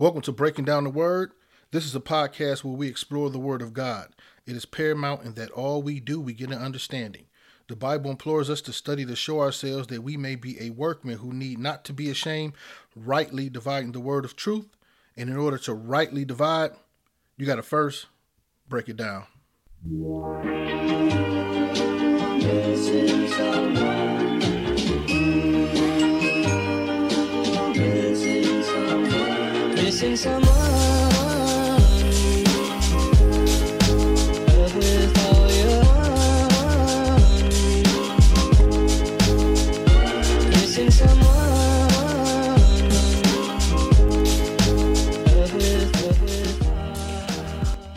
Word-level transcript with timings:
Welcome 0.00 0.22
to 0.22 0.32
Breaking 0.32 0.64
Down 0.64 0.84
the 0.84 0.90
Word. 0.90 1.32
This 1.72 1.84
is 1.84 1.92
a 1.92 2.00
podcast 2.00 2.62
where 2.62 2.76
we 2.76 2.86
explore 2.86 3.30
the 3.30 3.38
Word 3.40 3.60
of 3.60 3.72
God. 3.72 4.14
It 4.46 4.54
is 4.54 4.64
paramount 4.64 5.24
in 5.24 5.34
that 5.34 5.50
all 5.50 5.82
we 5.82 5.98
do, 5.98 6.20
we 6.20 6.34
get 6.34 6.52
an 6.52 6.62
understanding. 6.62 7.24
The 7.66 7.74
Bible 7.74 8.08
implores 8.08 8.48
us 8.48 8.60
to 8.60 8.72
study 8.72 9.04
to 9.04 9.16
show 9.16 9.40
ourselves 9.40 9.88
that 9.88 10.04
we 10.04 10.16
may 10.16 10.36
be 10.36 10.56
a 10.62 10.70
workman 10.70 11.18
who 11.18 11.32
need 11.32 11.58
not 11.58 11.84
to 11.86 11.92
be 11.92 12.10
ashamed, 12.10 12.52
rightly 12.94 13.50
dividing 13.50 13.90
the 13.90 13.98
word 13.98 14.24
of 14.24 14.36
truth. 14.36 14.68
And 15.16 15.28
in 15.28 15.36
order 15.36 15.58
to 15.58 15.74
rightly 15.74 16.24
divide, 16.24 16.70
you 17.36 17.44
got 17.44 17.56
to 17.56 17.62
first 17.64 18.06
break 18.68 18.88
it 18.88 18.96
down. 18.96 19.26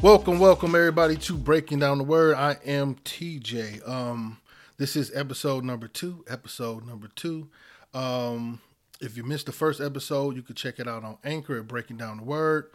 Welcome, 0.03 0.37
welcome 0.37 0.75
everybody 0.75 1.15
to 1.15 1.35
Breaking 1.35 1.79
Down 1.79 1.97
the 1.97 2.03
Word. 2.03 2.35
I 2.35 2.57
am 2.63 2.97
TJ. 3.03 3.89
Um, 3.89 4.37
this 4.77 4.95
is 4.95 5.11
episode 5.15 5.63
number 5.63 5.87
two. 5.87 6.23
Episode 6.29 6.85
number 6.85 7.07
two. 7.15 7.47
Um, 7.95 8.61
if 9.01 9.17
you 9.17 9.23
missed 9.23 9.47
the 9.47 9.51
first 9.51 9.81
episode, 9.81 10.35
you 10.35 10.41
can 10.41 10.55
check 10.55 10.79
it 10.79 10.87
out 10.87 11.03
on 11.03 11.17
Anchor 11.23 11.57
at 11.57 11.67
Breaking 11.67 11.97
Down 11.97 12.17
the 12.17 12.23
Word. 12.23 12.69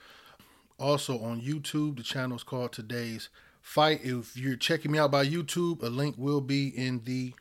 Also 0.78 1.18
on 1.20 1.40
YouTube, 1.40 1.96
the 1.96 2.02
channel 2.02 2.36
is 2.36 2.42
called 2.42 2.72
Today's 2.72 3.28
Fight. 3.62 4.00
If 4.02 4.36
you're 4.36 4.56
checking 4.56 4.90
me 4.90 4.98
out 4.98 5.10
by 5.10 5.24
YouTube, 5.24 5.82
a 5.82 5.86
link 5.86 6.16
will 6.18 6.40
be 6.40 6.68
in 6.68 7.02
the 7.04 7.32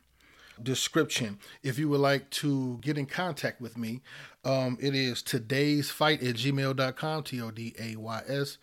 description. 0.61 1.39
If 1.63 1.77
you 1.77 1.89
would 1.89 1.99
like 1.99 2.29
to 2.31 2.77
get 2.81 2.97
in 2.97 3.07
contact 3.07 3.59
with 3.59 3.77
me, 3.77 4.01
um, 4.45 4.77
it 4.79 4.95
is 4.95 5.21
today's 5.21 5.89
fight 5.89 6.21
at 6.21 6.35
gmail.com, 6.35 7.23
T 7.23 7.41
O 7.41 7.51
D 7.51 7.75
A 7.79 7.95
Y 7.95 8.21
S 8.27 8.57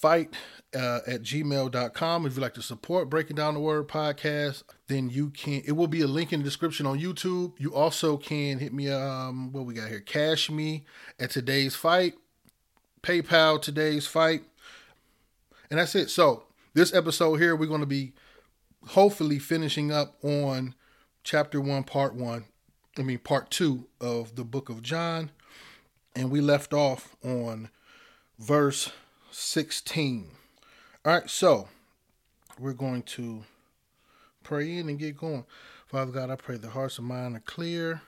fight 0.00 0.34
uh, 0.74 1.00
at 1.06 1.22
gmail.com 1.22 2.26
if 2.26 2.34
you'd 2.34 2.42
like 2.42 2.54
to 2.54 2.62
support 2.62 3.10
breaking 3.10 3.34
down 3.34 3.54
the 3.54 3.60
word 3.60 3.88
podcast 3.88 4.62
then 4.86 5.10
you 5.10 5.30
can 5.30 5.62
it 5.66 5.72
will 5.72 5.88
be 5.88 6.02
a 6.02 6.06
link 6.06 6.32
in 6.32 6.40
the 6.40 6.44
description 6.44 6.86
on 6.86 6.98
youtube. 6.98 7.52
You 7.58 7.74
also 7.74 8.16
can 8.16 8.58
hit 8.58 8.72
me 8.72 8.90
um 8.90 9.52
what 9.52 9.64
we 9.64 9.74
got 9.74 9.88
here? 9.88 10.00
Cash 10.00 10.50
me 10.50 10.84
at 11.18 11.30
today's 11.30 11.74
fight 11.74 12.14
paypal 13.02 13.60
today's 13.60 14.06
fight. 14.06 14.42
And 15.70 15.78
that's 15.78 15.94
it. 15.94 16.10
So 16.10 16.44
this 16.74 16.94
episode 16.94 17.36
here 17.36 17.56
we're 17.56 17.66
going 17.66 17.80
to 17.80 17.86
be 17.86 18.12
hopefully 18.88 19.38
finishing 19.38 19.90
up 19.90 20.16
on 20.22 20.74
chapter 21.24 21.60
one 21.60 21.82
part 21.82 22.14
one 22.14 22.44
i 22.96 23.02
mean 23.02 23.18
part 23.18 23.50
two 23.50 23.86
of 24.00 24.36
the 24.36 24.44
book 24.44 24.68
of 24.68 24.82
john. 24.82 25.30
And 26.14 26.30
we 26.30 26.40
left 26.40 26.72
off 26.72 27.16
on 27.24 27.70
verse 28.38 28.92
16. 29.30 30.30
All 31.04 31.12
right, 31.12 31.30
so 31.30 31.68
we're 32.58 32.72
going 32.72 33.02
to 33.02 33.44
pray 34.42 34.78
in 34.78 34.88
and 34.88 34.98
get 34.98 35.16
going. 35.16 35.44
Father 35.86 36.12
God, 36.12 36.30
I 36.30 36.36
pray 36.36 36.56
the 36.56 36.70
hearts 36.70 36.98
and 36.98 37.06
mind 37.06 37.36
are 37.36 37.40
clear. 37.40 38.02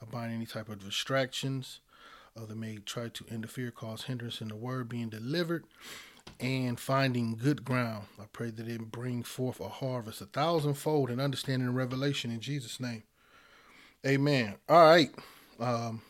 I 0.00 0.04
bind 0.04 0.32
any 0.32 0.46
type 0.46 0.68
of 0.68 0.84
distractions 0.84 1.80
that 2.34 2.56
may 2.56 2.76
try 2.76 3.08
to 3.08 3.24
interfere, 3.30 3.70
cause 3.70 4.02
hindrance 4.02 4.40
in 4.40 4.48
the 4.48 4.56
word 4.56 4.88
being 4.88 5.08
delivered, 5.08 5.64
and 6.38 6.78
finding 6.78 7.36
good 7.36 7.64
ground. 7.64 8.06
I 8.20 8.24
pray 8.32 8.50
that 8.50 8.68
it 8.68 8.90
bring 8.90 9.22
forth 9.22 9.60
a 9.60 9.68
harvest 9.68 10.20
a 10.20 10.26
thousandfold 10.26 11.10
in 11.10 11.18
understanding 11.18 11.68
and 11.68 11.76
revelation 11.76 12.30
in 12.30 12.40
Jesus' 12.40 12.78
name. 12.78 13.04
Amen. 14.06 14.56
All 14.68 14.82
right. 14.82 15.10
Um, 15.58 16.02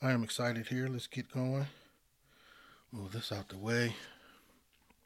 I 0.00 0.12
am 0.12 0.24
excited 0.24 0.68
here. 0.68 0.88
Let's 0.88 1.06
get 1.06 1.30
going 1.30 1.66
move 2.92 3.12
this 3.12 3.32
out 3.32 3.48
the 3.48 3.58
way. 3.58 3.94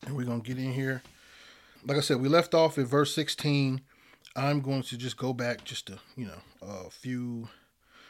And 0.06 0.16
we're 0.16 0.24
going 0.24 0.42
to 0.42 0.48
get 0.48 0.62
in 0.62 0.72
here. 0.72 1.02
Like 1.84 1.96
I 1.96 2.00
said, 2.00 2.20
we 2.20 2.28
left 2.28 2.54
off 2.54 2.78
at 2.78 2.86
verse 2.86 3.14
16. 3.14 3.80
I'm 4.34 4.60
going 4.60 4.82
to 4.82 4.96
just 4.96 5.16
go 5.16 5.32
back 5.32 5.64
just 5.64 5.90
a, 5.90 5.98
you 6.16 6.26
know, 6.26 6.40
a 6.62 6.90
few 6.90 7.48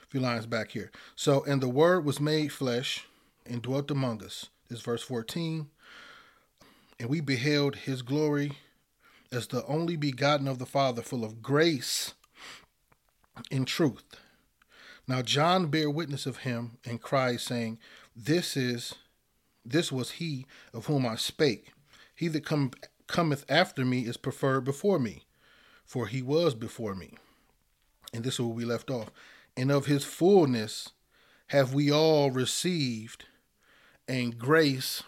few 0.09 0.21
lines 0.21 0.45
back 0.45 0.73
here. 0.73 0.91
So, 1.17 1.43
and 1.45 1.63
the 1.63 1.71
word 1.71 2.05
was 2.05 2.21
made 2.21 2.53
flesh 2.53 3.07
and 3.47 3.63
dwelt 3.63 3.91
among 3.91 4.23
us. 4.23 4.51
This 4.69 4.81
is 4.81 4.85
verse 4.85 5.03
14. 5.03 5.69
And 7.01 7.09
we 7.09 7.23
beheld 7.23 7.77
his 7.77 8.03
glory 8.03 8.59
as 9.33 9.47
the 9.47 9.65
only 9.65 9.97
begotten 9.97 10.47
of 10.47 10.59
the 10.59 10.67
Father, 10.67 11.01
full 11.01 11.25
of 11.25 11.43
grace 11.43 12.13
and 13.51 13.67
truth. 13.67 14.05
Now 15.09 15.23
John 15.23 15.69
bare 15.69 15.91
witness 15.91 16.27
of 16.27 16.39
him 16.39 16.79
and 16.85 17.01
cried, 17.01 17.41
saying, 17.41 17.79
This 18.15 18.55
is 18.55 18.95
this 19.65 19.93
was 19.93 20.13
he 20.13 20.47
of 20.73 20.87
whom 20.87 21.07
I 21.07 21.17
spake. 21.17 21.73
He 22.15 22.29
that 22.29 22.45
come, 22.45 22.73
cometh 23.07 23.45
after 23.49 23.85
me 23.85 24.01
is 24.03 24.17
preferred 24.17 24.65
before 24.65 24.99
me, 24.99 25.25
for 25.85 26.07
he 26.07 26.23
was 26.23 26.55
before 26.55 26.95
me. 26.95 27.15
And 28.13 28.25
this 28.25 28.35
is 28.35 28.41
where 28.41 28.49
we 28.49 28.65
left 28.65 28.91
off. 28.91 29.11
And 29.57 29.71
of 29.71 29.87
his 29.87 30.05
fullness 30.05 30.91
have 31.49 31.75
we 31.75 31.91
all 31.91 32.31
received, 32.31 33.27
and 34.09 34.39
grace 34.39 35.03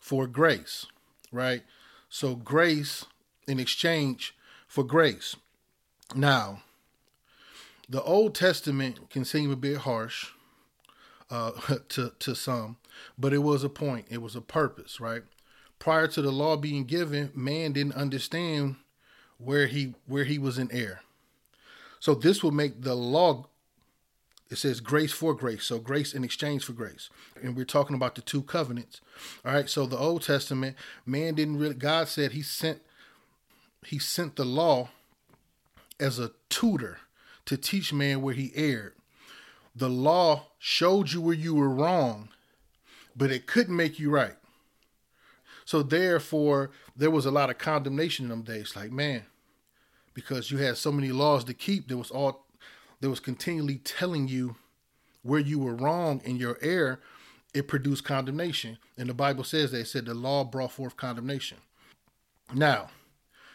for 0.00 0.26
grace, 0.26 0.86
right? 1.30 1.62
So 2.08 2.34
grace 2.34 3.04
in 3.46 3.60
exchange 3.60 4.34
for 4.66 4.84
grace. 4.84 5.36
Now, 6.14 6.62
the 7.88 8.02
Old 8.02 8.34
Testament 8.34 9.10
can 9.10 9.24
seem 9.24 9.50
a 9.50 9.56
bit 9.56 9.78
harsh 9.78 10.28
uh, 11.30 11.52
to 11.90 12.12
to 12.18 12.34
some, 12.34 12.76
but 13.18 13.32
it 13.32 13.38
was 13.38 13.64
a 13.64 13.68
point. 13.68 14.06
It 14.10 14.22
was 14.22 14.36
a 14.36 14.40
purpose, 14.40 15.00
right? 15.00 15.22
Prior 15.78 16.06
to 16.08 16.22
the 16.22 16.30
law 16.30 16.56
being 16.56 16.84
given, 16.84 17.30
man 17.34 17.72
didn't 17.72 17.94
understand 17.94 18.76
where 19.38 19.66
he 19.66 19.94
where 20.06 20.24
he 20.24 20.38
was 20.38 20.58
in 20.58 20.70
error. 20.70 21.00
So 22.00 22.14
this 22.14 22.42
will 22.42 22.52
make 22.52 22.82
the 22.82 22.94
law. 22.94 23.46
It 24.50 24.58
says 24.58 24.80
grace 24.80 25.12
for 25.12 25.34
grace, 25.34 25.64
so 25.64 25.78
grace 25.78 26.12
in 26.12 26.24
exchange 26.24 26.64
for 26.64 26.72
grace, 26.72 27.08
and 27.42 27.56
we're 27.56 27.64
talking 27.64 27.96
about 27.96 28.14
the 28.14 28.20
two 28.20 28.42
covenants. 28.42 29.00
All 29.44 29.54
right. 29.54 29.68
So 29.68 29.86
the 29.86 29.98
Old 29.98 30.22
Testament, 30.22 30.76
man 31.06 31.34
didn't 31.34 31.58
really. 31.58 31.74
God 31.74 32.08
said 32.08 32.32
He 32.32 32.42
sent 32.42 32.80
He 33.84 33.98
sent 33.98 34.36
the 34.36 34.44
law 34.44 34.90
as 35.98 36.18
a 36.18 36.32
tutor 36.48 36.98
to 37.46 37.56
teach 37.56 37.92
man 37.92 38.20
where 38.22 38.34
he 38.34 38.52
erred. 38.54 38.94
The 39.74 39.88
law 39.88 40.48
showed 40.58 41.12
you 41.12 41.20
where 41.20 41.34
you 41.34 41.54
were 41.54 41.68
wrong, 41.68 42.28
but 43.16 43.30
it 43.30 43.46
couldn't 43.46 43.76
make 43.76 43.98
you 43.98 44.10
right. 44.10 44.36
So 45.64 45.82
therefore, 45.82 46.70
there 46.96 47.10
was 47.10 47.26
a 47.26 47.30
lot 47.30 47.50
of 47.50 47.58
condemnation 47.58 48.24
in 48.24 48.30
them 48.30 48.42
days. 48.42 48.74
Like, 48.74 48.90
man, 48.90 49.24
because 50.14 50.50
you 50.50 50.58
had 50.58 50.76
so 50.76 50.92
many 50.92 51.12
laws 51.12 51.44
to 51.44 51.54
keep, 51.54 51.88
there 51.88 51.96
was 51.96 52.10
all 52.10 52.46
there 53.00 53.10
was 53.10 53.20
continually 53.20 53.78
telling 53.78 54.28
you 54.28 54.56
where 55.22 55.40
you 55.40 55.58
were 55.58 55.74
wrong 55.74 56.20
in 56.24 56.36
your 56.36 56.56
error, 56.62 57.00
it 57.52 57.68
produced 57.68 58.04
condemnation. 58.04 58.78
And 58.96 59.08
the 59.08 59.14
Bible 59.14 59.44
says 59.44 59.70
they 59.70 59.84
said 59.84 60.06
the 60.06 60.14
law 60.14 60.44
brought 60.44 60.72
forth 60.72 60.96
condemnation. 60.96 61.58
Now, 62.54 62.90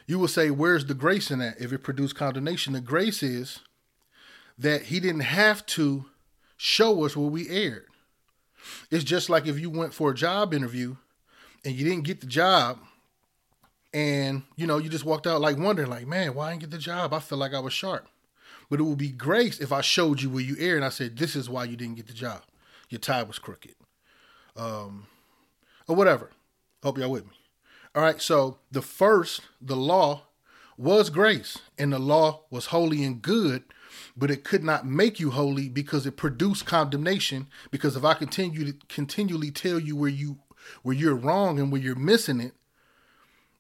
you 0.06 0.20
will 0.20 0.28
say, 0.28 0.50
where's 0.50 0.86
the 0.86 0.94
grace 0.94 1.32
in 1.32 1.40
that 1.40 1.60
if 1.60 1.72
it 1.72 1.80
produced 1.80 2.16
condemnation? 2.16 2.74
The 2.74 2.82
grace 2.82 3.24
is 3.24 3.60
that 4.58 4.84
he 4.84 5.00
didn't 5.00 5.22
have 5.22 5.66
to 5.68 6.06
show 6.58 7.06
us 7.06 7.16
where 7.16 7.30
we 7.30 7.50
erred. 7.50 7.88
It's 8.92 9.04
just 9.04 9.30
like 9.30 9.48
if 9.48 9.60
you 9.60 9.70
went 9.70 9.94
for 9.94 10.12
a 10.12 10.16
job 10.16 10.54
interview 10.54 10.96
and 11.66 11.76
you 11.76 11.86
didn't 11.86 12.06
get 12.06 12.22
the 12.22 12.28
job 12.28 12.80
and 13.94 14.44
you 14.56 14.68
know 14.68 14.78
you 14.78 14.90
just 14.90 15.06
walked 15.06 15.28
out 15.28 15.42
like 15.42 15.58
wondering 15.58 15.90
like 15.90 16.06
man 16.08 16.34
why 16.36 16.48
I 16.48 16.50
didn't 16.52 16.62
get 16.62 16.72
the 16.72 16.78
job? 16.78 17.14
I 17.14 17.20
feel 17.20 17.38
like 17.38 17.54
i 17.54 17.60
was 17.60 17.74
sharp. 17.74 18.08
But 18.70 18.80
it 18.80 18.84
would 18.84 18.98
be 18.98 19.10
grace 19.10 19.60
if 19.60 19.72
i 19.72 19.82
showed 19.82 20.22
you 20.22 20.30
where 20.30 20.44
you 20.44 20.56
erred 20.60 20.78
and 20.78 20.86
i 20.86 20.90
said 20.90 21.18
this 21.18 21.36
is 21.36 21.50
why 21.50 21.64
you 21.64 21.76
didn't 21.76 21.96
get 21.96 22.08
the 22.08 22.14
job. 22.14 22.44
Your 22.90 23.00
tie 23.00 23.24
was 23.24 23.40
crooked. 23.40 23.76
Um 24.56 25.08
or 25.88 25.96
whatever. 25.96 26.32
Hope 26.84 26.98
y'all 26.98 27.12
with 27.12 27.26
me. 27.26 27.32
All 27.96 28.04
right 28.04 28.22
so 28.22 28.60
the 28.72 28.82
first 28.82 29.42
the 29.62 29.76
law 29.76 30.24
was 30.78 31.10
grace 31.10 31.58
and 31.78 31.92
the 31.92 32.00
law 32.00 32.42
was 32.52 32.68
holy 32.68 33.04
and 33.04 33.22
good 33.22 33.64
but 34.16 34.32
it 34.32 34.44
could 34.44 34.64
not 34.64 34.86
make 34.86 35.20
you 35.20 35.32
holy 35.32 35.70
because 35.70 36.06
it 36.06 36.18
produced 36.18 36.66
condemnation 36.66 37.48
because 37.72 37.96
if 37.96 38.04
i 38.04 38.14
continue 38.14 38.66
to 38.66 38.78
continually 38.88 39.52
tell 39.52 39.80
you 39.80 39.96
where 39.96 40.10
you 40.10 40.38
where 40.84 40.96
you're 40.96 41.16
wrong 41.16 41.60
and 41.60 41.72
where 41.72 41.82
you're 41.82 41.96
missing 41.96 42.40
it 42.40 42.54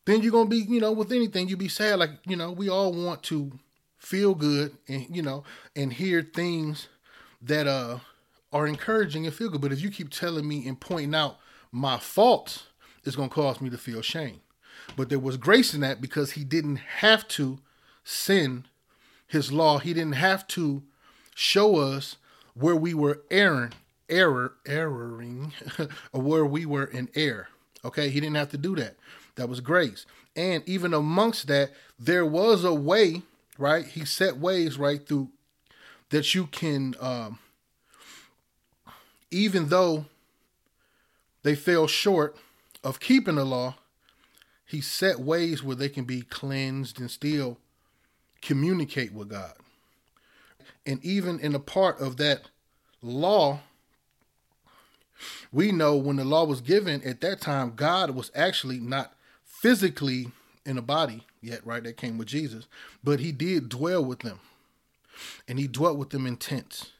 then 0.05 0.21
you're 0.21 0.31
gonna 0.31 0.49
be 0.49 0.57
you 0.57 0.79
know 0.79 0.91
with 0.91 1.11
anything 1.11 1.47
you'd 1.47 1.59
be 1.59 1.67
sad 1.67 1.99
like 1.99 2.11
you 2.25 2.35
know 2.35 2.51
we 2.51 2.69
all 2.69 2.93
want 2.93 3.23
to 3.23 3.51
feel 3.97 4.35
good 4.35 4.77
and 4.87 5.07
you 5.15 5.21
know 5.21 5.43
and 5.75 5.93
hear 5.93 6.21
things 6.21 6.87
that 7.41 7.67
uh 7.67 7.99
are 8.51 8.67
encouraging 8.67 9.25
and 9.25 9.35
feel 9.35 9.49
good. 9.49 9.61
But 9.61 9.73
if 9.73 9.81
you 9.81 9.89
keep 9.89 10.09
telling 10.09 10.47
me 10.47 10.67
and 10.67 10.79
pointing 10.79 11.15
out 11.15 11.37
my 11.71 11.97
faults, 11.97 12.67
it's 13.03 13.15
to 13.15 13.27
cause 13.29 13.61
me 13.61 13.69
to 13.69 13.77
feel 13.77 14.01
shame. 14.01 14.41
But 14.95 15.09
there 15.09 15.19
was 15.19 15.37
grace 15.37 15.73
in 15.73 15.81
that 15.81 16.01
because 16.01 16.31
he 16.31 16.43
didn't 16.43 16.77
have 16.77 17.27
to 17.29 17.59
sin 18.03 18.65
his 19.27 19.51
law. 19.51 19.77
He 19.79 19.93
didn't 19.93 20.15
have 20.15 20.47
to 20.49 20.83
show 21.35 21.77
us 21.77 22.15
where 22.53 22.75
we 22.75 22.93
were 22.93 23.21
erring, 23.29 23.73
error, 24.09 24.53
erroring, 24.65 25.53
or 26.11 26.21
where 26.21 26.45
we 26.45 26.65
were 26.65 26.85
in 26.85 27.09
error. 27.13 27.49
Okay, 27.85 28.09
he 28.09 28.19
didn't 28.19 28.37
have 28.37 28.49
to 28.49 28.57
do 28.57 28.75
that. 28.75 28.95
That 29.35 29.49
was 29.49 29.61
grace. 29.61 30.05
And 30.35 30.63
even 30.67 30.93
amongst 30.93 31.47
that, 31.47 31.71
there 31.99 32.25
was 32.25 32.63
a 32.63 32.73
way, 32.73 33.21
right? 33.57 33.85
He 33.85 34.05
set 34.05 34.37
ways 34.37 34.77
right 34.77 35.05
through 35.05 35.29
that 36.09 36.33
you 36.33 36.47
can, 36.47 36.95
um, 36.99 37.39
even 39.29 39.69
though 39.69 40.05
they 41.43 41.55
fell 41.55 41.87
short 41.87 42.35
of 42.83 42.99
keeping 42.99 43.35
the 43.35 43.45
law, 43.45 43.75
he 44.65 44.81
set 44.81 45.19
ways 45.19 45.63
where 45.63 45.75
they 45.75 45.89
can 45.89 46.03
be 46.03 46.21
cleansed 46.21 46.99
and 46.99 47.09
still 47.09 47.57
communicate 48.41 49.13
with 49.13 49.29
God. 49.29 49.53
And 50.85 51.03
even 51.03 51.39
in 51.39 51.53
a 51.53 51.59
part 51.59 51.99
of 51.99 52.17
that 52.17 52.49
law, 53.01 53.59
we 55.51 55.71
know 55.71 55.95
when 55.95 56.15
the 56.15 56.25
law 56.25 56.45
was 56.45 56.61
given 56.61 57.01
at 57.03 57.21
that 57.21 57.41
time, 57.41 57.73
God 57.75 58.11
was 58.11 58.31
actually 58.35 58.79
not 58.79 59.13
physically 59.43 60.31
in 60.65 60.77
a 60.77 60.81
body 60.81 61.25
yet, 61.41 61.65
right? 61.65 61.83
That 61.83 61.97
came 61.97 62.17
with 62.17 62.27
Jesus, 62.27 62.67
but 63.03 63.19
he 63.19 63.31
did 63.31 63.69
dwell 63.69 64.03
with 64.03 64.19
them. 64.19 64.39
And 65.47 65.57
he 65.57 65.67
dwelt 65.67 65.97
with 65.97 66.11
them 66.11 66.27
in 66.27 66.37
tents. 66.37 66.91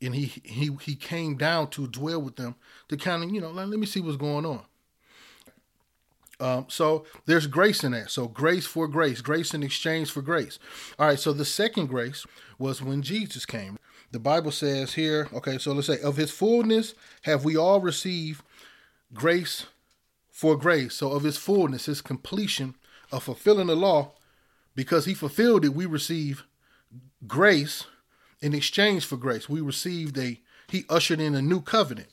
And 0.00 0.14
he 0.14 0.26
he 0.44 0.70
he 0.82 0.94
came 0.94 1.36
down 1.36 1.70
to 1.70 1.86
dwell 1.86 2.20
with 2.20 2.36
them 2.36 2.54
to 2.88 2.96
kind 2.96 3.24
of, 3.24 3.30
you 3.30 3.40
know, 3.40 3.50
let, 3.50 3.68
let 3.68 3.78
me 3.78 3.86
see 3.86 4.00
what's 4.00 4.16
going 4.16 4.44
on. 4.44 4.62
Um, 6.38 6.66
so 6.68 7.06
there's 7.24 7.46
grace 7.46 7.82
in 7.82 7.92
that. 7.92 8.10
So 8.10 8.28
grace 8.28 8.66
for 8.66 8.88
grace, 8.88 9.20
grace 9.20 9.54
in 9.54 9.62
exchange 9.62 10.10
for 10.10 10.22
grace. 10.22 10.58
All 10.98 11.06
right. 11.06 11.18
So 11.18 11.32
the 11.32 11.44
second 11.44 11.86
grace 11.86 12.26
was 12.58 12.82
when 12.82 13.02
Jesus 13.02 13.46
came. 13.46 13.78
The 14.12 14.18
Bible 14.18 14.52
says 14.52 14.94
here, 14.94 15.28
okay, 15.32 15.58
so 15.58 15.72
let's 15.72 15.88
say, 15.88 16.00
of 16.00 16.16
his 16.16 16.30
fullness 16.30 16.94
have 17.22 17.44
we 17.44 17.56
all 17.56 17.80
received 17.80 18.42
grace 19.12 19.66
for 20.30 20.56
grace. 20.56 20.94
So 20.94 21.12
of 21.12 21.22
his 21.22 21.38
fullness, 21.38 21.86
his 21.86 22.00
completion 22.02 22.76
of 23.10 23.24
fulfilling 23.24 23.66
the 23.66 23.76
law, 23.76 24.12
because 24.74 25.06
he 25.06 25.14
fulfilled 25.14 25.64
it, 25.64 25.74
we 25.74 25.86
receive 25.86 26.44
grace 27.26 27.84
in 28.40 28.54
exchange 28.54 29.04
for 29.04 29.16
grace. 29.16 29.48
We 29.48 29.60
received 29.60 30.18
a, 30.18 30.40
he 30.68 30.84
ushered 30.88 31.20
in 31.20 31.34
a 31.34 31.42
new 31.42 31.60
covenant. 31.60 32.08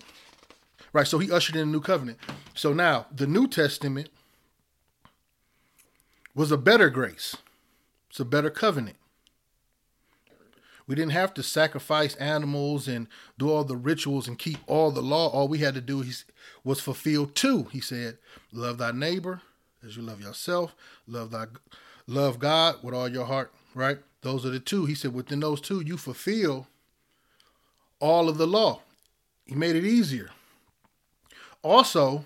Right, 0.94 1.08
so 1.08 1.18
he 1.18 1.32
ushered 1.32 1.56
in 1.56 1.64
a 1.64 1.72
new 1.72 1.82
covenant. 1.82 2.20
So 2.54 2.72
now 2.72 3.08
the 3.12 3.28
New 3.28 3.48
Testament 3.48 4.10
was 6.36 6.52
a 6.52 6.58
better 6.58 6.90
grace. 6.90 7.36
It's 8.10 8.20
a 8.20 8.26
better 8.26 8.52
covenant. 8.52 8.98
We 10.86 10.96
didn't 10.96 11.14
have 11.14 11.34
to 11.36 11.44
sacrifice 11.44 12.14
animals 12.16 12.88
and 12.88 13.08
do 13.40 13.50
all 13.50 13.64
the 13.64 13.76
rituals 13.76 14.28
and 14.28 14.38
keep 14.38 14.60
all 14.68 14.92
the 14.92 15.02
law. 15.02 15.30
All 15.30 15.48
we 15.48 15.60
had 15.60 15.74
to 15.74 15.82
do 15.82 16.04
was 16.64 16.80
fulfill 16.80 17.26
two. 17.26 17.64
He 17.72 17.80
said, 17.80 18.20
"Love 18.52 18.78
thy 18.78 18.92
neighbor 18.92 19.42
as 19.86 19.98
you 19.98 20.04
love 20.04 20.22
yourself. 20.22 20.76
Love 21.08 21.32
thy 21.32 21.48
love 22.06 22.38
God 22.38 22.84
with 22.84 22.94
all 22.94 23.08
your 23.08 23.26
heart." 23.26 23.52
Right? 23.74 23.98
Those 24.22 24.46
are 24.46 24.52
the 24.52 24.60
two. 24.60 24.86
He 24.86 24.96
said, 24.96 25.14
within 25.14 25.40
those 25.40 25.60
two, 25.60 25.82
you 25.82 25.98
fulfill 25.98 26.68
all 28.00 28.30
of 28.30 28.38
the 28.38 28.48
law. 28.48 28.82
He 29.46 29.56
made 29.56 29.76
it 29.76 29.84
easier. 29.84 30.30
Also, 31.64 32.26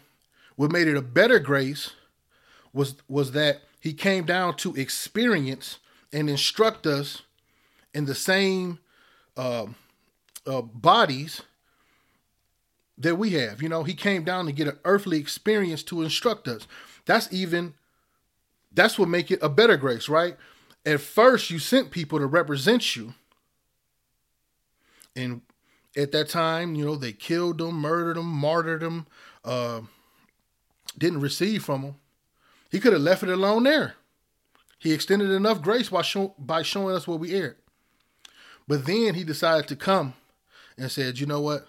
what 0.56 0.72
made 0.72 0.88
it 0.88 0.98
a 0.98 1.02
better 1.02 1.40
grace 1.40 1.92
was 2.74 2.96
was 3.08 3.32
that 3.32 3.62
he 3.80 3.94
came 3.94 4.26
down 4.26 4.56
to 4.58 4.76
experience 4.76 5.78
and 6.12 6.30
instruct 6.30 6.86
us 6.86 7.22
in 7.94 8.06
the 8.06 8.16
same 8.16 8.80
uh, 9.38 9.68
uh, 10.46 10.62
bodies 10.62 11.42
that 12.98 13.16
we 13.16 13.32
have. 13.32 13.62
You 13.62 13.70
know, 13.70 13.84
he 13.84 13.94
came 13.94 14.24
down 14.24 14.46
to 14.48 14.52
get 14.52 14.68
an 14.68 14.80
earthly 14.84 15.20
experience 15.20 15.84
to 15.84 16.02
instruct 16.02 16.48
us. 16.48 16.68
That's 17.06 17.32
even 17.32 17.76
that's 18.74 19.00
what 19.00 19.10
make 19.10 19.32
it 19.32 19.40
a 19.42 19.50
better 19.50 19.78
grace, 19.78 20.10
right? 20.10 20.36
At 20.86 21.02
first, 21.02 21.50
you 21.50 21.60
sent 21.60 21.92
people 21.92 22.20
to 22.20 22.26
represent 22.26 22.96
you, 22.96 23.14
and 25.16 25.42
at 25.96 26.12
that 26.12 26.30
time, 26.30 26.76
you 26.76 26.86
know, 26.86 26.96
they 26.96 27.12
killed 27.12 27.58
them, 27.58 27.76
murdered 27.76 28.18
them, 28.18 28.28
martyred 28.28 28.82
them, 28.82 29.08
uh, 29.48 29.82
didn't 30.98 31.22
receive 31.22 31.64
from 31.64 31.82
him, 31.82 31.96
He 32.70 32.80
could 32.80 32.94
have 32.94 33.02
left 33.02 33.24
it 33.24 33.30
alone 33.30 33.64
there. 33.64 33.96
He 34.78 34.94
extended 34.94 35.32
enough 35.32 35.62
grace 35.62 35.90
by, 35.90 36.04
show, 36.04 36.36
by 36.38 36.62
showing 36.62 36.96
us 36.96 37.08
what 37.08 37.20
we 37.20 37.34
erred. 37.34 37.58
But 38.68 38.86
then 38.86 39.16
he 39.16 39.24
decided 39.24 39.68
to 39.70 39.76
come 39.76 40.14
and 40.78 40.92
said, 40.92 41.20
you 41.20 41.26
know 41.26 41.42
what? 41.42 41.68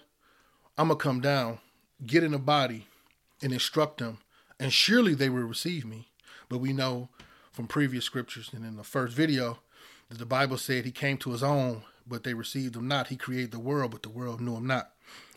I'm 0.77 0.89
going 0.89 0.99
to 0.99 1.03
come 1.03 1.21
down, 1.21 1.59
get 2.05 2.23
in 2.23 2.33
the 2.33 2.37
body, 2.37 2.85
and 3.41 3.51
instruct 3.51 3.99
them. 3.99 4.19
And 4.59 4.71
surely 4.71 5.15
they 5.15 5.29
will 5.29 5.43
receive 5.43 5.85
me. 5.85 6.09
But 6.49 6.59
we 6.59 6.73
know 6.73 7.09
from 7.51 7.67
previous 7.67 8.05
scriptures 8.05 8.51
and 8.53 8.65
in 8.65 8.75
the 8.75 8.83
first 8.83 9.15
video 9.15 9.59
that 10.09 10.17
the 10.17 10.25
Bible 10.25 10.57
said 10.57 10.85
he 10.85 10.91
came 10.91 11.17
to 11.19 11.31
his 11.31 11.43
own, 11.43 11.83
but 12.05 12.23
they 12.23 12.33
received 12.33 12.75
him 12.75 12.87
not. 12.87 13.07
He 13.07 13.15
created 13.15 13.51
the 13.51 13.59
world, 13.59 13.91
but 13.91 14.03
the 14.03 14.09
world 14.09 14.41
knew 14.41 14.55
him 14.55 14.67
not. 14.67 14.91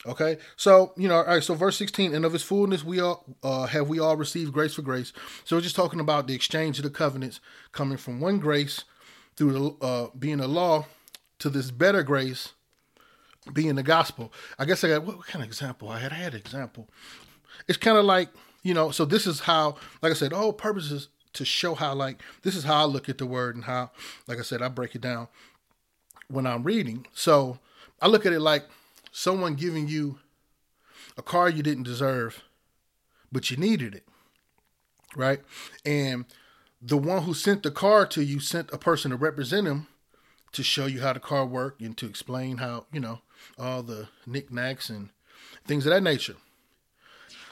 Okay, 0.04 0.38
so 0.56 0.92
you 0.96 1.06
know, 1.06 1.18
all 1.18 1.24
right. 1.24 1.42
So 1.42 1.54
verse 1.54 1.76
sixteen, 1.76 2.12
and 2.12 2.24
of 2.24 2.32
his 2.32 2.42
fullness 2.42 2.82
we 2.82 3.00
all 3.00 3.24
uh, 3.42 3.66
have 3.66 3.88
we 3.88 4.00
all 4.00 4.16
received 4.16 4.52
grace 4.52 4.74
for 4.74 4.82
grace. 4.82 5.12
So 5.44 5.56
we're 5.56 5.62
just 5.62 5.76
talking 5.76 6.00
about 6.00 6.26
the 6.26 6.34
exchange 6.34 6.78
of 6.78 6.82
the 6.82 6.90
covenants 6.90 7.40
coming 7.70 7.96
from 7.98 8.20
one 8.20 8.40
grace 8.40 8.84
through 9.36 9.52
the 9.52 9.86
uh, 9.86 10.08
being 10.18 10.38
the 10.38 10.48
law 10.48 10.86
to 11.38 11.48
this 11.48 11.70
better 11.70 12.02
grace 12.02 12.52
being 13.52 13.76
the 13.76 13.82
gospel. 13.82 14.32
I 14.58 14.64
guess 14.64 14.82
I 14.82 14.88
got 14.88 15.04
what, 15.04 15.18
what 15.18 15.26
kind 15.26 15.42
of 15.42 15.48
example 15.48 15.88
I 15.88 16.00
had. 16.00 16.12
I 16.12 16.16
had 16.16 16.34
an 16.34 16.40
example. 16.40 16.88
It's 17.68 17.78
kind 17.78 17.96
of 17.96 18.04
like 18.04 18.28
you 18.64 18.74
know. 18.74 18.90
So 18.90 19.04
this 19.04 19.26
is 19.26 19.40
how, 19.40 19.76
like 20.00 20.10
I 20.10 20.14
said, 20.14 20.32
the 20.32 20.36
whole 20.36 20.52
purpose 20.52 20.90
is 20.90 21.08
to 21.34 21.44
show 21.44 21.74
how 21.74 21.94
like 21.94 22.20
this 22.42 22.56
is 22.56 22.64
how 22.64 22.82
I 22.82 22.84
look 22.86 23.08
at 23.08 23.18
the 23.18 23.26
word 23.26 23.54
and 23.54 23.64
how, 23.64 23.92
like 24.26 24.38
I 24.38 24.42
said, 24.42 24.62
I 24.62 24.68
break 24.68 24.96
it 24.96 25.00
down 25.00 25.28
when 26.28 26.46
I'm 26.46 26.64
reading. 26.64 27.06
So 27.14 27.58
I 28.00 28.08
look 28.08 28.26
at 28.26 28.32
it 28.32 28.40
like 28.40 28.64
someone 29.12 29.54
giving 29.54 29.86
you 29.86 30.18
a 31.16 31.22
car 31.22 31.48
you 31.48 31.62
didn't 31.62 31.84
deserve, 31.84 32.42
but 33.30 33.50
you 33.50 33.56
needed 33.56 33.94
it, 33.94 34.06
right? 35.14 35.40
And 35.84 36.24
the 36.80 36.96
one 36.96 37.22
who 37.22 37.34
sent 37.34 37.62
the 37.62 37.70
car 37.70 38.06
to 38.06 38.24
you 38.24 38.40
sent 38.40 38.72
a 38.72 38.78
person 38.78 39.10
to 39.12 39.16
represent 39.16 39.68
him 39.68 39.86
to 40.52 40.62
show 40.62 40.86
you 40.86 41.00
how 41.00 41.12
the 41.12 41.20
car 41.20 41.46
worked 41.46 41.80
and 41.80 41.96
to 41.98 42.06
explain 42.06 42.56
how, 42.56 42.86
you 42.92 43.00
know, 43.00 43.20
all 43.58 43.82
the 43.82 44.08
knickknacks 44.26 44.90
and 44.90 45.10
things 45.66 45.86
of 45.86 45.90
that 45.90 46.02
nature. 46.02 46.36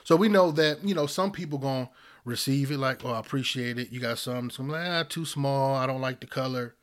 So 0.04 0.16
we 0.16 0.28
know 0.28 0.50
that, 0.52 0.84
you 0.84 0.94
know, 0.94 1.06
some 1.06 1.30
people 1.30 1.58
going 1.58 1.86
to 1.86 1.92
receive 2.24 2.70
it 2.70 2.78
like, 2.78 3.04
oh, 3.04 3.12
I 3.12 3.20
appreciate 3.20 3.78
it. 3.78 3.92
You 3.92 4.00
got 4.00 4.18
some, 4.18 4.50
some 4.50 4.68
like, 4.68 4.86
ah, 4.86 5.04
too 5.08 5.24
small. 5.24 5.74
I 5.74 5.86
don't 5.86 6.00
like 6.00 6.20
the 6.20 6.26
color. 6.26 6.74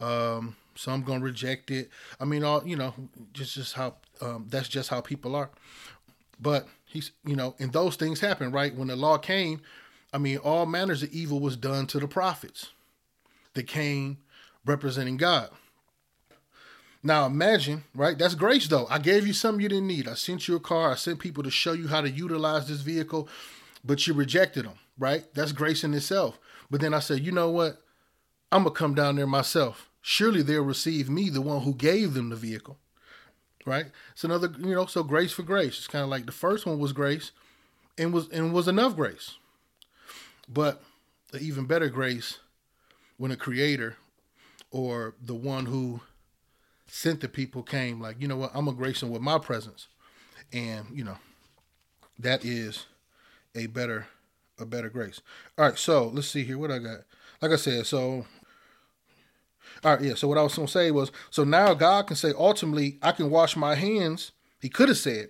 Um, 0.00 0.56
some 0.76 1.02
gonna 1.02 1.24
reject 1.24 1.70
it. 1.70 1.90
I 2.20 2.24
mean, 2.24 2.44
all 2.44 2.66
you 2.66 2.76
know, 2.76 2.94
just 3.32 3.54
just 3.54 3.74
how 3.74 3.96
um, 4.20 4.46
that's 4.48 4.68
just 4.68 4.88
how 4.88 5.00
people 5.00 5.34
are. 5.34 5.50
But 6.40 6.68
he's, 6.84 7.12
you 7.24 7.36
know, 7.36 7.54
and 7.58 7.72
those 7.72 7.96
things 7.96 8.20
happen, 8.20 8.52
right? 8.52 8.74
When 8.74 8.88
the 8.88 8.96
law 8.96 9.18
came, 9.18 9.60
I 10.12 10.18
mean, 10.18 10.38
all 10.38 10.66
manners 10.66 11.02
of 11.02 11.10
evil 11.10 11.40
was 11.40 11.56
done 11.56 11.86
to 11.88 11.98
the 11.98 12.08
prophets 12.08 12.70
that 13.54 13.66
came 13.66 14.18
representing 14.64 15.16
God. 15.16 15.50
Now 17.02 17.26
imagine, 17.26 17.84
right? 17.94 18.18
That's 18.18 18.34
grace 18.34 18.66
though. 18.66 18.86
I 18.90 18.98
gave 18.98 19.26
you 19.26 19.32
something 19.32 19.62
you 19.62 19.68
didn't 19.68 19.86
need. 19.86 20.08
I 20.08 20.14
sent 20.14 20.48
you 20.48 20.56
a 20.56 20.60
car. 20.60 20.92
I 20.92 20.96
sent 20.96 21.20
people 21.20 21.42
to 21.44 21.50
show 21.50 21.72
you 21.72 21.88
how 21.88 22.00
to 22.00 22.10
utilize 22.10 22.66
this 22.68 22.80
vehicle, 22.80 23.28
but 23.84 24.06
you 24.06 24.14
rejected 24.14 24.64
them, 24.64 24.74
right? 24.98 25.24
That's 25.32 25.52
grace 25.52 25.84
in 25.84 25.94
itself. 25.94 26.38
But 26.70 26.80
then 26.80 26.92
I 26.94 26.98
said, 26.98 27.20
you 27.20 27.30
know 27.30 27.50
what? 27.50 27.80
I'm 28.50 28.64
gonna 28.64 28.74
come 28.74 28.94
down 28.94 29.16
there 29.16 29.26
myself. 29.26 29.88
Surely 30.08 30.40
they'll 30.40 30.62
receive 30.62 31.10
me, 31.10 31.28
the 31.28 31.40
one 31.40 31.62
who 31.62 31.74
gave 31.74 32.14
them 32.14 32.28
the 32.28 32.36
vehicle. 32.36 32.78
Right? 33.64 33.86
It's 34.12 34.22
another, 34.22 34.52
you 34.56 34.72
know, 34.72 34.86
so 34.86 35.02
grace 35.02 35.32
for 35.32 35.42
grace. 35.42 35.78
It's 35.78 35.88
kind 35.88 36.04
of 36.04 36.08
like 36.08 36.26
the 36.26 36.32
first 36.32 36.64
one 36.64 36.78
was 36.78 36.92
grace 36.92 37.32
and 37.98 38.14
was 38.14 38.28
and 38.28 38.54
was 38.54 38.68
enough 38.68 38.94
grace. 38.94 39.34
But 40.48 40.80
the 41.32 41.40
even 41.40 41.66
better 41.66 41.88
grace 41.88 42.38
when 43.16 43.32
a 43.32 43.36
creator 43.36 43.96
or 44.70 45.16
the 45.20 45.34
one 45.34 45.66
who 45.66 46.02
sent 46.86 47.20
the 47.20 47.28
people 47.28 47.64
came 47.64 48.00
like, 48.00 48.14
you 48.20 48.28
know 48.28 48.36
what, 48.36 48.52
I'm 48.54 48.66
gonna 48.66 48.76
grace 48.76 49.02
with 49.02 49.20
my 49.20 49.40
presence. 49.40 49.88
And, 50.52 50.86
you 50.94 51.02
know, 51.02 51.18
that 52.20 52.44
is 52.44 52.86
a 53.56 53.66
better 53.66 54.06
a 54.56 54.66
better 54.66 54.88
grace. 54.88 55.20
All 55.58 55.64
right, 55.64 55.76
so 55.76 56.06
let's 56.06 56.28
see 56.28 56.44
here 56.44 56.58
what 56.58 56.70
I 56.70 56.78
got. 56.78 57.00
Like 57.42 57.50
I 57.50 57.56
said, 57.56 57.88
so 57.88 58.24
All 59.84 59.94
right, 59.94 60.02
yeah. 60.02 60.14
So 60.14 60.28
what 60.28 60.38
I 60.38 60.42
was 60.42 60.54
gonna 60.54 60.68
say 60.68 60.90
was, 60.90 61.12
so 61.30 61.44
now 61.44 61.74
God 61.74 62.06
can 62.06 62.16
say, 62.16 62.32
ultimately, 62.36 62.98
I 63.02 63.12
can 63.12 63.30
wash 63.30 63.56
my 63.56 63.74
hands. 63.74 64.32
He 64.60 64.68
could 64.68 64.88
have 64.88 64.98
said, 64.98 65.28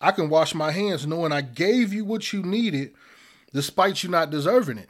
I 0.00 0.10
can 0.10 0.28
wash 0.28 0.54
my 0.54 0.72
hands, 0.72 1.06
knowing 1.06 1.32
I 1.32 1.40
gave 1.40 1.92
you 1.92 2.04
what 2.04 2.32
you 2.32 2.42
needed, 2.42 2.92
despite 3.52 4.02
you 4.02 4.10
not 4.10 4.30
deserving 4.30 4.78
it. 4.78 4.88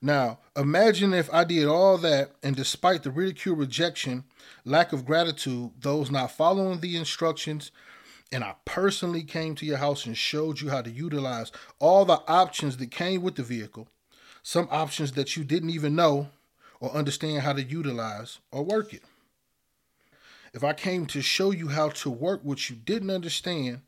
Now, 0.00 0.38
imagine 0.56 1.12
if 1.14 1.32
I 1.32 1.44
did 1.44 1.66
all 1.66 1.98
that, 1.98 2.32
and 2.42 2.54
despite 2.54 3.02
the 3.02 3.10
ridicule, 3.10 3.56
rejection, 3.56 4.24
lack 4.64 4.92
of 4.92 5.04
gratitude, 5.04 5.70
those 5.80 6.10
not 6.10 6.32
following 6.32 6.80
the 6.80 6.96
instructions, 6.96 7.72
and 8.30 8.44
I 8.44 8.54
personally 8.64 9.22
came 9.22 9.54
to 9.56 9.66
your 9.66 9.78
house 9.78 10.06
and 10.06 10.16
showed 10.16 10.60
you 10.60 10.70
how 10.70 10.82
to 10.82 10.90
utilize 10.90 11.50
all 11.78 12.04
the 12.04 12.20
options 12.28 12.76
that 12.76 12.90
came 12.90 13.22
with 13.22 13.36
the 13.36 13.42
vehicle, 13.42 13.88
some 14.46 14.68
options 14.70 15.10
that 15.10 15.36
you 15.36 15.42
didn't 15.42 15.70
even 15.70 15.96
know 15.96 16.28
or 16.78 16.92
understand 16.92 17.42
how 17.42 17.52
to 17.52 17.64
utilize 17.64 18.38
or 18.52 18.62
work 18.62 18.94
it. 18.94 19.02
If 20.54 20.62
I 20.62 20.72
came 20.72 21.06
to 21.06 21.20
show 21.20 21.50
you 21.50 21.66
how 21.66 21.88
to 21.88 22.10
work 22.10 22.42
what 22.44 22.70
you 22.70 22.76
didn't 22.76 23.10
understand 23.10 23.80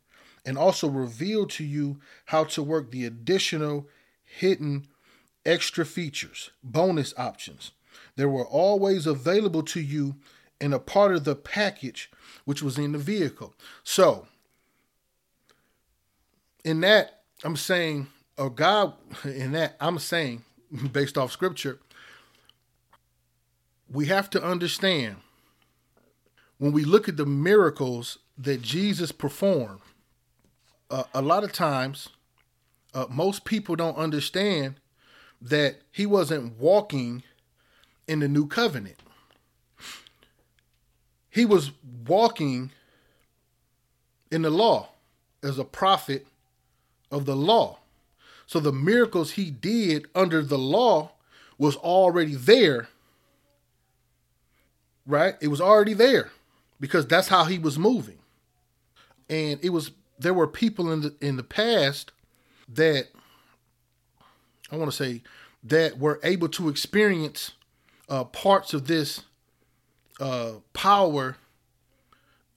and 0.45 0.57
also 0.57 0.89
reveal 0.89 1.47
to 1.47 1.63
you 1.63 2.01
how 2.25 2.43
to 2.43 2.61
work 2.61 2.91
the 2.91 3.05
additional 3.05 3.87
hidden 4.25 4.87
extra 5.45 5.85
features, 5.85 6.51
bonus 6.61 7.13
options. 7.15 7.71
They 8.17 8.25
were 8.25 8.45
always 8.45 9.07
available 9.07 9.63
to 9.63 9.79
you 9.79 10.17
in 10.59 10.73
a 10.73 10.79
part 10.79 11.15
of 11.15 11.23
the 11.23 11.35
package 11.35 12.11
which 12.43 12.61
was 12.61 12.77
in 12.77 12.91
the 12.91 12.97
vehicle. 12.97 13.53
So, 13.85 14.27
in 16.65 16.81
that, 16.81 17.21
I'm 17.45 17.55
saying, 17.55 18.07
or 18.37 18.49
God, 18.49 18.95
in 19.23 19.53
that, 19.53 19.77
I'm 19.79 19.99
saying, 19.99 20.43
based 20.91 21.17
off 21.17 21.31
scripture, 21.31 21.79
we 23.91 24.05
have 24.05 24.29
to 24.29 24.43
understand 24.43 25.17
when 26.57 26.71
we 26.71 26.83
look 26.83 27.07
at 27.09 27.17
the 27.17 27.25
miracles 27.25 28.19
that 28.37 28.61
Jesus 28.61 29.11
performed, 29.11 29.79
uh, 30.91 31.03
a 31.13 31.21
lot 31.21 31.43
of 31.43 31.51
times, 31.51 32.09
uh, 32.93 33.05
most 33.09 33.45
people 33.45 33.75
don't 33.75 33.97
understand 33.97 34.75
that 35.41 35.77
he 35.91 36.05
wasn't 36.05 36.59
walking 36.59 37.23
in 38.07 38.19
the 38.19 38.27
new 38.27 38.47
covenant. 38.47 38.97
He 41.29 41.45
was 41.45 41.71
walking 42.07 42.71
in 44.31 44.41
the 44.41 44.49
law 44.49 44.89
as 45.43 45.57
a 45.57 45.63
prophet 45.63 46.27
of 47.11 47.25
the 47.25 47.35
law. 47.35 47.78
So 48.49 48.59
the 48.59 48.73
miracles 48.73 49.33
he 49.33 49.51
did 49.51 50.07
under 50.15 50.41
the 50.41 50.57
law 50.57 51.11
was 51.59 51.75
already 51.75 52.33
there. 52.33 52.89
Right? 55.05 55.35
It 55.39 55.49
was 55.49 55.61
already 55.61 55.93
there 55.93 56.31
because 56.79 57.05
that's 57.05 57.27
how 57.27 57.43
he 57.43 57.59
was 57.59 57.77
moving. 57.77 58.17
And 59.29 59.59
it 59.61 59.69
was 59.69 59.91
there 60.17 60.33
were 60.33 60.47
people 60.47 60.91
in 60.91 61.01
the 61.01 61.15
in 61.21 61.37
the 61.37 61.43
past 61.43 62.11
that 62.67 63.09
I 64.71 64.77
want 64.77 64.89
to 64.89 64.97
say 64.97 65.21
that 65.65 65.99
were 65.99 66.19
able 66.23 66.49
to 66.49 66.69
experience 66.69 67.51
uh, 68.09 68.23
parts 68.23 68.73
of 68.73 68.87
this 68.87 69.21
uh, 70.19 70.53
power, 70.73 71.37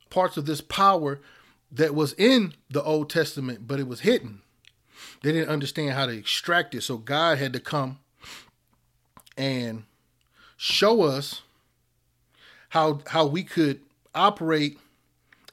parts 0.08 0.38
of 0.38 0.46
this 0.46 0.62
power 0.62 1.20
that 1.70 1.94
was 1.94 2.14
in 2.14 2.54
the 2.70 2.82
Old 2.82 3.10
Testament, 3.10 3.66
but 3.66 3.78
it 3.78 3.86
was 3.86 4.00
hidden. 4.00 4.41
They 5.22 5.32
didn't 5.32 5.50
understand 5.50 5.92
how 5.92 6.06
to 6.06 6.12
extract 6.12 6.74
it, 6.74 6.82
so 6.82 6.96
God 6.96 7.38
had 7.38 7.52
to 7.52 7.60
come 7.60 7.98
and 9.36 9.84
show 10.56 11.02
us 11.02 11.42
how 12.70 13.00
how 13.06 13.26
we 13.26 13.42
could 13.42 13.80
operate 14.14 14.78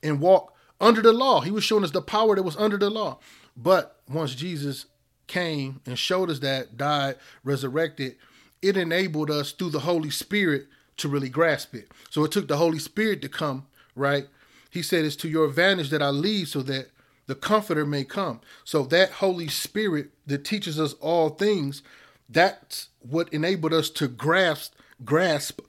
and 0.01 0.19
walk 0.19 0.53
under 0.81 1.01
the 1.01 1.13
law. 1.13 1.41
He 1.41 1.51
was 1.51 1.63
showing 1.63 1.83
us 1.83 1.91
the 1.91 2.01
power 2.01 2.35
that 2.35 2.43
was 2.43 2.57
under 2.57 2.77
the 2.77 2.89
law. 2.89 3.19
But 3.55 3.99
once 4.09 4.35
Jesus 4.35 4.85
came 5.27 5.81
and 5.85 5.97
showed 5.99 6.29
us 6.29 6.39
that, 6.39 6.77
died, 6.77 7.15
resurrected, 7.43 8.15
it 8.61 8.77
enabled 8.77 9.29
us 9.29 9.51
through 9.51 9.69
the 9.71 9.81
Holy 9.81 10.09
Spirit 10.09 10.67
to 10.97 11.07
really 11.07 11.29
grasp 11.29 11.75
it. 11.75 11.91
So 12.09 12.23
it 12.23 12.31
took 12.31 12.47
the 12.47 12.57
Holy 12.57 12.79
Spirit 12.79 13.21
to 13.21 13.29
come, 13.29 13.67
right? 13.95 14.27
He 14.69 14.81
said, 14.81 15.05
It's 15.05 15.15
to 15.17 15.29
your 15.29 15.45
advantage 15.45 15.89
that 15.89 16.01
I 16.01 16.09
leave 16.09 16.47
so 16.47 16.61
that 16.63 16.89
the 17.29 17.35
Comforter 17.35 17.85
may 17.85 18.03
come. 18.03 18.41
So 18.63 18.81
that 18.85 19.11
Holy 19.11 19.47
Spirit 19.47 20.09
that 20.25 20.43
teaches 20.43 20.79
us 20.79 20.93
all 20.93 21.29
things, 21.29 21.83
that's 22.27 22.89
what 23.01 23.31
enabled 23.31 23.71
us 23.71 23.91
to 23.91 24.07
grasp 24.07 24.73
grasp 25.05 25.61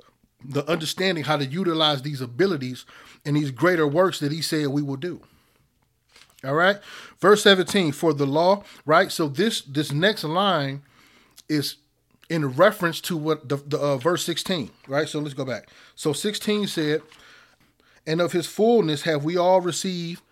the 0.42 0.66
understanding 0.68 1.24
how 1.24 1.36
to 1.36 1.44
utilize 1.44 2.00
these 2.00 2.22
abilities 2.22 2.86
and 3.26 3.36
these 3.36 3.50
greater 3.50 3.86
works 3.86 4.20
that 4.20 4.32
he 4.32 4.40
said 4.40 4.68
we 4.68 4.80
will 4.80 4.96
do. 4.96 5.20
All 6.42 6.54
right. 6.54 6.78
Verse 7.20 7.42
17, 7.42 7.92
for 7.92 8.14
the 8.14 8.24
law, 8.24 8.64
right? 8.86 9.12
So 9.12 9.28
this 9.28 9.60
this 9.60 9.92
next 9.92 10.24
line 10.24 10.80
is 11.46 11.76
in 12.30 12.46
reference 12.46 13.02
to 13.02 13.18
what 13.18 13.50
the, 13.50 13.56
the 13.56 13.78
uh, 13.78 13.96
verse 13.98 14.24
16, 14.24 14.70
right? 14.88 15.06
So 15.06 15.18
let's 15.18 15.34
go 15.34 15.44
back. 15.44 15.68
So 15.94 16.14
16 16.14 16.68
said, 16.68 17.02
and 18.06 18.22
of 18.22 18.32
his 18.32 18.46
fullness 18.46 19.02
have 19.02 19.24
we 19.24 19.36
all 19.36 19.60
received 19.60 20.22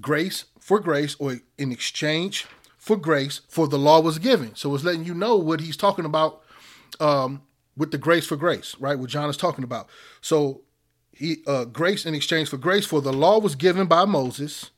grace 0.00 0.46
for 0.64 0.80
grace 0.80 1.14
or 1.18 1.40
in 1.58 1.70
exchange 1.70 2.46
for 2.78 2.96
grace 2.96 3.42
for 3.48 3.68
the 3.68 3.78
law 3.78 4.00
was 4.00 4.18
given. 4.18 4.54
So 4.54 4.74
it's 4.74 4.82
letting 4.82 5.04
you 5.04 5.12
know 5.12 5.36
what 5.36 5.60
he's 5.60 5.76
talking 5.76 6.06
about 6.06 6.40
um, 7.00 7.42
with 7.76 7.90
the 7.90 7.98
grace 7.98 8.26
for 8.26 8.36
grace, 8.36 8.74
right? 8.80 8.98
What 8.98 9.10
John 9.10 9.28
is 9.28 9.36
talking 9.36 9.62
about. 9.62 9.90
So 10.22 10.62
he 11.12 11.42
uh, 11.46 11.66
grace 11.66 12.06
in 12.06 12.14
exchange 12.14 12.48
for 12.48 12.56
grace 12.56 12.86
for 12.86 13.02
the 13.02 13.12
law 13.12 13.38
was 13.40 13.56
given 13.56 13.86
by 13.86 14.06
Moses 14.06 14.70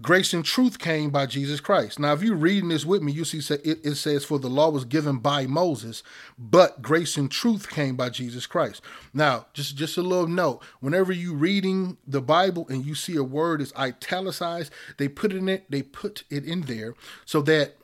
grace 0.00 0.32
and 0.32 0.44
truth 0.44 0.78
came 0.78 1.10
by 1.10 1.26
Jesus 1.26 1.60
Christ. 1.60 1.98
Now, 1.98 2.12
if 2.12 2.22
you're 2.22 2.36
reading 2.36 2.68
this 2.68 2.84
with 2.84 3.02
me, 3.02 3.12
you 3.12 3.24
see 3.24 3.38
it, 3.64 3.96
says, 3.96 4.24
For 4.24 4.38
the 4.38 4.48
law 4.48 4.70
was 4.70 4.84
given 4.84 5.18
by 5.18 5.46
Moses, 5.46 6.02
but 6.38 6.82
grace 6.82 7.16
and 7.16 7.30
truth 7.30 7.68
came 7.70 7.96
by 7.96 8.10
Jesus 8.10 8.46
Christ. 8.46 8.82
Now, 9.12 9.46
just, 9.52 9.76
just 9.76 9.96
a 9.96 10.02
little 10.02 10.26
note 10.26 10.62
whenever 10.80 11.12
you're 11.12 11.34
reading 11.34 11.98
the 12.06 12.22
Bible 12.22 12.66
and 12.68 12.84
you 12.84 12.94
see 12.94 13.16
a 13.16 13.24
word 13.24 13.60
is 13.60 13.72
italicized, 13.74 14.72
they 14.98 15.08
put 15.08 15.32
it 15.32 15.38
in 15.38 15.48
it, 15.48 15.70
they 15.70 15.82
put 15.82 16.24
it 16.30 16.44
in 16.44 16.62
there 16.62 16.94
so 17.24 17.42
that 17.42 17.76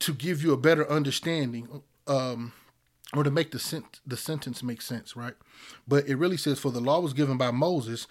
to 0.00 0.12
give 0.12 0.42
you 0.42 0.52
a 0.52 0.58
better 0.58 0.88
understanding. 0.90 1.82
Um, 2.06 2.52
or 3.14 3.22
to 3.22 3.30
make 3.30 3.52
the 3.52 3.60
sent- 3.60 4.00
the 4.04 4.16
sentence 4.16 4.60
make 4.60 4.82
sense, 4.82 5.14
right? 5.14 5.34
But 5.86 6.08
it 6.08 6.16
really 6.16 6.36
says, 6.36 6.58
"For 6.58 6.72
the 6.72 6.80
law 6.80 6.98
was 6.98 7.12
given 7.12 7.36
by 7.36 7.52
Moses, 7.52 8.08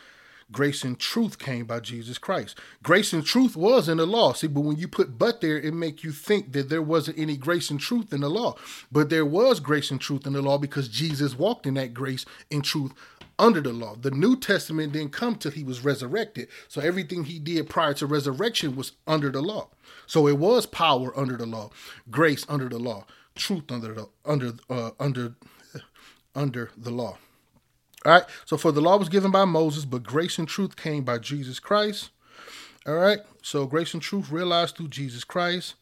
grace 0.52 0.84
and 0.84 1.00
truth 1.00 1.40
came 1.40 1.66
by 1.66 1.80
Jesus 1.80 2.18
Christ. 2.18 2.58
Grace 2.82 3.14
and 3.14 3.26
truth 3.26 3.56
was 3.56 3.90
in 3.90 3.98
the 3.98 4.06
law. 4.06 4.34
See, 4.34 4.48
but 4.48 4.62
when 4.62 4.78
you 4.78 4.88
put 4.88 5.18
but 5.18 5.42
there, 5.42 5.60
it 5.60 5.74
make 5.74 6.04
you 6.04 6.12
think 6.12 6.54
that 6.54 6.70
there 6.70 6.82
wasn't 6.82 7.20
any 7.20 7.38
grace 7.38 7.70
and 7.70 7.80
truth 7.80 8.14
in 8.14 8.22
the 8.22 8.30
law. 8.30 8.56
But 8.92 9.10
there 9.10 9.26
was 9.26 9.60
grace 9.60 9.92
and 9.92 10.00
truth 10.00 10.26
in 10.26 10.34
the 10.34 10.42
law 10.42 10.58
because 10.58 10.88
Jesus 10.88 11.38
walked 11.38 11.66
in 11.66 11.76
that 11.76 11.94
grace 11.94 12.26
and 12.52 12.64
truth 12.64 12.94
under 13.40 13.62
the 13.62 13.74
law. 13.74 13.96
The 13.96 14.12
New 14.12 14.36
Testament 14.36 14.94
didn't 14.94 15.12
come 15.12 15.36
till 15.36 15.52
he 15.52 15.64
was 15.64 15.84
resurrected. 15.84 16.48
So 16.68 16.82
everything 16.82 17.26
he 17.26 17.40
did 17.40 17.70
prior 17.70 17.94
to 17.96 18.06
resurrection 18.06 18.76
was 18.76 18.94
under 19.08 19.32
the 19.32 19.42
law. 19.42 19.70
So 20.06 20.28
it 20.28 20.38
was 20.38 20.66
power 20.66 21.18
under 21.18 21.38
the 21.38 21.46
law, 21.46 21.72
grace 22.12 22.46
under 22.50 22.70
the 22.70 22.80
law, 22.80 23.06
truth 23.36 23.72
under 23.72 23.94
the 23.94 24.10
under 24.26 24.54
uh, 24.70 24.92
under 25.00 25.36
under 26.36 26.72
the 26.78 26.92
law. 26.92 27.18
All 28.06 28.12
right. 28.12 28.24
So 28.46 28.58
for 28.58 28.72
the 28.72 28.82
law 28.82 28.98
was 28.98 29.10
given 29.10 29.32
by 29.32 29.46
Moses, 29.46 29.86
but 29.86 30.04
grace 30.04 30.38
and 30.38 30.48
truth 30.48 30.76
came 30.76 31.04
by 31.04 31.18
Jesus 31.20 31.60
Christ. 31.60 32.10
All 32.86 32.96
right. 32.96 33.20
So 33.42 33.66
grace 33.66 33.94
and 33.94 34.04
truth 34.04 34.32
realized 34.32 34.76
through 34.76 34.90
Jesus 34.90 35.24
Christ. 35.24 35.76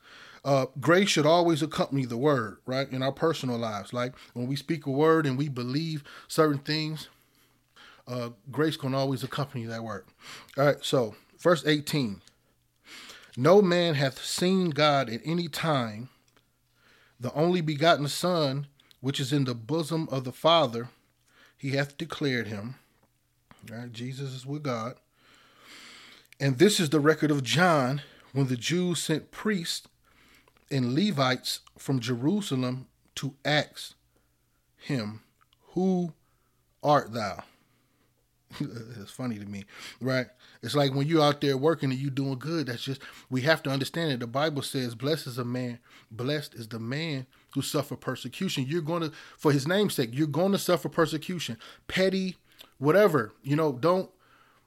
Uh, 0.44 0.66
grace 0.80 1.10
should 1.10 1.26
always 1.26 1.62
accompany 1.62 2.06
the 2.06 2.18
word, 2.18 2.58
right? 2.66 2.92
In 2.92 3.04
our 3.04 3.12
personal 3.12 3.58
lives. 3.58 3.94
Like 3.94 4.14
when 4.34 4.48
we 4.48 4.56
speak 4.56 4.86
a 4.86 4.92
word 4.92 5.26
and 5.26 5.38
we 5.38 5.50
believe 5.50 6.04
certain 6.28 6.60
things, 6.60 7.10
uh, 8.08 8.30
grace 8.52 8.78
can 8.78 8.94
always 8.94 9.24
accompany 9.24 9.66
that 9.66 9.84
word. 9.84 10.06
All 10.58 10.66
right. 10.66 10.78
So 10.82 11.16
verse 11.40 11.66
18. 11.66 12.22
No 13.38 13.62
man 13.62 13.96
hath 13.96 14.24
seen 14.24 14.72
God 14.72 15.10
at 15.10 15.22
any 15.24 15.48
time. 15.48 16.10
The 17.20 17.34
only 17.34 17.62
begotten 17.62 18.08
Son, 18.08 18.68
which 19.00 19.20
is 19.20 19.32
in 19.32 19.46
the 19.46 19.56
bosom 19.56 20.10
of 20.12 20.24
the 20.24 20.32
Father, 20.32 20.90
he 21.62 21.72
hath 21.72 21.96
declared 21.96 22.48
him. 22.48 22.74
Jesus 23.92 24.34
is 24.34 24.48
with 24.48 24.64
God. 24.64 24.96
And 26.40 26.58
this 26.58 26.80
is 26.80 26.90
the 26.90 27.00
record 27.00 27.30
of 27.30 27.44
John 27.44 28.02
when 28.34 28.48
the 28.48 28.58
Jews 28.58 29.00
sent 29.00 29.30
priests 29.30 29.88
and 30.72 30.96
Levites 30.96 31.60
from 31.78 32.00
Jerusalem 32.00 32.88
to 33.14 33.36
ask 33.46 33.94
him, 34.76 35.22
Who 35.74 36.14
art 36.82 37.14
thou? 37.14 37.44
it's 38.60 39.12
funny 39.12 39.38
to 39.38 39.46
me, 39.46 39.66
right? 40.02 40.26
It's 40.64 40.74
like 40.74 40.96
when 40.96 41.06
you're 41.06 41.24
out 41.24 41.42
there 41.42 41.58
working 41.58 41.92
and 41.92 42.00
you 42.00 42.10
doing 42.10 42.40
good. 42.40 42.68
That's 42.68 42.82
just 42.82 43.02
we 43.30 43.42
have 43.42 43.62
to 43.64 43.70
understand 43.70 44.12
it. 44.12 44.20
The 44.20 44.28
Bible 44.28 44.64
says, 44.64 44.96
"Blessed 44.96 45.28
is 45.28 45.38
a 45.38 45.46
man, 45.46 45.80
blessed 46.10 46.56
is 46.56 46.68
the 46.68 46.80
man 46.80 47.28
who 47.54 47.62
suffer 47.62 47.96
persecution." 47.96 48.66
You're 48.68 48.82
going 48.82 49.04
to, 49.04 49.12
for 49.38 49.52
His 49.52 49.68
name's 49.68 49.94
sake, 49.96 50.10
you're 50.14 50.28
going 50.28 50.52
to 50.52 50.58
suffer 50.58 50.90
persecution, 50.90 51.58
petty, 51.88 52.38
whatever. 52.78 53.34
You 53.44 53.56
know, 53.56 53.72
don't 53.72 54.10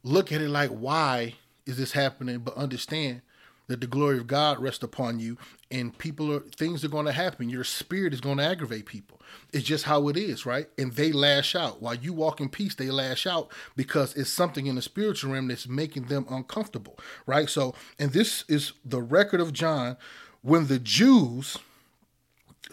look 0.03 0.33
at 0.33 0.41
it 0.41 0.51
like 0.51 0.71
why 0.71 1.35
is 1.67 1.77
this 1.77 1.93
happening, 1.93 2.39
but 2.39 2.57
understand 2.57 3.23
that 3.67 3.81
the 3.81 3.87
glory 3.87 4.19
of 4.19 4.27
God 4.27 4.61
rests 4.61 4.83
upon 4.83 5.19
you 5.19 5.39
and 5.71 5.97
people 5.97 6.33
are 6.33 6.41
things 6.41 6.85
are 6.85 6.89
going 6.89 7.07
to 7.07 7.13
happen. 7.13 7.49
Your 7.49 7.65
spirit 7.65 8.13
is 8.13 8.21
going 8.21 8.37
to 8.37 8.45
aggravate 8.45 8.87
people. 8.87 9.21
It's 9.53 9.65
just 9.65 9.85
how 9.85 10.09
it 10.09 10.17
is, 10.17 10.45
right? 10.45 10.69
And 10.79 10.93
they 10.93 11.13
lash 11.13 11.57
out. 11.57 11.81
While 11.81 11.95
you 11.95 12.13
walk 12.13 12.41
in 12.41 12.49
peace, 12.49 12.75
they 12.75 12.91
lash 12.91 13.27
out 13.27 13.51
because 13.75 14.15
it's 14.15 14.31
something 14.31 14.67
in 14.67 14.75
the 14.75 14.83
spiritual 14.83 15.33
realm 15.33 15.49
that's 15.49 15.67
making 15.67 16.05
them 16.05 16.27
uncomfortable, 16.31 16.99
right? 17.27 17.49
So, 17.49 17.75
and 17.99 18.13
this 18.13 18.45
is 18.49 18.73
the 18.85 19.01
record 19.01 19.41
of 19.41 19.53
John 19.53 19.97
when 20.43 20.67
the 20.67 20.79
Jews 20.79 21.57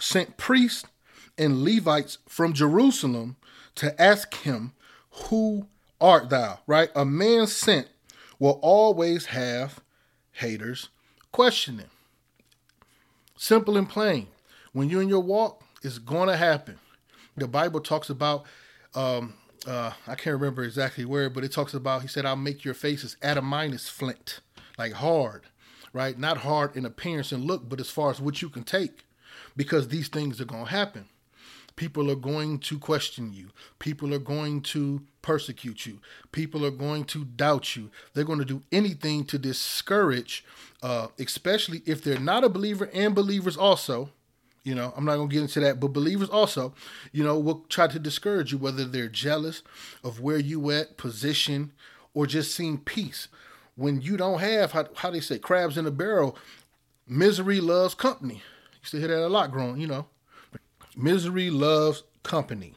sent 0.01 0.37
priests 0.37 0.85
and 1.37 1.63
Levites 1.63 2.17
from 2.27 2.53
Jerusalem 2.53 3.37
to 3.75 3.99
ask 4.01 4.33
him, 4.35 4.73
Who 5.29 5.67
art 5.99 6.29
thou? 6.29 6.59
Right? 6.67 6.89
A 6.95 7.05
man 7.05 7.47
sent 7.47 7.87
will 8.39 8.59
always 8.61 9.27
have 9.27 9.79
haters 10.31 10.89
questioning. 11.31 11.89
Simple 13.37 13.77
and 13.77 13.87
plain. 13.87 14.27
When 14.73 14.89
you're 14.89 15.01
in 15.01 15.09
your 15.09 15.21
walk, 15.21 15.63
it's 15.83 15.97
going 15.97 16.27
to 16.27 16.37
happen. 16.37 16.79
The 17.37 17.47
Bible 17.47 17.79
talks 17.79 18.09
about, 18.09 18.45
um, 18.93 19.33
uh, 19.65 19.91
I 20.07 20.15
can't 20.15 20.39
remember 20.39 20.63
exactly 20.63 21.05
where, 21.05 21.29
but 21.29 21.43
it 21.43 21.51
talks 21.51 21.73
about, 21.73 22.01
he 22.01 22.07
said, 22.07 22.25
I'll 22.25 22.35
make 22.35 22.63
your 22.65 22.73
faces 22.73 23.17
adamantine 23.21 23.77
flint, 23.77 24.41
like 24.77 24.93
hard, 24.93 25.43
right? 25.93 26.17
Not 26.17 26.37
hard 26.37 26.75
in 26.75 26.85
appearance 26.85 27.31
and 27.31 27.45
look, 27.45 27.67
but 27.67 27.79
as 27.79 27.89
far 27.89 28.11
as 28.11 28.21
what 28.21 28.41
you 28.41 28.49
can 28.49 28.63
take, 28.63 29.05
because 29.55 29.87
these 29.87 30.07
things 30.07 30.39
are 30.41 30.45
going 30.45 30.65
to 30.65 30.71
happen. 30.71 31.05
People 31.75 32.11
are 32.11 32.15
going 32.15 32.59
to 32.59 32.77
question 32.77 33.33
you. 33.33 33.49
People 33.79 34.13
are 34.13 34.19
going 34.19 34.61
to 34.61 35.01
persecute 35.21 35.85
you. 35.85 35.99
People 36.31 36.65
are 36.65 36.71
going 36.71 37.05
to 37.05 37.25
doubt 37.25 37.75
you. 37.75 37.89
They're 38.13 38.23
going 38.25 38.39
to 38.39 38.45
do 38.45 38.61
anything 38.71 39.25
to 39.25 39.39
discourage, 39.39 40.43
uh, 40.83 41.07
especially 41.17 41.81
if 41.85 42.03
they're 42.03 42.19
not 42.19 42.43
a 42.43 42.49
believer 42.49 42.89
and 42.93 43.15
believers 43.15 43.57
also. 43.57 44.09
You 44.63 44.75
know, 44.75 44.93
I'm 44.95 45.05
not 45.05 45.15
going 45.15 45.29
to 45.29 45.33
get 45.33 45.41
into 45.41 45.59
that, 45.61 45.79
but 45.79 45.87
believers 45.93 46.29
also, 46.29 46.75
you 47.11 47.23
know, 47.23 47.39
will 47.39 47.65
try 47.67 47.87
to 47.87 47.97
discourage 47.97 48.51
you, 48.51 48.59
whether 48.59 48.85
they're 48.85 49.07
jealous 49.07 49.63
of 50.03 50.19
where 50.19 50.37
you 50.37 50.69
at, 50.69 50.97
position, 50.97 51.71
or 52.13 52.27
just 52.27 52.53
seeing 52.53 52.77
peace. 52.77 53.27
When 53.75 54.01
you 54.01 54.17
don't 54.17 54.39
have, 54.39 54.73
how, 54.73 54.85
how 54.97 55.09
they 55.09 55.19
say, 55.19 55.39
crabs 55.39 55.77
in 55.79 55.87
a 55.87 55.91
barrel, 55.91 56.37
misery 57.07 57.59
loves 57.59 57.95
company. 57.95 58.43
Used 58.81 58.91
to 58.91 58.99
hear 58.99 59.07
that 59.07 59.25
a 59.25 59.27
lot 59.27 59.51
growing, 59.51 59.79
you 59.79 59.87
know. 59.87 60.07
Misery 60.95 61.49
loves 61.49 62.03
company. 62.23 62.73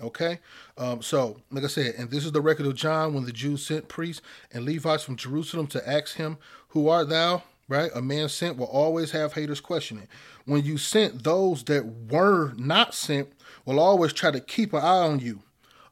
Okay, 0.00 0.40
um, 0.76 1.02
so 1.02 1.40
like 1.52 1.62
I 1.62 1.68
said, 1.68 1.94
and 1.96 2.10
this 2.10 2.24
is 2.24 2.32
the 2.32 2.40
record 2.40 2.66
of 2.66 2.74
John 2.74 3.14
when 3.14 3.24
the 3.24 3.32
Jews 3.32 3.64
sent 3.64 3.86
priests 3.86 4.22
and 4.52 4.64
Levites 4.64 5.04
from 5.04 5.16
Jerusalem 5.16 5.68
to 5.68 5.88
ask 5.88 6.16
him, 6.16 6.36
"Who 6.68 6.88
art 6.88 7.08
thou?" 7.08 7.44
Right, 7.68 7.90
a 7.94 8.02
man 8.02 8.28
sent 8.28 8.58
will 8.58 8.66
always 8.66 9.12
have 9.12 9.32
haters 9.32 9.60
questioning. 9.60 10.08
When 10.44 10.64
you 10.64 10.76
sent 10.78 11.22
those 11.22 11.64
that 11.64 11.86
were 12.10 12.52
not 12.56 12.92
sent, 12.92 13.32
will 13.64 13.78
always 13.78 14.12
try 14.12 14.32
to 14.32 14.40
keep 14.40 14.72
an 14.72 14.80
eye 14.80 15.06
on 15.06 15.20
you, 15.20 15.42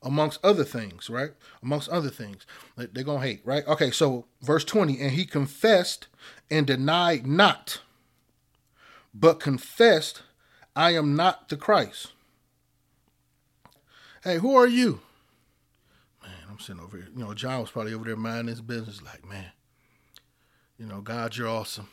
amongst 0.02 0.44
other 0.44 0.64
things. 0.64 1.08
Right, 1.08 1.30
amongst 1.62 1.88
other 1.88 2.10
things, 2.10 2.44
they're 2.76 3.04
gonna 3.04 3.24
hate. 3.24 3.40
Right. 3.44 3.66
Okay, 3.68 3.92
so 3.92 4.26
verse 4.42 4.64
twenty, 4.64 5.00
and 5.00 5.12
he 5.12 5.24
confessed 5.24 6.08
and 6.50 6.66
denied 6.66 7.24
not, 7.26 7.80
but 9.14 9.40
confessed 9.40 10.22
I 10.74 10.94
am 10.94 11.14
not 11.14 11.48
the 11.48 11.56
Christ. 11.56 12.12
Hey, 14.24 14.38
who 14.38 14.54
are 14.54 14.66
you? 14.66 15.00
Man, 16.22 16.32
I'm 16.50 16.58
sitting 16.58 16.80
over 16.80 16.96
here. 16.96 17.08
You 17.14 17.24
know, 17.24 17.34
John 17.34 17.60
was 17.60 17.70
probably 17.70 17.92
over 17.92 18.04
there 18.04 18.16
minding 18.16 18.48
his 18.48 18.60
business, 18.60 19.02
like, 19.02 19.28
man, 19.28 19.52
you 20.78 20.86
know, 20.86 21.00
God, 21.00 21.36
you're 21.36 21.48
awesome. 21.48 21.88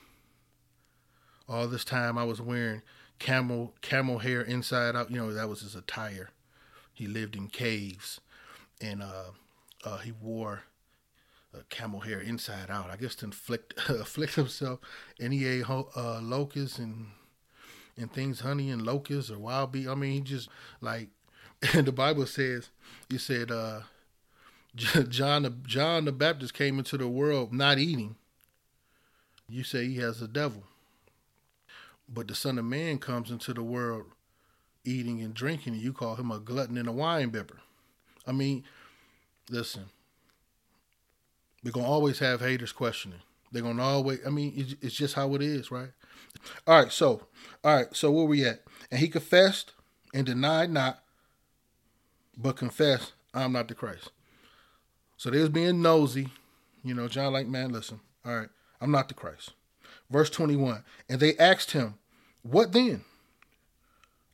All 1.47 1.67
this 1.67 1.83
time 1.83 2.17
I 2.17 2.23
was 2.23 2.41
wearing 2.41 2.83
camel 3.17 3.73
camel 3.81 4.19
hair 4.19 4.41
inside 4.41 4.95
out. 4.95 5.11
You 5.11 5.17
know, 5.17 5.33
that 5.33 5.49
was 5.49 5.61
his 5.61 5.75
attire. 5.75 6.29
He 6.93 7.07
lived 7.07 7.35
in 7.35 7.47
caves, 7.47 8.21
and 8.79 9.01
uh, 9.01 9.31
uh, 9.83 9.97
he 9.97 10.11
wore 10.11 10.63
camel 11.69 12.01
hair 12.01 12.19
inside 12.19 12.69
out. 12.69 12.89
I 12.89 12.95
guess 12.95 13.15
to 13.15 13.25
inflict 13.25 13.73
afflict 13.89 14.35
himself, 14.35 14.79
and 15.19 15.33
he 15.33 15.45
ate 15.45 15.69
uh, 15.69 16.19
locusts 16.21 16.79
and 16.79 17.07
and 17.97 18.11
things, 18.11 18.39
honey 18.41 18.69
and 18.69 18.81
locusts 18.81 19.29
or 19.29 19.37
wild 19.39 19.71
bee. 19.71 19.87
I 19.87 19.95
mean, 19.95 20.13
he 20.13 20.21
just 20.21 20.49
like, 20.81 21.09
the 21.73 21.91
Bible 21.91 22.25
says, 22.25 22.69
he 23.09 23.17
said, 23.17 23.51
uh, 23.51 23.81
John 24.75 25.43
the 25.43 25.49
John 25.49 26.05
the 26.05 26.11
Baptist 26.11 26.53
came 26.53 26.77
into 26.77 26.97
the 26.97 27.07
world 27.07 27.51
not 27.51 27.79
eating. 27.79 28.15
You 29.47 29.63
say 29.63 29.87
he 29.87 29.97
has 29.97 30.21
a 30.21 30.27
devil, 30.27 30.63
but 32.07 32.27
the 32.27 32.35
Son 32.35 32.59
of 32.59 32.65
Man 32.65 32.99
comes 32.99 33.31
into 33.31 33.53
the 33.53 33.63
world 33.63 34.05
eating 34.85 35.21
and 35.21 35.33
drinking, 35.33 35.73
and 35.73 35.81
you 35.81 35.91
call 35.91 36.15
him 36.15 36.31
a 36.31 36.39
glutton 36.39 36.77
and 36.77 36.87
a 36.87 36.91
wine 36.91 37.29
bibber. 37.29 37.59
I 38.27 38.31
mean, 38.31 38.63
listen, 39.49 39.85
we're 41.63 41.71
gonna 41.71 41.87
always 41.87 42.19
have 42.19 42.41
haters 42.41 42.71
questioning. 42.71 43.19
They're 43.51 43.63
gonna 43.63 43.83
always. 43.83 44.19
I 44.25 44.29
mean, 44.29 44.53
it's, 44.55 44.75
it's 44.81 44.95
just 44.95 45.15
how 45.15 45.33
it 45.35 45.41
is, 45.41 45.71
right? 45.71 45.89
All 46.67 46.81
right, 46.81 46.91
so 46.91 47.27
all 47.63 47.75
right, 47.75 47.87
so 47.95 48.11
where 48.11 48.25
we 48.25 48.45
at? 48.45 48.63
And 48.91 48.99
he 48.99 49.07
confessed 49.07 49.73
and 50.13 50.25
denied 50.25 50.71
not, 50.71 51.03
but 52.37 52.55
confessed, 52.55 53.13
I'm 53.33 53.51
not 53.51 53.67
the 53.67 53.75
Christ. 53.75 54.11
So 55.17 55.29
there's 55.29 55.49
being 55.49 55.81
nosy. 55.81 56.29
You 56.83 56.93
know, 56.93 57.07
John 57.09 57.33
like, 57.33 57.47
man, 57.47 57.71
listen, 57.71 57.99
all 58.25 58.37
right, 58.37 58.49
I'm 58.79 58.91
not 58.91 59.09
the 59.09 59.13
Christ. 59.13 59.51
Verse 60.09 60.29
21. 60.29 60.83
And 61.07 61.19
they 61.19 61.35
asked 61.37 61.71
him, 61.71 61.95
What 62.41 62.71
then? 62.71 63.03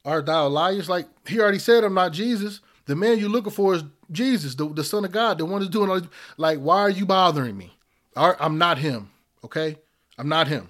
Art 0.06 0.28
thou 0.28 0.48
Elias? 0.48 0.88
Like 0.88 1.08
he 1.28 1.40
already 1.40 1.60
said, 1.60 1.84
I'm 1.84 1.96
not 1.96 2.14
Jesus. 2.14 2.62
The 2.86 2.96
man 2.96 3.18
you're 3.18 3.30
looking 3.30 3.52
for 3.52 3.74
is 3.74 3.84
Jesus, 4.12 4.56
the, 4.56 4.68
the 4.68 4.84
Son 4.84 5.06
of 5.06 5.12
God, 5.12 5.38
the 5.38 5.46
one 5.46 5.62
who's 5.62 5.70
doing 5.70 5.90
all 5.90 6.00
this. 6.00 6.10
Like, 6.38 6.60
why 6.60 6.82
are 6.82 6.90
you 6.90 7.06
bothering 7.06 7.58
me? 7.58 7.78
I'm 8.16 8.58
not 8.58 8.78
him. 8.78 9.10
Okay? 9.44 9.78
I'm 10.18 10.30
not 10.30 10.48
him. 10.48 10.70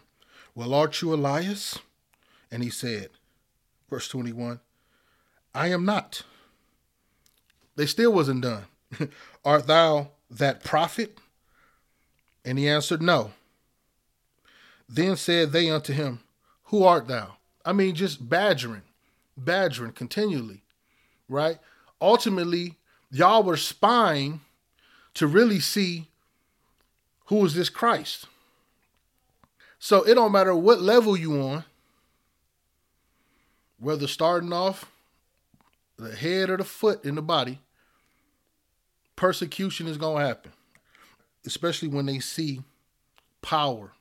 Well, 0.56 0.74
art 0.74 1.02
you 1.02 1.14
Elias? 1.14 1.80
And 2.52 2.64
he 2.64 2.70
said, 2.70 3.10
verse 3.90 4.08
21, 4.08 4.60
I 5.54 5.68
am 5.68 5.86
not. 5.86 6.24
They 7.76 7.86
still 7.86 8.14
wasn't 8.14 8.42
done. 8.42 8.66
art 9.46 9.68
thou 9.68 10.10
that 10.30 10.64
prophet? 10.64 11.18
And 12.44 12.58
he 12.58 12.70
answered, 12.70 13.02
No. 13.02 13.32
Then 14.88 15.16
said 15.16 15.52
they 15.52 15.70
unto 15.70 15.94
him, 15.94 16.20
Who 16.66 16.84
art 16.84 17.08
thou? 17.08 17.38
I 17.66 17.74
mean, 17.74 17.96
just 17.96 18.30
badgering, 18.30 18.84
badgering 19.36 19.94
continually, 19.94 20.64
right? 21.28 21.58
Ultimately, 22.00 22.78
y'all 23.12 23.44
were 23.44 23.58
spying 23.58 24.42
to 25.14 25.28
really 25.28 25.60
see 25.60 26.08
who 27.26 27.44
is 27.46 27.54
this 27.54 27.70
Christ. 27.70 28.28
So 29.80 30.04
it 30.04 30.16
don't 30.16 30.32
matter 30.32 30.56
what 30.56 30.82
level 30.82 31.18
you 31.18 31.40
on, 31.42 31.64
whether 33.80 34.08
starting 34.08 34.54
off 34.54 34.92
the 35.98 36.16
head 36.16 36.50
or 36.50 36.58
the 36.58 36.64
foot 36.64 37.06
in 37.06 37.16
the 37.16 37.22
body, 37.22 37.60
persecution 39.16 39.88
is 39.88 39.98
gonna 39.98 40.26
happen. 40.26 40.52
Especially 41.46 41.88
when 41.88 42.06
they 42.08 42.20
see 42.20 42.64
power, 43.42 43.94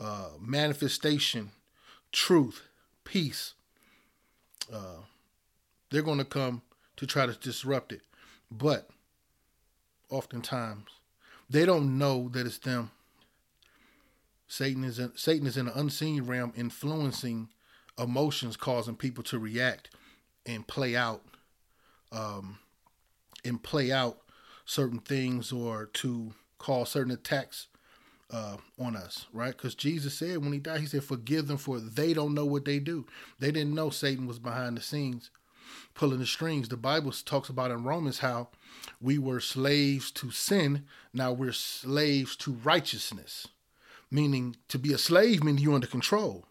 uh, 0.00 0.30
manifestation, 0.40 1.50
truth, 2.10 2.62
peace. 3.04 3.54
Uh, 4.72 5.02
they're 5.90 6.02
gonna 6.02 6.24
come 6.24 6.62
to 6.96 7.06
try 7.06 7.26
to 7.26 7.34
disrupt 7.34 7.92
it. 7.92 8.00
But 8.58 8.88
oftentimes 10.10 10.88
they 11.48 11.64
don't 11.64 11.98
know 11.98 12.28
that 12.30 12.46
it's 12.46 12.58
them. 12.58 12.90
Satan 14.46 14.84
is 14.84 14.98
in, 14.98 15.16
Satan 15.16 15.46
is 15.46 15.56
in 15.56 15.68
an 15.68 15.72
unseen 15.74 16.24
realm 16.24 16.52
influencing 16.54 17.48
emotions, 17.98 18.56
causing 18.56 18.96
people 18.96 19.24
to 19.24 19.38
react 19.38 19.88
and 20.44 20.66
play 20.66 20.94
out, 20.94 21.22
um, 22.10 22.58
and 23.44 23.62
play 23.62 23.90
out 23.90 24.18
certain 24.66 24.98
things 24.98 25.52
or 25.52 25.86
to 25.86 26.34
cause 26.58 26.90
certain 26.90 27.12
attacks 27.12 27.68
uh, 28.30 28.56
on 28.78 28.96
us, 28.96 29.26
right? 29.32 29.56
Because 29.56 29.74
Jesus 29.74 30.18
said 30.18 30.38
when 30.38 30.52
he 30.52 30.58
died, 30.58 30.80
he 30.80 30.86
said, 30.86 31.04
"Forgive 31.04 31.46
them, 31.46 31.56
for 31.56 31.80
they 31.80 32.12
don't 32.12 32.34
know 32.34 32.46
what 32.46 32.66
they 32.66 32.78
do." 32.78 33.06
They 33.38 33.50
didn't 33.50 33.74
know 33.74 33.88
Satan 33.88 34.26
was 34.26 34.38
behind 34.38 34.76
the 34.76 34.82
scenes, 34.82 35.30
pulling 35.94 36.18
the 36.18 36.26
strings. 36.26 36.68
The 36.68 36.76
Bible 36.76 37.12
talks 37.12 37.48
about 37.48 37.70
in 37.70 37.84
Romans 37.84 38.18
how 38.18 38.48
we 39.00 39.18
were 39.18 39.40
slaves 39.40 40.10
to 40.12 40.30
sin, 40.30 40.84
now 41.12 41.32
we're 41.32 41.52
slaves 41.52 42.36
to 42.36 42.52
righteousness. 42.52 43.48
Meaning 44.10 44.56
to 44.68 44.78
be 44.78 44.92
a 44.92 44.98
slave 44.98 45.42
means 45.42 45.62
you're 45.62 45.74
under 45.74 45.86
control. 45.86 46.44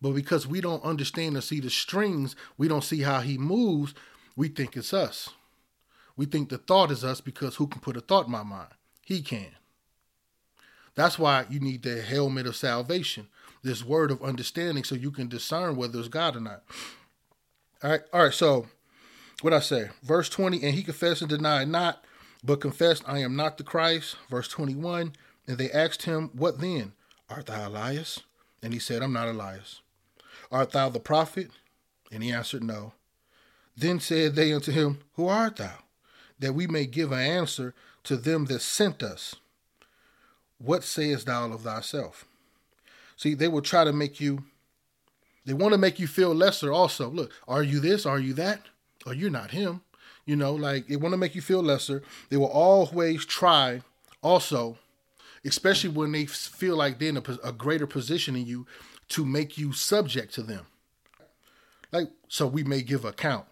But 0.00 0.12
because 0.12 0.46
we 0.46 0.60
don't 0.60 0.84
understand 0.84 1.36
or 1.36 1.40
see 1.40 1.60
the 1.60 1.70
strings, 1.70 2.34
we 2.58 2.68
don't 2.68 2.84
see 2.84 3.02
how 3.02 3.20
he 3.20 3.38
moves, 3.38 3.94
we 4.36 4.48
think 4.48 4.76
it's 4.76 4.92
us. 4.92 5.30
We 6.16 6.26
think 6.26 6.48
the 6.48 6.58
thought 6.58 6.90
is 6.90 7.04
us 7.04 7.20
because 7.20 7.56
who 7.56 7.66
can 7.66 7.80
put 7.80 7.96
a 7.96 8.00
thought 8.00 8.26
in 8.26 8.32
my 8.32 8.42
mind? 8.42 8.68
He 9.04 9.22
can. 9.22 9.52
That's 10.94 11.18
why 11.18 11.46
you 11.48 11.60
need 11.60 11.82
the 11.82 12.02
helmet 12.02 12.46
of 12.46 12.56
salvation, 12.56 13.28
this 13.62 13.84
word 13.84 14.10
of 14.10 14.22
understanding, 14.22 14.84
so 14.84 14.94
you 14.94 15.10
can 15.10 15.28
discern 15.28 15.76
whether 15.76 15.98
it's 15.98 16.08
God 16.08 16.36
or 16.36 16.40
not. 16.40 16.64
All 17.82 17.90
right, 17.90 18.00
all 18.12 18.24
right. 18.24 18.32
So, 18.32 18.68
what 19.40 19.52
I 19.52 19.60
say, 19.60 19.90
verse 20.02 20.28
twenty, 20.28 20.62
and 20.62 20.74
he 20.74 20.82
confessed 20.82 21.20
and 21.20 21.28
denied 21.28 21.68
not, 21.68 22.04
but 22.44 22.60
confessed, 22.60 23.02
I 23.06 23.18
am 23.18 23.34
not 23.36 23.58
the 23.58 23.64
Christ. 23.64 24.16
Verse 24.30 24.48
twenty-one, 24.48 25.14
and 25.46 25.58
they 25.58 25.70
asked 25.70 26.02
him, 26.02 26.30
What 26.32 26.60
then? 26.60 26.92
Art 27.28 27.46
thou 27.46 27.68
Elias? 27.68 28.20
And 28.62 28.72
he 28.72 28.78
said, 28.78 29.02
I'm 29.02 29.12
not 29.12 29.28
Elias. 29.28 29.80
Art 30.50 30.70
thou 30.70 30.88
the 30.88 31.00
prophet? 31.00 31.50
And 32.12 32.22
he 32.22 32.30
answered, 32.30 32.62
No. 32.62 32.92
Then 33.76 34.00
said 34.00 34.34
they 34.34 34.52
unto 34.52 34.70
him, 34.70 34.98
Who 35.14 35.26
art 35.26 35.56
thou? 35.56 35.78
That 36.38 36.54
we 36.54 36.66
may 36.66 36.86
give 36.86 37.10
an 37.10 37.20
answer 37.20 37.74
to 38.04 38.16
them 38.16 38.44
that 38.46 38.60
sent 38.60 39.02
us. 39.02 39.34
What 40.58 40.84
sayest 40.84 41.26
thou 41.26 41.50
of 41.50 41.62
thyself? 41.62 42.26
See, 43.16 43.34
they 43.34 43.48
will 43.48 43.62
try 43.62 43.84
to 43.84 43.92
make 43.92 44.20
you, 44.20 44.44
they 45.44 45.52
want 45.52 45.72
to 45.72 45.78
make 45.78 45.98
you 45.98 46.06
feel 46.06 46.34
lesser 46.34 46.72
also. 46.72 47.10
Look, 47.10 47.32
are 47.48 47.62
you 47.62 47.80
this? 47.80 48.06
Are 48.06 48.18
you 48.18 48.32
that? 48.34 48.60
Or 49.06 49.14
you're 49.14 49.30
not 49.30 49.50
him. 49.50 49.82
You 50.24 50.36
know, 50.36 50.54
like 50.54 50.86
they 50.86 50.96
want 50.96 51.12
to 51.12 51.18
make 51.18 51.34
you 51.34 51.40
feel 51.42 51.62
lesser. 51.62 52.02
They 52.28 52.36
will 52.36 52.46
always 52.46 53.24
try 53.24 53.82
also, 54.22 54.78
especially 55.44 55.90
when 55.90 56.12
they 56.12 56.26
feel 56.26 56.76
like 56.76 56.98
they're 56.98 57.08
in 57.08 57.16
a, 57.16 57.22
a 57.42 57.52
greater 57.52 57.86
position 57.86 58.36
in 58.36 58.46
you, 58.46 58.66
to 59.08 59.24
make 59.24 59.58
you 59.58 59.72
subject 59.72 60.32
to 60.34 60.42
them. 60.42 60.66
Like, 61.90 62.08
so 62.28 62.46
we 62.46 62.62
may 62.62 62.82
give 62.82 63.04
account. 63.04 63.46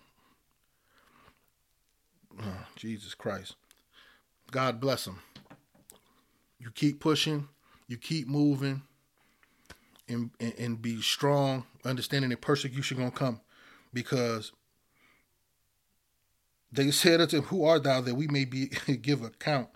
Oh, 2.40 2.66
Jesus 2.76 3.14
Christ. 3.14 3.56
God 4.50 4.80
bless 4.80 5.04
them. 5.04 5.20
You 6.58 6.70
keep 6.70 7.00
pushing, 7.00 7.48
you 7.88 7.96
keep 7.96 8.28
moving, 8.28 8.82
and, 10.10 10.30
and, 10.40 10.54
and 10.58 10.82
be 10.82 11.00
strong, 11.00 11.64
understanding 11.84 12.30
that 12.30 12.40
persecution 12.40 12.98
gonna 12.98 13.10
come. 13.10 13.40
Because 13.92 14.52
they 16.72 16.90
said 16.90 17.20
unto 17.20 17.38
him, 17.38 17.44
Who 17.44 17.64
art 17.64 17.84
thou 17.84 18.00
that 18.00 18.14
we 18.14 18.26
may 18.26 18.44
be 18.44 18.66
give 19.02 19.22
account, 19.22 19.68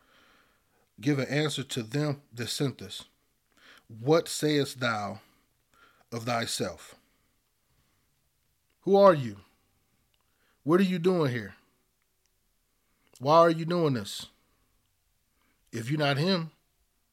give 1.01 1.19
an 1.19 1.29
answer 1.29 1.63
to 1.63 1.83
them 1.83 2.23
that 2.35 2.49
sent 2.49 2.83
us? 2.83 3.05
What 3.89 4.29
sayest 4.29 4.81
thou 4.81 5.21
of 6.13 6.25
thyself? 6.25 6.95
Who 8.83 8.97
are 8.97 9.15
you? 9.15 9.37
What 10.63 10.81
are 10.81 10.85
you 10.85 10.99
doing 10.99 11.33
here? 11.33 11.55
Why 13.19 13.39
are 13.39 13.51
you 13.51 13.65
doing 13.65 13.95
this? 13.95 14.27
If 15.73 15.91
you're 15.91 15.99
not 15.99 16.17
him, 16.17 16.51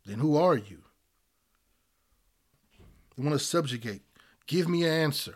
then 0.05 0.19
who 0.19 0.35
are 0.37 0.55
you? 0.55 0.79
Want 3.21 3.33
to 3.33 3.39
subjugate. 3.39 4.01
Give 4.47 4.67
me 4.67 4.83
an 4.83 4.91
answer 4.91 5.35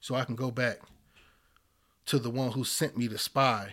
so 0.00 0.14
I 0.14 0.24
can 0.24 0.36
go 0.36 0.52
back 0.52 0.78
to 2.06 2.20
the 2.20 2.30
one 2.30 2.52
who 2.52 2.62
sent 2.62 2.96
me 2.96 3.08
to 3.08 3.18
spy 3.18 3.70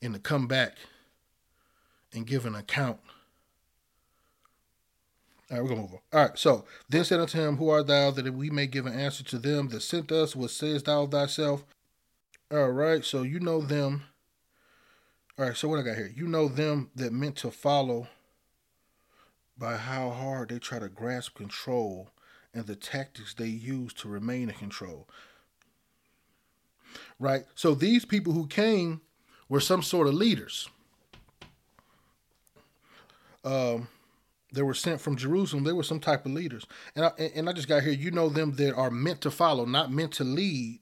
and 0.00 0.14
to 0.14 0.20
come 0.20 0.46
back 0.46 0.78
and 2.14 2.26
give 2.26 2.46
an 2.46 2.54
account. 2.54 2.98
All 5.50 5.58
right, 5.58 5.62
we're 5.62 5.68
to 5.70 5.76
move 5.76 5.92
on. 5.92 5.98
All 6.14 6.26
right, 6.28 6.38
so 6.38 6.64
then 6.88 7.04
said 7.04 7.20
unto 7.20 7.38
him, 7.38 7.58
Who 7.58 7.68
art 7.68 7.86
thou 7.86 8.10
that 8.12 8.32
we 8.32 8.48
may 8.48 8.66
give 8.66 8.86
an 8.86 8.98
answer 8.98 9.24
to 9.24 9.38
them 9.38 9.68
that 9.68 9.82
sent 9.82 10.10
us? 10.10 10.34
What 10.34 10.50
sayest 10.50 10.86
thou 10.86 11.06
thyself? 11.06 11.64
All 12.50 12.70
right, 12.70 13.04
so 13.04 13.22
you 13.22 13.38
know 13.38 13.60
them. 13.60 14.04
All 15.38 15.44
right, 15.44 15.56
so 15.56 15.68
what 15.68 15.78
I 15.78 15.82
got 15.82 15.96
here? 15.96 16.10
You 16.14 16.26
know 16.26 16.48
them 16.48 16.90
that 16.96 17.12
meant 17.12 17.36
to 17.36 17.50
follow 17.50 18.08
by 19.58 19.76
how 19.76 20.10
hard 20.10 20.48
they 20.48 20.58
try 20.58 20.78
to 20.78 20.88
grasp 20.88 21.34
control 21.34 22.10
and 22.54 22.66
the 22.66 22.76
tactics 22.76 23.34
they 23.34 23.46
use 23.46 23.92
to 23.94 24.08
remain 24.08 24.48
in 24.48 24.54
control. 24.54 25.08
Right? 27.18 27.44
So 27.54 27.74
these 27.74 28.04
people 28.04 28.32
who 28.32 28.46
came 28.46 29.00
were 29.48 29.60
some 29.60 29.82
sort 29.82 30.06
of 30.06 30.14
leaders. 30.14 30.68
Um, 33.44 33.88
they 34.52 34.62
were 34.62 34.74
sent 34.74 35.00
from 35.00 35.16
Jerusalem. 35.16 35.64
They 35.64 35.72
were 35.72 35.82
some 35.82 36.00
type 36.00 36.24
of 36.24 36.32
leaders. 36.32 36.66
And 36.94 37.06
I, 37.06 37.10
and 37.34 37.48
I 37.48 37.52
just 37.52 37.68
got 37.68 37.82
here, 37.82 37.92
you 37.92 38.10
know 38.10 38.28
them 38.28 38.52
that 38.56 38.74
are 38.74 38.90
meant 38.90 39.20
to 39.22 39.30
follow, 39.30 39.64
not 39.64 39.92
meant 39.92 40.12
to 40.14 40.24
lead, 40.24 40.80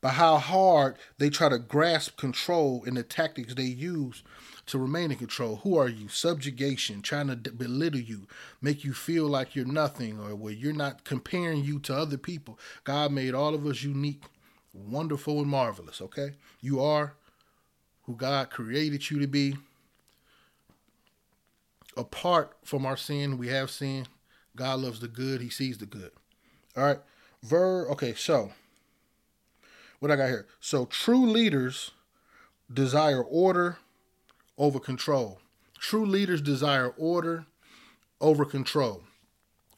but 0.00 0.10
how 0.10 0.38
hard 0.38 0.96
they 1.18 1.30
try 1.30 1.48
to 1.48 1.58
grasp 1.58 2.16
control 2.16 2.82
and 2.86 2.96
the 2.96 3.02
tactics 3.02 3.54
they 3.54 3.62
use 3.62 4.22
to 4.66 4.78
remain 4.78 5.10
in 5.10 5.18
control. 5.18 5.56
Who 5.56 5.76
are 5.76 5.88
you? 5.88 6.08
Subjugation, 6.08 7.02
trying 7.02 7.28
to 7.28 7.36
belittle 7.36 8.00
you, 8.00 8.26
make 8.62 8.84
you 8.84 8.92
feel 8.92 9.26
like 9.26 9.54
you're 9.54 9.66
nothing 9.66 10.18
or 10.18 10.34
where 10.34 10.52
you're 10.52 10.72
not 10.72 11.04
comparing 11.04 11.64
you 11.64 11.78
to 11.80 11.96
other 11.96 12.16
people. 12.16 12.58
God 12.84 13.12
made 13.12 13.34
all 13.34 13.54
of 13.54 13.66
us 13.66 13.82
unique, 13.82 14.22
wonderful, 14.72 15.40
and 15.40 15.48
marvelous, 15.48 16.00
okay? 16.00 16.32
You 16.60 16.82
are 16.82 17.14
who 18.02 18.14
God 18.14 18.50
created 18.50 19.10
you 19.10 19.18
to 19.20 19.26
be. 19.26 19.56
Apart 21.96 22.56
from 22.64 22.84
our 22.84 22.96
sin, 22.96 23.38
we 23.38 23.48
have 23.48 23.70
sin. 23.70 24.06
God 24.56 24.80
loves 24.80 25.00
the 25.00 25.08
good, 25.08 25.40
He 25.40 25.48
sees 25.50 25.78
the 25.78 25.86
good. 25.86 26.10
All 26.76 26.84
right. 26.84 26.98
Ver, 27.42 27.88
okay, 27.90 28.14
so 28.14 28.52
what 30.00 30.10
I 30.10 30.16
got 30.16 30.28
here. 30.28 30.46
So 30.60 30.86
true 30.86 31.26
leaders 31.26 31.92
desire 32.72 33.22
order 33.22 33.78
over 34.58 34.78
control. 34.78 35.40
True 35.78 36.06
leaders 36.06 36.40
desire 36.40 36.94
order 36.96 37.46
over 38.20 38.44
control. 38.44 39.02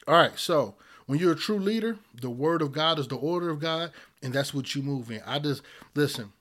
All 0.06 0.14
right, 0.14 0.38
so 0.38 0.76
when 1.06 1.18
you're 1.18 1.32
a 1.32 1.36
true 1.36 1.58
leader, 1.58 1.98
the 2.14 2.30
word 2.30 2.62
of 2.62 2.72
God 2.72 2.98
is 2.98 3.08
the 3.08 3.16
order 3.16 3.50
of 3.50 3.60
God, 3.60 3.90
and 4.22 4.32
that's 4.32 4.54
what 4.54 4.74
you 4.74 4.82
move 4.82 5.10
in. 5.10 5.20
I 5.26 5.38
just 5.38 5.62
listen, 5.94 6.32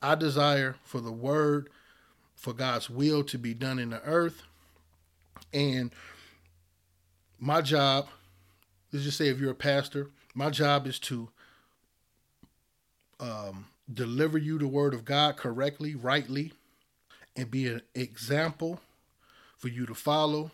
I 0.00 0.14
desire 0.14 0.76
for 0.84 1.00
the 1.00 1.12
word, 1.12 1.68
for 2.34 2.52
God's 2.52 2.88
will 2.88 3.22
to 3.24 3.38
be 3.38 3.54
done 3.54 3.78
in 3.78 3.90
the 3.90 4.02
earth. 4.02 4.42
And 5.52 5.92
my 7.38 7.60
job, 7.60 8.08
let's 8.92 9.04
just 9.04 9.18
say 9.18 9.28
if 9.28 9.38
you're 9.38 9.50
a 9.50 9.54
pastor, 9.54 10.10
my 10.34 10.50
job 10.50 10.86
is 10.86 10.98
to 11.00 11.28
um, 13.18 13.66
deliver 13.92 14.38
you 14.38 14.58
the 14.58 14.68
word 14.68 14.94
of 14.94 15.04
God 15.04 15.36
correctly, 15.36 15.94
rightly, 15.94 16.52
and 17.36 17.50
be 17.50 17.66
an 17.68 17.82
example 17.94 18.80
for 19.56 19.68
you 19.68 19.86
to 19.86 19.94
follow. 19.94 20.50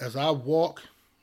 As 0.00 0.16
I 0.16 0.30
walk 0.30 0.82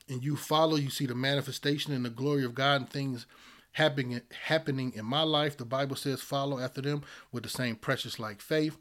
and 0.10 0.24
you 0.24 0.36
follow, 0.36 0.76
you 0.76 0.90
see 0.90 1.06
the 1.06 1.16
manifestation 1.16 1.94
and 1.94 2.06
the 2.06 2.10
glory 2.10 2.44
of 2.44 2.56
God 2.56 2.82
and 2.82 2.90
things 2.90 3.26
happening 3.74 4.22
happening 4.46 4.94
in 4.96 5.06
my 5.06 5.24
life. 5.24 5.58
The 5.58 5.66
Bible 5.66 5.96
says, 5.96 6.22
"Follow 6.22 6.60
after 6.60 6.82
them 6.82 7.04
with 7.32 7.44
the 7.44 7.50
same 7.50 7.76
precious 7.76 8.20
like 8.20 8.42
faith." 8.42 8.78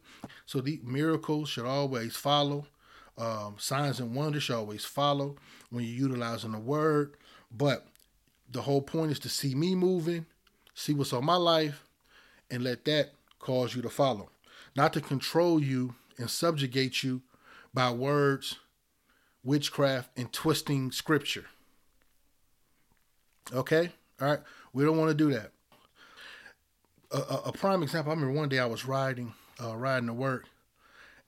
So 0.47 0.61
the 0.61 0.81
miracles 0.83 1.49
should 1.49 1.65
always 1.65 2.17
follow. 2.17 2.67
Um, 3.19 3.57
signs 3.59 4.01
and 4.01 4.15
wonders 4.15 4.45
should 4.45 4.57
always 4.57 4.85
follow 4.85 5.37
when 5.71 5.85
you're 5.85 6.09
utilizing 6.09 6.53
the 6.53 6.59
word. 6.59 7.17
But 7.51 7.87
the 8.51 8.63
whole 8.63 8.83
point 8.83 9.13
is 9.13 9.19
to 9.21 9.29
see 9.29 9.55
me 9.55 9.75
moving, 9.75 10.27
see 10.75 10.95
what's 10.95 11.13
on 11.13 11.25
my 11.25 11.37
life, 11.37 11.85
and 12.51 12.63
let 12.63 12.85
that 12.87 13.13
cause 13.39 13.75
you 13.75 13.83
to 13.83 13.91
follow 13.91 14.31
not 14.77 14.93
to 14.95 15.01
control 15.01 15.63
you 15.63 15.95
and 16.19 16.31
subjugate 16.31 17.03
you 17.03 17.23
by 17.75 17.91
words, 17.91 18.57
witchcraft, 19.43 20.11
and 20.17 20.33
twisting 20.33 20.91
scripture. 20.93 21.47
Okay? 23.53 23.91
All 24.21 24.29
right? 24.29 24.41
We 24.73 24.85
don't 24.85 24.99
want 24.99 25.11
to 25.11 25.15
do 25.15 25.33
that. 25.33 25.53
A, 27.11 27.19
a, 27.19 27.43
a, 27.47 27.53
prime 27.53 27.83
example, 27.83 28.11
I 28.11 28.15
remember 28.15 28.39
one 28.39 28.49
day 28.49 28.59
I 28.59 28.67
was 28.67 28.87
riding, 28.87 29.35
uh, 29.63 29.77
riding 29.77 30.07
to 30.07 30.15
work, 30.15 30.47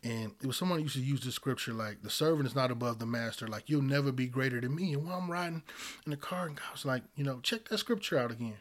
and 0.03 0.33
it 0.41 0.47
was 0.47 0.57
someone 0.57 0.81
used 0.81 0.95
to 0.95 1.03
use 1.03 1.21
this 1.21 1.35
scripture 1.35 1.73
like, 1.73 2.03
the 2.03 2.11
servant 2.11 2.47
is 2.47 2.55
not 2.55 2.71
above 2.71 2.99
the 2.99 3.07
master. 3.07 3.47
Like, 3.47 3.69
you'll 3.69 3.83
never 3.83 4.13
be 4.13 4.27
greater 4.27 4.61
than 4.61 4.75
me. 4.75 4.95
And 4.95 5.07
while 5.07 5.19
I'm 5.19 5.31
riding 5.31 5.63
in 6.07 6.11
the 6.11 6.17
car, 6.17 6.47
and 6.47 6.59
I 6.59 6.73
was 6.73 6.85
like, 6.85 7.03
you 7.17 7.25
know, 7.25 7.41
check 7.41 7.69
that 7.69 7.79
scripture 7.79 8.19
out 8.19 8.31
again. 8.31 8.59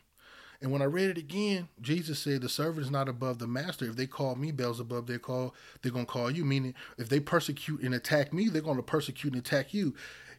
And 0.64 0.72
when 0.72 0.82
I 0.82 0.86
read 0.86 1.10
it 1.10 1.18
again, 1.18 1.68
Jesus 1.82 2.18
said, 2.18 2.42
"The 2.42 2.50
servant 2.50 2.86
is 2.86 2.92
not 2.92 3.08
above 3.08 3.38
the 3.38 3.48
master. 3.48 3.86
If 3.86 3.96
they 3.96 4.08
call 4.08 4.36
me 4.36 4.52
Beelzebub, 4.52 5.06
they 5.06 5.20
call 5.20 5.54
they're 5.82 5.92
gonna 5.92 6.06
call 6.06 6.32
you. 6.32 6.46
Meaning, 6.46 6.74
if 6.98 7.10
they 7.10 7.20
persecute 7.20 7.82
and 7.82 7.94
attack 7.94 8.34
me, 8.34 8.48
they're 8.48 8.62
gonna 8.62 8.82
persecute 8.82 9.34
and 9.34 9.42
attack 9.42 9.74
you." 9.74 9.94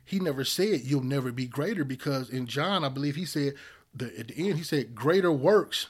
He 0.05 0.19
never 0.19 0.45
said 0.45 0.83
you'll 0.83 1.03
never 1.03 1.33
be 1.33 1.47
greater 1.47 1.85
because 1.85 2.29
in 2.29 2.47
John, 2.47 2.85
I 2.85 2.89
believe 2.91 3.17
he 3.17 3.25
said 3.25 3.55
the, 3.95 4.19
at 4.19 4.29
the 4.29 4.49
end, 4.49 4.59
he 4.59 4.65
said, 4.65 4.95
Greater 4.95 5.33
works 5.33 5.89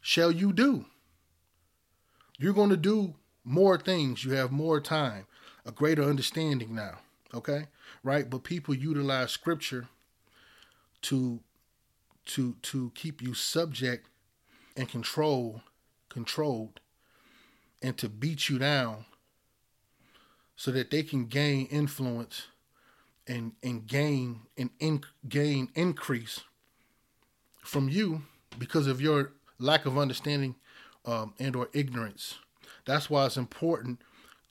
shall 0.00 0.32
you 0.32 0.52
do. 0.52 0.86
You're 2.38 2.54
to 2.54 2.76
do 2.76 3.14
more 3.44 3.78
things. 3.78 4.24
You 4.24 4.32
have 4.32 4.52
more 4.52 4.80
time, 4.80 5.26
a 5.64 5.72
greater 5.72 6.02
understanding 6.02 6.74
now. 6.74 6.98
Okay? 7.34 7.66
Right? 8.02 8.28
But 8.28 8.44
people 8.44 8.74
utilize 8.74 9.30
scripture 9.30 9.88
to 11.02 11.40
to 12.28 12.54
to 12.62 12.92
keep 12.94 13.20
you 13.20 13.34
subject 13.34 14.08
and 14.76 14.88
control 14.88 15.62
controlled 16.08 16.80
and 17.82 17.96
to 17.98 18.08
beat 18.08 18.48
you 18.48 18.58
down 18.58 19.04
so 20.56 20.70
that 20.70 20.90
they 20.90 21.02
can 21.02 21.26
gain 21.26 21.66
influence 21.66 22.48
and 23.26 23.52
and 23.62 23.86
gain 23.86 24.40
and 24.56 24.70
in, 24.78 25.02
gain 25.28 25.70
increase 25.74 26.40
from 27.62 27.88
you 27.88 28.22
because 28.58 28.86
of 28.86 29.00
your 29.00 29.32
lack 29.58 29.86
of 29.86 29.98
understanding 29.98 30.54
um, 31.04 31.34
and 31.38 31.54
or 31.54 31.68
ignorance. 31.72 32.36
That's 32.84 33.10
why 33.10 33.26
it's 33.26 33.36
important 33.36 34.00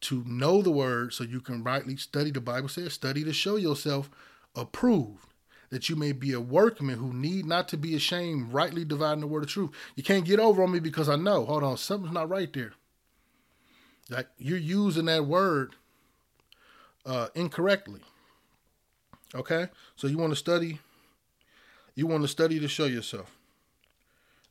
to 0.02 0.24
know 0.28 0.62
the 0.62 0.72
word 0.72 1.14
so 1.14 1.24
you 1.24 1.42
can 1.42 1.64
rightly 1.64 1.98
study. 1.98 2.32
The 2.32 2.42
Bible 2.42 2.70
says, 2.70 2.94
"Study 2.94 3.24
to 3.24 3.34
show 3.34 3.56
yourself 3.56 4.10
approved." 4.56 5.27
That 5.70 5.90
you 5.90 5.96
may 5.96 6.14
be 6.14 6.32
a 6.32 6.40
workman 6.40 6.98
who 6.98 7.14
need 7.14 7.46
not 7.46 7.68
to 7.70 7.78
be 7.78 7.94
ashamed, 7.96 8.54
rightly 8.54 8.86
dividing 8.86 9.22
the 9.22 9.28
word 9.28 9.44
of 9.44 9.50
truth. 9.50 9.72
You 9.96 10.04
can't 10.04 10.26
get 10.26 10.40
over 10.40 10.64
on 10.64 10.72
me 10.72 10.80
because 10.80 11.10
I 11.10 11.18
know. 11.18 11.46
Hold 11.46 11.64
on, 11.64 11.78
something's 11.78 12.14
not 12.14 12.30
right 12.30 12.52
there. 12.54 12.74
Like 14.10 14.28
you're 14.38 14.58
using 14.58 15.06
that 15.06 15.26
word 15.26 15.76
uh, 17.06 17.28
incorrectly. 17.36 18.02
Okay, 19.36 19.68
so 19.96 20.08
you 20.08 20.18
want 20.18 20.32
to 20.32 20.38
study. 20.38 20.80
You 21.96 22.08
want 22.08 22.24
to 22.24 22.28
study 22.30 22.60
to 22.60 22.68
show 22.68 22.86
yourself. 22.86 23.32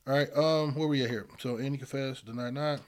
All 0.05 0.13
right, 0.13 0.29
um, 0.37 0.75
where 0.75 0.87
we 0.87 1.03
at 1.03 1.09
here? 1.09 1.27
So 1.39 1.57
Andy 1.57 1.77
confess, 1.77 2.21
deny 2.21 2.49
not. 2.49 2.81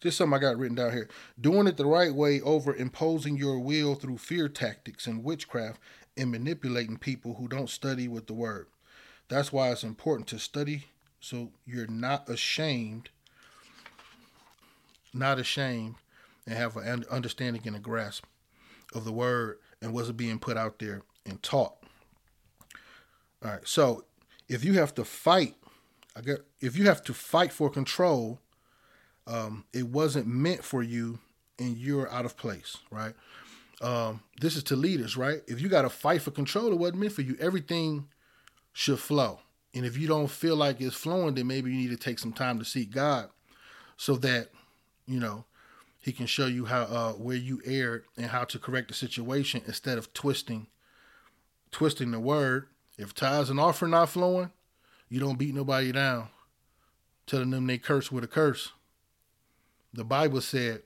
Just 0.00 0.18
something 0.18 0.34
I 0.36 0.40
got 0.40 0.58
written 0.58 0.74
down 0.74 0.92
here. 0.92 1.08
Doing 1.40 1.68
it 1.68 1.76
the 1.76 1.86
right 1.86 2.12
way 2.12 2.40
over 2.40 2.74
imposing 2.74 3.36
your 3.36 3.60
will 3.60 3.94
through 3.94 4.18
fear 4.18 4.48
tactics 4.48 5.06
and 5.06 5.22
witchcraft 5.22 5.78
and 6.16 6.30
manipulating 6.30 6.96
people 6.96 7.34
who 7.34 7.48
don't 7.48 7.70
study 7.70 8.08
with 8.08 8.26
the 8.26 8.34
word. 8.34 8.66
That's 9.28 9.52
why 9.52 9.70
it's 9.70 9.84
important 9.84 10.28
to 10.28 10.38
study 10.38 10.86
so 11.20 11.50
you're 11.64 11.86
not 11.86 12.28
ashamed, 12.28 13.10
not 15.14 15.38
ashamed, 15.38 15.94
and 16.46 16.56
have 16.56 16.76
an 16.76 17.04
understanding 17.10 17.62
and 17.64 17.76
a 17.76 17.80
grasp 17.80 18.24
of 18.94 19.04
the 19.04 19.12
word 19.12 19.58
and 19.80 19.94
what's 19.94 20.10
being 20.10 20.38
put 20.38 20.56
out 20.56 20.78
there 20.78 21.02
and 21.24 21.42
taught. 21.42 21.74
All 23.44 23.52
right, 23.52 23.66
so 23.66 24.04
if 24.48 24.64
you 24.64 24.74
have 24.74 24.94
to 24.96 25.04
fight, 25.04 25.54
I 26.16 26.20
get 26.20 26.44
if 26.60 26.76
you 26.76 26.84
have 26.86 27.02
to 27.04 27.14
fight 27.14 27.52
for 27.52 27.70
control, 27.70 28.40
um, 29.26 29.64
it 29.72 29.86
wasn't 29.86 30.26
meant 30.26 30.64
for 30.64 30.82
you, 30.82 31.20
and 31.58 31.76
you're 31.76 32.10
out 32.10 32.24
of 32.24 32.36
place, 32.36 32.78
right? 32.90 33.14
Um, 33.82 34.22
this 34.40 34.56
is 34.56 34.62
to 34.64 34.76
leaders, 34.76 35.16
right? 35.16 35.42
If 35.46 35.60
you 35.60 35.68
got 35.68 35.82
to 35.82 35.90
fight 35.90 36.22
for 36.22 36.30
control, 36.30 36.72
it 36.72 36.78
wasn't 36.78 37.00
meant 37.00 37.12
for 37.12 37.22
you. 37.22 37.36
Everything 37.40 38.06
should 38.72 39.00
flow, 39.00 39.40
and 39.74 39.84
if 39.84 39.98
you 39.98 40.06
don't 40.06 40.30
feel 40.30 40.56
like 40.56 40.80
it's 40.80 40.96
flowing, 40.96 41.34
then 41.34 41.48
maybe 41.48 41.70
you 41.70 41.76
need 41.76 41.90
to 41.90 41.96
take 41.96 42.18
some 42.18 42.32
time 42.32 42.58
to 42.58 42.64
seek 42.64 42.92
God, 42.92 43.28
so 43.96 44.16
that 44.16 44.50
you 45.06 45.18
know 45.18 45.44
He 46.00 46.12
can 46.12 46.26
show 46.26 46.46
you 46.46 46.66
how 46.66 46.82
uh, 46.82 47.12
where 47.12 47.36
you 47.36 47.60
erred 47.64 48.04
and 48.16 48.26
how 48.26 48.44
to 48.44 48.58
correct 48.58 48.88
the 48.88 48.94
situation 48.94 49.62
instead 49.66 49.98
of 49.98 50.14
twisting, 50.14 50.68
twisting 51.72 52.12
the 52.12 52.20
word 52.20 52.68
if 52.98 53.14
tithes 53.14 53.50
and 53.50 53.58
offering 53.58 53.92
not 53.92 54.10
flowing, 54.10 54.50
you 55.08 55.18
don't 55.18 55.38
beat 55.38 55.54
nobody 55.54 55.92
down, 55.92 56.28
telling 57.26 57.50
them 57.50 57.66
they 57.66 57.78
curse 57.78 58.12
with 58.12 58.24
a 58.24 58.28
curse. 58.28 58.72
The 59.92 60.04
Bible 60.04 60.40
said 60.40 60.82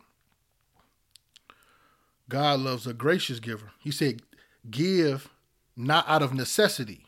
God 2.28 2.60
loves 2.60 2.86
a 2.86 2.92
gracious 2.92 3.38
giver. 3.40 3.70
He 3.78 3.90
said, 3.90 4.22
give 4.70 5.28
not 5.76 6.08
out 6.08 6.22
of 6.22 6.34
necessity. 6.34 7.06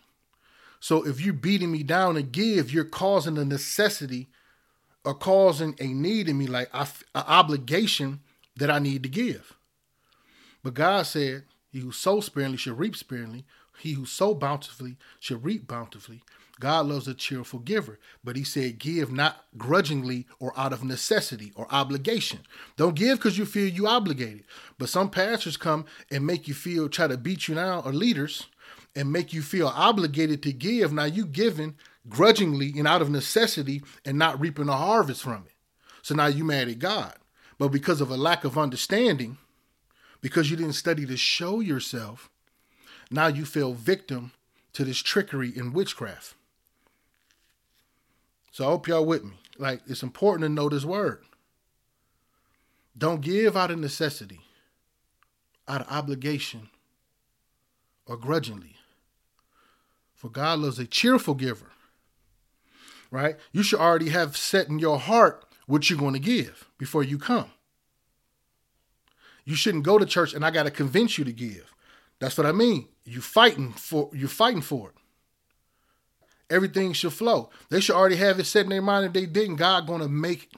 So 0.80 1.04
if 1.06 1.20
you're 1.20 1.34
beating 1.34 1.72
me 1.72 1.82
down 1.82 2.16
and 2.16 2.30
give, 2.30 2.72
you're 2.72 2.84
causing 2.84 3.36
a 3.36 3.44
necessity 3.44 4.28
or 5.04 5.14
causing 5.14 5.74
a 5.80 5.88
need 5.88 6.28
in 6.28 6.38
me, 6.38 6.46
like 6.46 6.70
an 6.72 6.86
obligation 7.14 8.20
that 8.56 8.70
I 8.70 8.78
need 8.78 9.02
to 9.02 9.08
give. 9.08 9.56
But 10.62 10.74
God 10.74 11.06
said, 11.06 11.44
He 11.70 11.80
who 11.80 11.92
sows 11.92 12.26
sparingly 12.26 12.58
shall 12.58 12.74
reap 12.74 12.96
sparingly. 12.96 13.44
He 13.78 13.92
who 13.92 14.06
sow 14.06 14.34
bountifully 14.34 14.96
shall 15.20 15.38
reap 15.38 15.66
bountifully. 15.66 16.22
God 16.60 16.86
loves 16.86 17.06
a 17.06 17.14
cheerful 17.14 17.60
giver, 17.60 17.98
but 18.24 18.36
he 18.36 18.42
said, 18.42 18.78
give 18.78 19.12
not 19.12 19.44
grudgingly 19.56 20.26
or 20.40 20.52
out 20.58 20.72
of 20.72 20.82
necessity 20.82 21.52
or 21.54 21.66
obligation. 21.70 22.40
Don't 22.76 22.96
give 22.96 23.18
because 23.18 23.38
you 23.38 23.46
feel 23.46 23.68
you 23.68 23.86
obligated. 23.86 24.44
But 24.76 24.88
some 24.88 25.10
pastors 25.10 25.56
come 25.56 25.84
and 26.10 26.26
make 26.26 26.48
you 26.48 26.54
feel, 26.54 26.88
try 26.88 27.06
to 27.06 27.16
beat 27.16 27.46
you 27.46 27.54
down, 27.54 27.82
or 27.84 27.92
leaders, 27.92 28.46
and 28.96 29.12
make 29.12 29.32
you 29.32 29.42
feel 29.42 29.68
obligated 29.68 30.42
to 30.42 30.52
give. 30.52 30.92
Now 30.92 31.04
you 31.04 31.26
giving 31.26 31.76
grudgingly 32.08 32.72
and 32.76 32.88
out 32.88 33.02
of 33.02 33.10
necessity 33.10 33.82
and 34.04 34.18
not 34.18 34.40
reaping 34.40 34.68
a 34.68 34.76
harvest 34.76 35.22
from 35.22 35.44
it. 35.46 35.52
So 36.02 36.14
now 36.14 36.26
you 36.26 36.42
mad 36.42 36.68
at 36.68 36.78
God. 36.78 37.14
But 37.58 37.68
because 37.68 38.00
of 38.00 38.10
a 38.10 38.16
lack 38.16 38.44
of 38.44 38.56
understanding, 38.56 39.38
because 40.20 40.50
you 40.50 40.56
didn't 40.56 40.72
study 40.72 41.06
to 41.06 41.16
show 41.16 41.60
yourself, 41.60 42.30
now 43.10 43.26
you 43.28 43.44
fell 43.44 43.74
victim 43.74 44.32
to 44.72 44.84
this 44.84 44.98
trickery 44.98 45.52
and 45.56 45.74
witchcraft. 45.74 46.34
So 48.50 48.64
I 48.64 48.68
hope 48.68 48.88
y'all 48.88 49.04
with 49.04 49.24
me. 49.24 49.34
Like 49.58 49.80
it's 49.86 50.02
important 50.02 50.42
to 50.42 50.48
know 50.48 50.68
this 50.68 50.84
word. 50.84 51.22
Don't 52.96 53.20
give 53.20 53.56
out 53.56 53.70
of 53.70 53.78
necessity, 53.78 54.40
out 55.68 55.82
of 55.82 55.88
obligation, 55.88 56.68
or 58.06 58.16
grudgingly. 58.16 58.74
For 60.14 60.28
God 60.28 60.58
loves 60.58 60.78
a 60.80 60.86
cheerful 60.86 61.34
giver. 61.34 61.70
Right? 63.10 63.36
You 63.52 63.62
should 63.62 63.78
already 63.78 64.10
have 64.10 64.36
set 64.36 64.68
in 64.68 64.78
your 64.78 64.98
heart 64.98 65.44
what 65.66 65.88
you're 65.88 65.98
going 65.98 66.14
to 66.14 66.18
give 66.18 66.68
before 66.76 67.04
you 67.04 67.18
come. 67.18 67.50
You 69.44 69.54
shouldn't 69.54 69.84
go 69.84 69.96
to 69.96 70.04
church 70.04 70.34
and 70.34 70.44
I 70.44 70.50
got 70.50 70.64
to 70.64 70.70
convince 70.70 71.16
you 71.16 71.24
to 71.24 71.32
give. 71.32 71.72
That's 72.18 72.36
what 72.36 72.46
I 72.46 72.52
mean. 72.52 72.88
You 73.04 73.20
fighting 73.20 73.72
for 73.72 74.10
you 74.12 74.28
fighting 74.28 74.60
for 74.60 74.90
it. 74.90 74.94
Everything 76.50 76.92
should 76.92 77.12
flow. 77.12 77.50
They 77.68 77.80
should 77.80 77.96
already 77.96 78.16
have 78.16 78.38
it 78.38 78.44
set 78.44 78.64
in 78.64 78.70
their 78.70 78.82
mind. 78.82 79.06
If 79.06 79.12
they 79.12 79.26
didn't, 79.26 79.56
God 79.56 79.86
gonna 79.86 80.08
make 80.08 80.50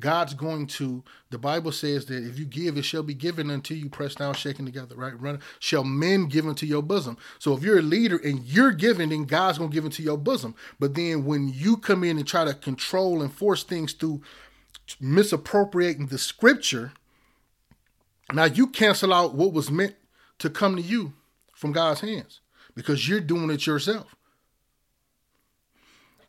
God's 0.00 0.32
going 0.32 0.68
to, 0.68 1.02
the 1.30 1.38
Bible 1.38 1.70
says 1.70 2.06
that 2.06 2.26
if 2.26 2.38
you 2.38 2.46
give, 2.46 2.78
it 2.78 2.84
shall 2.84 3.02
be 3.02 3.14
given 3.14 3.50
unto 3.50 3.74
you, 3.74 3.90
pressed 3.90 4.18
down, 4.18 4.34
shaken 4.34 4.64
together, 4.64 4.94
right? 4.96 5.18
Run, 5.20 5.40
shall 5.58 5.84
men 5.84 6.28
give 6.28 6.46
into 6.46 6.66
your 6.66 6.82
bosom. 6.82 7.18
So 7.38 7.54
if 7.54 7.62
you're 7.62 7.78
a 7.78 7.82
leader 7.82 8.16
and 8.16 8.42
you're 8.44 8.72
giving, 8.72 9.10
then 9.10 9.24
God's 9.24 9.58
going 9.58 9.70
to 9.70 9.74
give 9.74 9.84
into 9.84 10.02
your 10.02 10.16
bosom. 10.16 10.54
But 10.80 10.94
then 10.94 11.24
when 11.26 11.48
you 11.48 11.76
come 11.76 12.04
in 12.04 12.16
and 12.16 12.26
try 12.26 12.44
to 12.44 12.54
control 12.54 13.20
and 13.20 13.32
force 13.32 13.64
things 13.64 13.92
through 13.92 14.22
misappropriating 14.98 16.06
the 16.06 16.18
scripture, 16.18 16.92
now 18.32 18.44
you 18.44 18.68
cancel 18.68 19.12
out 19.12 19.34
what 19.34 19.52
was 19.52 19.70
meant 19.70 19.94
to 20.38 20.48
come 20.48 20.76
to 20.76 20.82
you 20.82 21.12
from 21.52 21.72
God's 21.72 22.00
hands 22.00 22.40
because 22.74 23.06
you're 23.08 23.20
doing 23.20 23.50
it 23.50 23.66
yourself. 23.66 24.16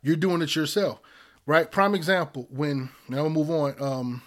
You're 0.04 0.16
doing 0.16 0.40
it 0.42 0.54
yourself, 0.54 1.00
right? 1.46 1.68
Prime 1.68 1.94
example 1.94 2.46
when 2.50 2.90
now 3.08 3.22
we'll 3.22 3.30
move 3.30 3.50
on. 3.50 3.74
Um, 3.82 4.22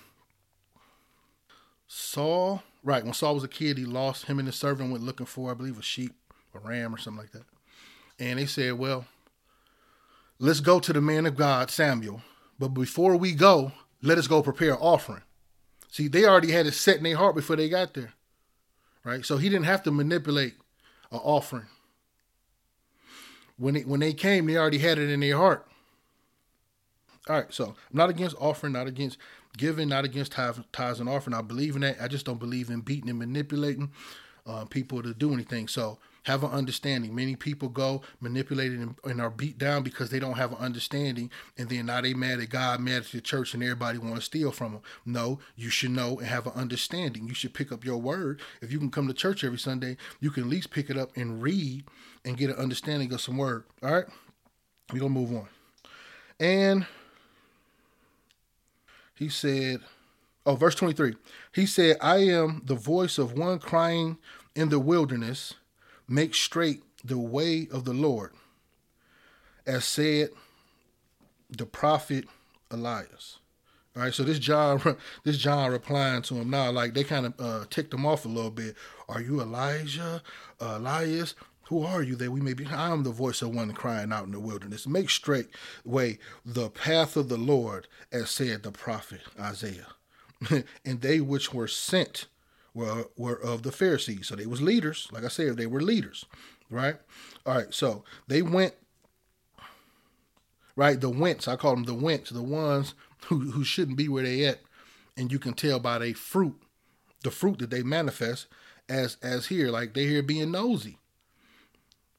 Saul, 1.88 2.64
right? 2.84 3.06
When 3.06 3.14
Saul 3.14 3.36
was 3.36 3.46
a 3.46 3.48
kid, 3.48 3.78
he 3.78 3.86
lost 3.86 4.26
him 4.26 4.40
and 4.40 4.48
his 4.48 4.58
servant 4.58 4.92
went 4.92 5.06
looking 5.06 5.26
for, 5.26 5.52
I 5.52 5.54
believe, 5.54 5.80
a 5.80 5.82
sheep, 5.82 6.14
a 6.54 6.60
ram, 6.60 6.94
or 6.94 6.98
something 6.98 7.22
like 7.22 7.32
that. 7.32 7.46
And 8.20 8.38
they 8.38 8.46
said, 8.46 8.74
"Well, 8.74 9.06
let's 10.40 10.60
go 10.60 10.82
to 10.82 10.92
the 10.92 11.00
man 11.00 11.26
of 11.26 11.38
God, 11.38 11.72
Samuel. 11.72 12.22
But 12.60 12.70
before 12.70 13.16
we 13.16 13.34
go, 13.34 13.72
let 14.02 14.18
us 14.18 14.28
go 14.28 14.42
prepare 14.42 14.74
an 14.74 14.80
offering." 14.82 15.22
See, 15.90 16.10
they 16.10 16.26
already 16.26 16.52
had 16.52 16.66
it 16.66 16.74
set 16.74 16.98
in 16.98 17.04
their 17.04 17.16
heart 17.16 17.36
before 17.36 17.56
they 17.56 17.70
got 17.70 17.94
there 17.94 18.14
right? 19.08 19.26
So 19.26 19.38
he 19.38 19.48
didn't 19.50 19.66
have 19.66 19.84
to 19.84 19.92
manipulate 19.92 20.56
an 21.12 21.20
offering. 21.20 21.68
When 23.58 23.76
it, 23.76 23.88
when 23.88 24.00
they 24.00 24.14
came, 24.14 24.46
they 24.46 24.58
already 24.58 24.78
had 24.78 25.00
it 25.00 25.10
in 25.10 25.20
their 25.20 25.38
heart. 25.38 25.68
All 27.28 27.36
right, 27.36 27.54
so 27.54 27.66
I'm 27.66 27.98
not 27.98 28.10
against 28.10 28.36
offering, 28.40 28.74
not 28.74 28.88
against 28.88 29.18
giving, 29.58 29.90
not 29.90 30.06
against 30.06 30.32
tithes, 30.32 31.00
and 31.00 31.10
offering. 31.10 31.36
I 31.36 31.42
believe 31.42 31.76
in 31.76 31.82
that. 31.82 31.98
I 32.02 32.08
just 32.08 32.26
don't 32.26 32.40
believe 32.40 32.70
in 32.70 32.82
beating 32.82 33.10
and 33.10 33.20
manipulating 33.20 33.92
uh, 34.46 34.66
people 34.66 35.04
to 35.04 35.14
do 35.14 35.34
anything. 35.34 35.68
So 35.68 35.98
Have 36.28 36.44
an 36.44 36.52
understanding. 36.52 37.16
Many 37.16 37.38
people 37.38 37.70
go 37.70 38.02
manipulated 38.20 38.82
and, 38.82 38.96
and 39.06 39.22
are 39.22 39.30
beat 39.30 39.58
down 39.58 39.82
because 39.82 40.10
they 40.10 40.20
don't 40.20 40.34
have 40.34 40.52
an 40.52 40.58
understanding, 40.58 41.32
and 41.58 41.70
then 41.70 41.86
now 41.86 42.02
they 42.02 42.14
mad 42.14 42.42
at 42.42 42.50
God, 42.50 42.82
mad 42.82 43.04
at 43.04 43.12
the 43.14 43.22
church, 43.22 43.54
and 43.54 43.64
everybody 43.64 43.98
want 43.98 44.16
to 44.16 44.22
steal 44.22 44.52
from 44.52 44.74
them. 44.74 44.82
No, 45.06 45.40
you 45.56 45.70
should 45.70 45.92
know 45.92 46.18
and 46.18 46.28
have 46.28 46.46
an 46.46 46.52
understanding. 46.54 47.30
You 47.30 47.34
should 47.34 47.54
pick 47.54 47.72
up 47.72 47.86
your 47.86 47.96
word. 47.96 48.42
If 48.62 48.74
you 48.74 48.78
can 48.78 48.92
come 48.92 49.08
to 49.08 49.14
church 49.14 49.46
every 49.46 49.58
Sunday, 49.58 49.96
you 50.20 50.30
can 50.30 50.44
at 50.44 50.50
least 50.50 50.70
pick 50.70 50.90
it 50.90 50.98
up 50.98 51.16
and 51.16 51.42
read 51.42 51.86
and 52.26 52.36
get 52.36 52.50
an 52.50 52.58
understanding 52.58 53.14
of 53.14 53.22
some 53.22 53.38
word. 53.38 53.64
All 53.82 53.94
right, 53.94 54.06
we 54.92 55.00
gonna 55.00 55.10
move 55.10 55.34
on. 55.34 55.48
And 56.42 56.86
he 59.16 59.30
said, 59.30 59.80
oh, 60.46 60.56
verse 60.56 60.76
23. 60.76 61.16
He 61.54 61.66
said, 61.66 61.96
I 62.02 62.18
am 62.18 62.64
the 62.66 62.76
voice 62.76 63.18
of 63.18 63.32
one 63.32 63.60
crying 63.60 64.18
in 64.58 64.68
the 64.68 64.80
wilderness, 64.80 65.54
make 66.08 66.34
straight 66.34 66.84
the 67.04 67.18
way 67.18 67.68
of 67.72 67.86
the 67.86 67.94
Lord, 67.94 68.32
as 69.66 69.86
said 69.86 70.30
the 71.50 71.66
prophet 71.66 72.26
Elias. 72.72 73.40
All 73.96 74.04
right, 74.04 74.14
so 74.14 74.24
this 74.24 74.40
John, 74.40 74.98
this 75.24 75.38
John 75.38 75.72
replying 75.72 76.22
to 76.24 76.36
him 76.36 76.50
now, 76.50 76.72
like 76.72 76.94
they 76.94 77.04
kind 77.04 77.26
of 77.26 77.34
uh, 77.40 77.66
ticked 77.70 77.94
him 77.94 78.06
off 78.06 78.26
a 78.26 78.30
little 78.30 78.52
bit. 78.52 78.76
Are 79.10 79.22
you 79.22 79.42
Elijah, 79.42 80.22
uh, 80.62 80.76
Elias? 80.78 81.36
Who 81.70 81.84
are 81.84 82.02
you 82.02 82.16
that 82.16 82.32
we 82.32 82.40
may 82.40 82.54
be? 82.54 82.66
I 82.66 82.92
am 82.92 83.04
the 83.04 83.12
voice 83.12 83.42
of 83.42 83.54
one 83.54 83.74
crying 83.74 84.14
out 84.14 84.26
in 84.26 84.32
the 84.32 84.40
wilderness. 84.40 84.88
Make 84.88 85.10
straight 85.10 85.48
way 85.84 86.20
the 86.46 86.70
path 86.70 87.18
of 87.18 87.28
the 87.28 87.38
Lord, 87.38 87.88
as 88.12 88.30
said 88.30 88.64
the 88.64 88.72
prophet 88.72 89.22
Isaiah. 89.38 89.88
and 90.86 91.02
they 91.02 91.20
which 91.20 91.54
were 91.54 91.68
sent 91.68 92.28
were 92.74 93.06
were 93.18 93.40
of 93.40 93.64
the 93.64 93.72
Pharisees. 93.72 94.28
So 94.28 94.36
they 94.36 94.46
was 94.46 94.62
leaders. 94.62 95.08
Like 95.12 95.24
I 95.24 95.30
said, 95.30 95.58
they 95.58 95.68
were 95.68 95.82
leaders. 95.82 96.26
Right? 96.70 96.98
All 97.46 97.56
right, 97.56 97.74
so 97.74 98.04
they 98.28 98.42
went 98.42 98.74
right? 100.78 101.02
The 101.02 101.10
wents, 101.10 101.50
I 101.50 101.58
call 101.58 101.76
them 101.76 101.84
the 101.84 101.94
wents, 101.94 102.30
the 102.30 102.42
ones 102.42 102.94
who, 103.26 103.52
who 103.52 103.66
shouldn't 103.66 103.98
be 103.98 104.08
where 104.08 104.24
they 104.24 104.46
at. 104.46 104.60
And 105.18 105.32
you 105.32 105.40
can 105.40 105.54
tell 105.54 105.80
by 105.80 105.98
their 105.98 106.14
fruit, 106.14 106.56
the 107.24 107.32
fruit 107.32 107.58
that 107.60 107.72
they 107.72 107.84
manifest 107.84 108.48
as 108.88 109.18
as 109.22 109.48
here, 109.48 109.70
like 109.70 109.94
they 109.94 110.06
here 110.06 110.24
being 110.24 110.52
nosy. 110.52 110.98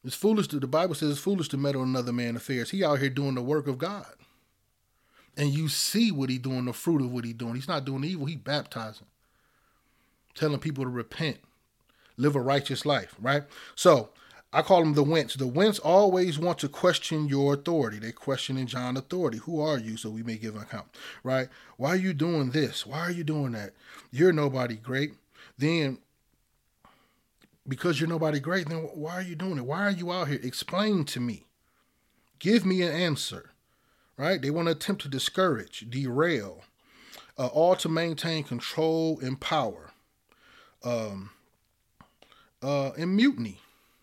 It's 0.05 0.17
foolish 0.17 0.49
to 0.49 0.61
the 0.61 0.67
Bible 0.67 0.95
says 0.95 1.11
it's 1.11 1.21
foolish 1.21 1.49
to 1.51 1.57
meddle 1.57 1.83
in 1.83 1.89
another 1.89 2.13
man's 2.13 2.37
affairs. 2.37 2.71
He 2.71 2.85
out 2.85 2.99
here 2.99 3.09
doing 3.09 3.37
the 3.37 3.43
work 3.43 3.67
of 3.69 3.79
God. 3.79 4.07
And 5.37 5.51
you 5.51 5.69
see 5.69 6.11
what 6.11 6.31
he 6.31 6.39
doing, 6.39 6.65
the 6.65 6.73
fruit 6.73 7.01
of 7.01 7.13
what 7.13 7.25
he 7.25 7.33
doing. 7.33 7.55
He's 7.55 7.69
not 7.69 7.85
doing 7.85 8.05
evil, 8.05 8.27
he 8.27 8.37
baptizing. 8.37 9.07
Telling 10.39 10.61
people 10.61 10.85
to 10.85 10.91
repent, 10.91 11.39
live 12.17 12.37
a 12.37 12.41
righteous 12.41 12.87
life, 12.87 13.17
right? 13.21 13.43
So 13.75 14.11
I 14.53 14.63
call 14.63 14.81
them 14.81 14.95
the 14.95 15.03
wents. 15.03 15.35
The 15.35 15.49
wents 15.49 15.81
always 15.81 16.39
want 16.39 16.59
to 16.61 16.69
question 16.69 17.27
your 17.27 17.55
authority. 17.55 17.99
They 17.99 18.13
questioning 18.13 18.69
John 18.69 18.97
authority. 18.97 19.39
Who 19.39 19.61
are 19.61 19.79
you? 19.79 19.97
So 19.97 20.11
we 20.11 20.23
may 20.23 20.37
give 20.37 20.55
an 20.55 20.63
account, 20.63 20.87
right? 21.25 21.49
Why 21.77 21.89
are 21.89 21.97
you 21.97 22.15
doing 22.15 22.51
this? 22.51 22.87
Why 22.87 23.01
are 23.01 23.11
you 23.11 23.25
doing 23.25 23.51
that? 23.53 23.75
You're 24.13 24.33
nobody 24.33 24.77
great. 24.77 25.15
Then 25.59 25.99
because 27.67 28.01
you're 28.01 28.09
nobody 28.09 28.39
great, 28.39 28.69
then 28.69 28.79
why 28.95 29.15
are 29.15 29.23
you 29.23 29.35
doing 29.35 29.59
it? 29.59 29.67
Why 29.67 29.81
are 29.87 29.91
you 29.91 30.13
out 30.13 30.29
here? 30.29 30.41
Explain 30.41 31.05
to 31.07 31.21
me. 31.21 31.47
Give 32.39 32.65
me 32.65 32.83
an 32.83 32.93
answer. 32.93 33.51
Right? 34.17 34.41
They 34.41 34.51
want 34.51 34.67
to 34.67 34.73
attempt 34.73 35.03
to 35.03 35.09
discourage, 35.09 35.87
derail, 35.91 36.63
uh, 37.37 37.47
all 37.49 37.77
to 37.77 37.89
maintain 37.89 38.45
control 38.45 39.21
and 39.21 39.41
power. 39.41 39.88
Um, 40.85 41.31
uh, 42.63 42.91
and 42.99 43.15
mutiny, 43.15 43.61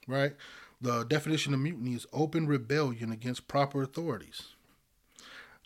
right? 0.08 0.34
The 0.82 1.04
definition 1.04 1.54
of 1.54 1.60
mutiny 1.60 1.94
is 1.94 2.06
open 2.14 2.48
rebellion 2.48 3.12
against 3.12 3.48
proper 3.48 3.82
authorities. 3.82 4.50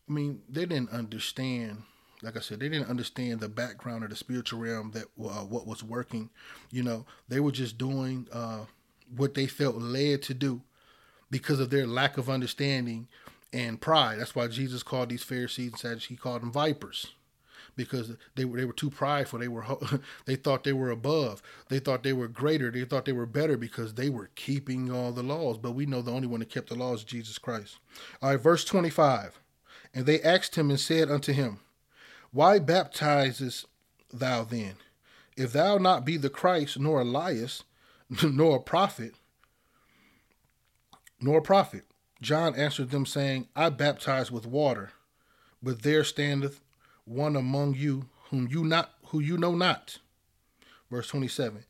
I 0.08 0.12
mean, 0.12 0.42
they 0.50 0.66
didn't 0.66 0.92
understand 0.92 1.84
like 2.22 2.36
I 2.36 2.42
said, 2.42 2.60
they 2.60 2.70
didn't 2.70 2.90
understand 2.90 3.40
the 3.40 3.50
background 3.50 4.04
of 4.04 4.10
the 4.10 4.16
spiritual 4.16 4.60
realm 4.60 4.92
that 4.92 5.06
uh, 5.20 5.46
what 5.46 5.66
was 5.66 5.84
working. 5.84 6.30
You 6.72 6.84
know, 6.84 7.06
they 7.28 7.40
were 7.40 7.52
just 7.52 7.78
doing 7.78 8.28
uh, 8.32 8.66
what 9.16 9.34
they 9.34 9.48
felt 9.48 9.78
led 9.78 10.22
to 10.24 10.34
do 10.34 10.62
because 11.32 11.60
of 11.60 11.70
their 11.70 11.88
lack 11.88 12.18
of 12.18 12.30
understanding 12.30 13.08
and 13.54 13.80
pride. 13.80 14.20
That's 14.20 14.36
why 14.36 14.48
Jesus 14.48 14.84
called 14.84 15.10
these 15.10 15.24
Pharisees 15.24 15.72
and 15.72 15.80
Sadducees, 15.80 16.10
he 16.10 16.16
called 16.16 16.42
them 16.42 16.52
vipers. 16.52 17.14
Because 17.84 18.16
they 18.36 18.46
were 18.46 18.58
they 18.58 18.66
were 18.66 18.74
too 18.74 18.90
prideful. 18.90 19.40
They 19.40 19.48
were 19.48 19.66
they 20.26 20.36
thought 20.36 20.64
they 20.64 20.74
were 20.74 20.92
above. 20.92 21.42
They 21.70 21.80
thought 21.80 22.04
they 22.04 22.14
were 22.14 22.28
greater. 22.28 22.72
They 22.72 22.86
thought 22.86 23.06
they 23.06 23.12
were 23.12 23.26
better 23.26 23.58
because 23.58 23.94
they 23.94 24.10
were 24.10 24.30
keeping 24.36 24.92
all 24.92 25.12
the 25.12 25.24
laws. 25.24 25.58
But 25.58 25.72
we 25.72 25.86
know 25.86 26.02
the 26.02 26.12
only 26.12 26.28
one 26.28 26.42
that 26.42 26.50
kept 26.50 26.70
the 26.70 26.76
laws 26.76 27.00
is 27.00 27.06
Jesus 27.06 27.38
Christ. 27.38 27.78
All 28.22 28.30
right, 28.30 28.40
verse 28.40 28.64
twenty 28.64 28.90
five. 28.90 29.40
And 29.94 30.06
they 30.06 30.22
asked 30.22 30.56
him 30.56 30.70
and 30.70 30.80
said 30.80 31.10
unto 31.10 31.34
him, 31.34 31.62
why 32.32 32.60
baptizest 32.60 33.66
thou 34.14 34.44
then? 34.44 34.76
If 35.36 35.54
thou 35.54 35.78
not 35.78 36.06
be 36.06 36.18
the 36.18 36.30
Christ, 36.30 36.80
nor 36.80 37.02
Elias, 37.02 37.64
nor 38.24 38.58
a 38.58 38.62
prophet, 38.62 39.16
nor 41.20 41.40
a 41.40 41.42
prophet. 41.42 41.84
John 42.22 42.56
answered 42.56 42.92
them, 42.92 43.06
saying, 43.06 43.48
I 43.56 43.70
baptize 43.70 44.30
with 44.32 44.46
water, 44.46 44.92
but 45.64 45.84
there 45.84 46.04
standeth 46.04 46.60
one 47.10 47.36
among 47.36 47.76
you 47.76 48.08
whom 48.30 48.48
you 48.50 48.64
not 48.64 48.94
who 49.08 49.20
you 49.20 49.38
know 49.38 49.56
not. 49.56 49.98
Verse 50.92 51.08
27. 51.08 51.66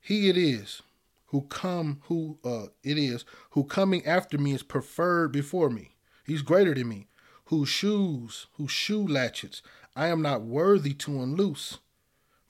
He 0.00 0.28
it 0.28 0.36
is 0.36 0.82
who 1.26 1.42
come 1.42 2.00
who 2.04 2.38
uh 2.44 2.66
it 2.82 2.98
is 2.98 3.24
who 3.50 3.64
coming 3.64 4.04
after 4.04 4.38
me 4.38 4.52
is 4.52 4.62
preferred 4.62 5.32
before 5.32 5.70
me. 5.70 5.94
He's 6.24 6.42
greater 6.42 6.74
than 6.74 6.88
me. 6.88 7.06
Whose 7.46 7.68
shoes, 7.68 8.46
whose 8.54 8.70
shoe 8.70 9.06
latchets 9.06 9.62
I 9.94 10.08
am 10.08 10.22
not 10.22 10.42
worthy 10.42 10.94
to 10.94 11.22
unloose. 11.22 11.78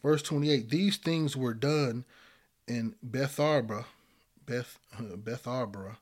Verse 0.03 0.23
28 0.23 0.71
These 0.71 0.97
things 0.97 1.37
were 1.37 1.55
done 1.55 2.05
in 2.68 2.95
Bethabara, 3.05 3.85
Beth, 4.47 4.79
uh, 4.97 5.16
Bethabara, 5.16 5.97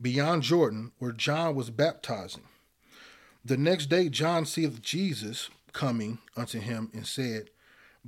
beyond 0.00 0.42
Jordan, 0.42 0.92
where 0.98 1.12
John 1.12 1.54
was 1.54 1.70
baptizing. 1.70 2.44
The 3.46 3.56
next 3.56 3.86
day, 3.86 4.08
John 4.08 4.44
seeth 4.44 4.82
Jesus 4.82 5.50
coming 5.72 6.18
unto 6.36 6.58
him 6.58 6.90
and 6.92 7.06
said, 7.06 7.50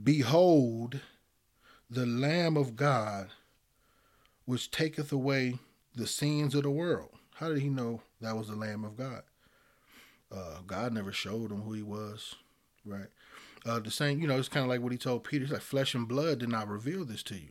Behold, 0.03 1.01
the 1.89 2.07
Lamb 2.07 2.57
of 2.57 2.75
God, 2.75 3.29
which 4.47 4.73
taketh 4.73 5.13
away 5.13 5.61
the 5.95 6.09
sins 6.09 6.57
of 6.57 6.65
the 6.65 6.73
world. 6.73 7.11
How 7.37 7.51
did 7.51 7.59
he 7.61 7.69
know 7.69 8.03
that 8.21 8.37
was 8.37 8.49
the 8.49 8.57
Lamb 8.57 8.83
of 8.83 8.97
God? 8.97 9.23
Uh, 10.33 10.59
God 10.67 10.93
never 10.93 11.13
showed 11.13 11.53
him 11.53 11.63
who 11.63 11.73
he 11.73 11.85
was. 11.85 12.35
Right. 12.85 13.07
Uh, 13.65 13.79
the 13.79 13.93
same, 13.93 14.21
you 14.21 14.27
know, 14.27 14.39
it's 14.39 14.49
kind 14.49 14.65
of 14.65 14.69
like 14.69 14.81
what 14.81 14.91
he 14.91 14.99
told 14.99 15.23
Peter. 15.23 15.45
It's 15.45 15.53
like 15.53 15.63
flesh 15.63 15.95
and 15.95 16.09
blood 16.09 16.41
did 16.41 16.49
not 16.49 16.67
reveal 16.67 17.05
this 17.05 17.23
to 17.25 17.37
you. 17.37 17.51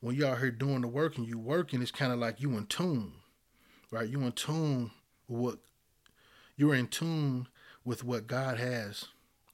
When 0.00 0.16
you're 0.16 0.30
out 0.30 0.40
here 0.40 0.50
doing 0.50 0.80
the 0.80 0.88
work 0.88 1.16
and 1.18 1.28
you 1.28 1.38
working, 1.38 1.82
it's 1.82 1.92
kind 1.92 2.12
of 2.12 2.18
like 2.18 2.40
you 2.40 2.56
in 2.56 2.66
tune, 2.66 3.12
right? 3.92 4.08
You 4.08 4.22
in 4.22 4.32
tune 4.32 4.90
with 5.28 5.38
what 5.38 5.58
you're 6.62 6.76
in 6.76 6.86
tune 6.86 7.48
with 7.84 8.04
what 8.04 8.28
God 8.28 8.56
has 8.56 9.06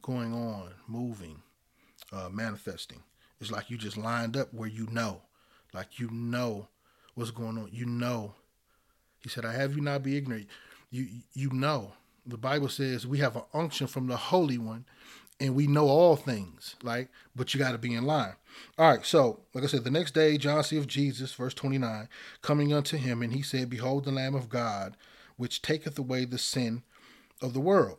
going 0.02 0.34
on, 0.34 0.74
moving, 0.86 1.40
uh, 2.12 2.28
manifesting. 2.28 3.02
It's 3.40 3.50
like 3.50 3.70
you 3.70 3.78
just 3.78 3.96
lined 3.96 4.36
up 4.36 4.52
where 4.52 4.68
you 4.68 4.86
know, 4.90 5.22
like 5.72 5.98
you 5.98 6.10
know 6.10 6.68
what's 7.14 7.30
going 7.30 7.56
on. 7.56 7.70
You 7.72 7.86
know. 7.86 8.34
He 9.20 9.30
said, 9.30 9.46
"I 9.46 9.54
have 9.54 9.74
you 9.74 9.80
not 9.80 10.02
be 10.02 10.18
ignorant." 10.18 10.48
You 10.90 11.08
you 11.32 11.48
know 11.50 11.94
the 12.26 12.36
Bible 12.36 12.68
says 12.68 13.06
we 13.06 13.18
have 13.18 13.36
an 13.36 13.44
unction 13.54 13.86
from 13.86 14.06
the 14.06 14.18
Holy 14.18 14.58
One 14.58 14.84
and 15.40 15.54
we 15.54 15.66
know 15.66 15.86
all 15.86 16.16
things, 16.16 16.76
like, 16.82 17.08
but 17.34 17.54
you 17.54 17.60
got 17.60 17.72
to 17.72 17.78
be 17.78 17.94
in 17.94 18.04
line. 18.04 18.34
All 18.76 18.90
right, 18.90 19.06
so, 19.06 19.40
like 19.54 19.64
I 19.64 19.68
said, 19.68 19.84
the 19.84 19.90
next 19.90 20.12
day, 20.12 20.36
John 20.36 20.62
see 20.62 20.76
of 20.76 20.88
Jesus, 20.88 21.32
verse 21.32 21.54
29, 21.54 22.08
coming 22.42 22.74
unto 22.74 22.98
him, 22.98 23.22
and 23.22 23.32
he 23.32 23.40
said, 23.40 23.70
Behold 23.70 24.04
the 24.04 24.10
Lamb 24.10 24.34
of 24.34 24.48
God, 24.48 24.96
which 25.36 25.62
taketh 25.62 25.98
away 25.98 26.24
the 26.24 26.38
sin 26.38 26.82
of 27.42 27.54
the 27.54 27.60
world. 27.60 27.98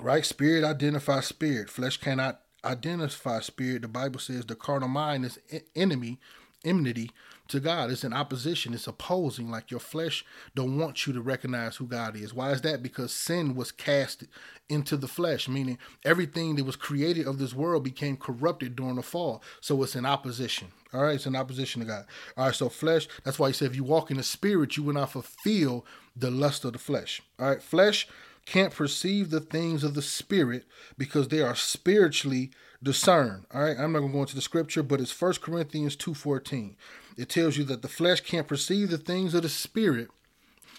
Right? 0.00 0.24
Spirit 0.26 0.64
identifies 0.64 1.26
spirit. 1.26 1.70
Flesh 1.70 1.98
cannot 1.98 2.40
identify 2.64 3.40
spirit. 3.40 3.82
The 3.82 3.88
Bible 3.88 4.20
says 4.20 4.44
the 4.44 4.56
carnal 4.56 4.88
mind 4.88 5.24
is 5.24 5.38
enemy, 5.76 6.18
enmity 6.64 7.10
to 7.48 7.60
God. 7.60 7.90
It's 7.90 8.04
in 8.04 8.12
opposition. 8.12 8.74
It's 8.74 8.86
opposing. 8.86 9.50
Like 9.50 9.70
your 9.70 9.80
flesh 9.80 10.24
don't 10.54 10.78
want 10.78 11.06
you 11.06 11.12
to 11.12 11.20
recognize 11.20 11.76
who 11.76 11.86
God 11.86 12.16
is. 12.16 12.34
Why 12.34 12.50
is 12.50 12.62
that? 12.62 12.82
Because 12.82 13.12
sin 13.12 13.54
was 13.54 13.70
cast 13.70 14.24
into 14.68 14.96
the 14.96 15.06
flesh, 15.06 15.48
meaning 15.48 15.78
everything 16.04 16.56
that 16.56 16.64
was 16.64 16.76
created 16.76 17.26
of 17.26 17.38
this 17.38 17.54
world 17.54 17.84
became 17.84 18.16
corrupted 18.16 18.74
during 18.74 18.96
the 18.96 19.02
fall. 19.02 19.42
So 19.60 19.80
it's 19.82 19.94
in 19.94 20.06
opposition. 20.06 20.68
All 20.92 21.02
right, 21.02 21.16
it's 21.16 21.26
in 21.26 21.36
opposition 21.36 21.80
to 21.82 21.86
God. 21.86 22.06
All 22.36 22.46
right, 22.46 22.54
so 22.54 22.68
flesh. 22.68 23.08
That's 23.24 23.38
why 23.38 23.48
he 23.48 23.52
said, 23.52 23.70
if 23.70 23.76
you 23.76 23.84
walk 23.84 24.10
in 24.10 24.16
the 24.16 24.22
spirit, 24.22 24.76
you 24.76 24.82
will 24.82 24.94
not 24.94 25.12
fulfill 25.12 25.84
the 26.16 26.30
lust 26.30 26.64
of 26.64 26.72
the 26.72 26.78
flesh. 26.78 27.20
All 27.38 27.48
right, 27.48 27.62
flesh 27.62 28.08
can't 28.46 28.74
perceive 28.74 29.30
the 29.30 29.40
things 29.40 29.84
of 29.84 29.94
the 29.94 30.02
spirit 30.02 30.64
because 30.98 31.28
they 31.28 31.40
are 31.40 31.54
spiritually 31.54 32.50
discerned. 32.82 33.46
All 33.52 33.62
right, 33.62 33.76
I'm 33.78 33.92
not 33.92 34.00
going 34.00 34.12
to 34.12 34.16
go 34.16 34.22
into 34.22 34.34
the 34.34 34.42
scripture, 34.42 34.82
but 34.82 35.00
it's 35.00 35.18
1 35.18 35.34
Corinthians 35.40 35.96
2:14. 35.96 36.76
It 37.16 37.28
tells 37.28 37.56
you 37.56 37.64
that 37.64 37.82
the 37.82 37.88
flesh 37.88 38.20
can't 38.20 38.48
perceive 38.48 38.90
the 38.90 38.98
things 38.98 39.34
of 39.34 39.42
the 39.42 39.48
spirit. 39.48 40.08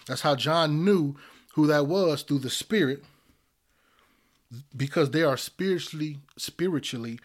That's 0.06 0.20
how 0.20 0.36
John 0.36 0.84
knew 0.84 1.16
who 1.54 1.66
that 1.66 1.86
was 1.86 2.22
through 2.22 2.40
the 2.40 2.50
spirit 2.50 3.02
because 4.76 5.10
they 5.10 5.22
are 5.22 5.36
spiritually 5.36 6.18
spiritually 6.36 7.18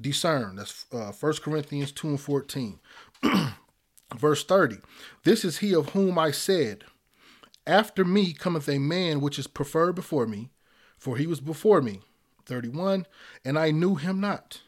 discerned. 0.00 0.58
That's 0.58 0.86
uh, 0.92 1.12
1 1.12 1.32
Corinthians 1.42 1.92
2 1.92 2.08
and 2.08 2.20
14. 2.20 2.78
Verse 4.16 4.44
30. 4.44 4.76
This 5.24 5.44
is 5.44 5.58
he 5.58 5.74
of 5.74 5.90
whom 5.90 6.18
I 6.18 6.30
said, 6.30 6.84
After 7.68 8.02
me 8.02 8.32
cometh 8.32 8.66
a 8.68 8.78
man 8.78 9.20
which 9.20 9.38
is 9.38 9.46
preferred 9.46 9.94
before 9.94 10.26
me, 10.26 10.48
for 10.96 11.18
he 11.18 11.26
was 11.26 11.40
before 11.40 11.82
me. 11.82 12.00
31. 12.46 13.06
And 13.44 13.58
I 13.58 13.70
knew 13.70 13.96
him 13.96 14.20
not, 14.20 14.62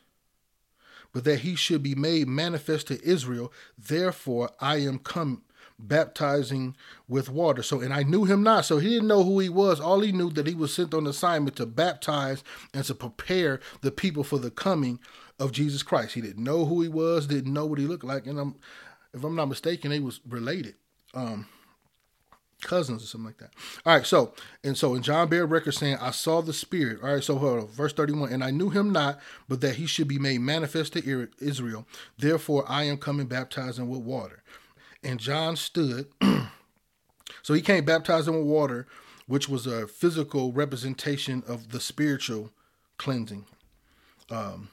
but 1.13 1.25
that 1.25 1.41
he 1.41 1.57
should 1.57 1.83
be 1.83 1.95
made 1.95 2.29
manifest 2.29 2.89
to 2.89 3.03
Israel. 3.03 3.53
Therefore 3.79 4.51
I 4.61 4.77
am 4.77 4.99
come 4.99 5.43
baptizing 5.79 6.77
with 7.09 7.31
water. 7.31 7.63
So, 7.63 7.81
and 7.81 7.95
I 7.95 8.03
knew 8.03 8.25
him 8.25 8.43
not. 8.43 8.67
So 8.67 8.77
he 8.77 8.91
didn't 8.91 9.09
know 9.09 9.25
who 9.25 9.39
he 9.39 9.49
was. 9.49 9.81
All 9.81 10.01
he 10.01 10.13
knew 10.13 10.31
that 10.33 10.47
he 10.47 10.55
was 10.55 10.75
sent 10.75 10.93
on 10.93 11.07
assignment 11.07 11.57
to 11.57 11.65
baptize 11.65 12.45
and 12.75 12.85
to 12.85 12.95
prepare 12.95 13.61
the 13.81 13.91
people 13.91 14.23
for 14.23 14.39
the 14.39 14.51
coming 14.51 15.01
of 15.39 15.53
Jesus 15.53 15.83
Christ. 15.83 16.13
He 16.13 16.21
didn't 16.21 16.45
know 16.45 16.67
who 16.67 16.83
he 16.83 16.89
was, 16.89 17.27
didn't 17.27 17.55
know 17.55 17.65
what 17.65 17.79
he 17.79 17.87
looked 17.87 18.05
like. 18.05 18.27
And 18.27 18.39
I'm, 18.39 18.57
if 19.15 19.25
I'm 19.25 19.35
not 19.35 19.49
mistaken, 19.49 19.91
they 19.91 20.01
was 20.01 20.21
related. 20.29 20.75
Um, 21.15 21.47
cousins 22.61 23.03
or 23.03 23.07
something 23.07 23.27
like 23.27 23.39
that. 23.39 23.51
All 23.85 23.97
right, 23.97 24.07
so 24.07 24.35
and 24.65 24.77
so 24.77 24.95
in 24.95 25.03
John 25.03 25.29
Bear 25.29 25.47
record 25.47 25.73
saying, 25.73 25.97
I 26.01 26.11
saw 26.11 26.41
the 26.41 26.53
Spirit. 26.53 27.01
All 27.03 27.13
right, 27.13 27.23
so 27.23 27.37
hold 27.37 27.61
on, 27.61 27.67
verse 27.69 27.93
31, 27.93 28.33
and 28.33 28.45
I 28.45 28.51
knew 28.51 28.71
him 28.71 28.91
not, 28.91 29.21
but 29.49 29.61
that 29.61 29.77
he 29.77 29.87
should 29.87 30.09
be 30.09 30.19
made 30.19 30.41
manifest 30.41 30.93
to 30.95 31.29
Israel. 31.39 31.87
Therefore 32.19 32.65
I 32.69 32.85
am 32.85 32.99
coming 32.99 33.27
baptizing 33.27 33.89
with 33.89 34.01
water. 34.01 34.43
And 35.03 35.19
John 35.19 35.57
stood, 35.57 36.09
so 37.43 37.55
he 37.55 37.63
came 37.63 37.85
baptizing 37.85 38.37
with 38.37 38.47
water, 38.47 38.87
which 39.27 39.49
was 39.49 39.67
a 39.67 39.87
physical 39.87 40.53
representation 40.53 41.43
of 41.47 41.71
the 41.71 41.81
spiritual 41.81 42.51
cleansing. 42.99 43.47
Um, 44.31 44.69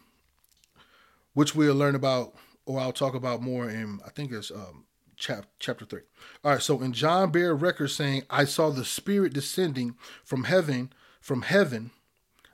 which 1.38 1.54
we'll 1.54 1.76
learn 1.76 1.94
about, 1.94 2.34
or 2.66 2.80
I'll 2.80 2.92
talk 2.92 3.14
about 3.14 3.44
more 3.44 3.70
in, 3.70 4.00
I 4.04 4.10
think 4.10 4.32
it's 4.32 4.50
um, 4.50 4.86
chap- 5.18 5.48
chapter 5.60 5.86
3. 5.86 6.02
All 6.44 6.52
right, 6.54 6.62
so 6.62 6.82
in 6.82 6.94
John 6.94 7.32
bear 7.32 7.56
record 7.56 7.90
saying, 7.90 8.24
I 8.30 8.46
saw 8.46 8.70
the 8.70 8.86
Spirit 8.86 9.34
descending 9.34 9.96
from 10.24 10.46
heaven, 10.46 10.94
from 11.20 11.42
heaven, 11.42 11.92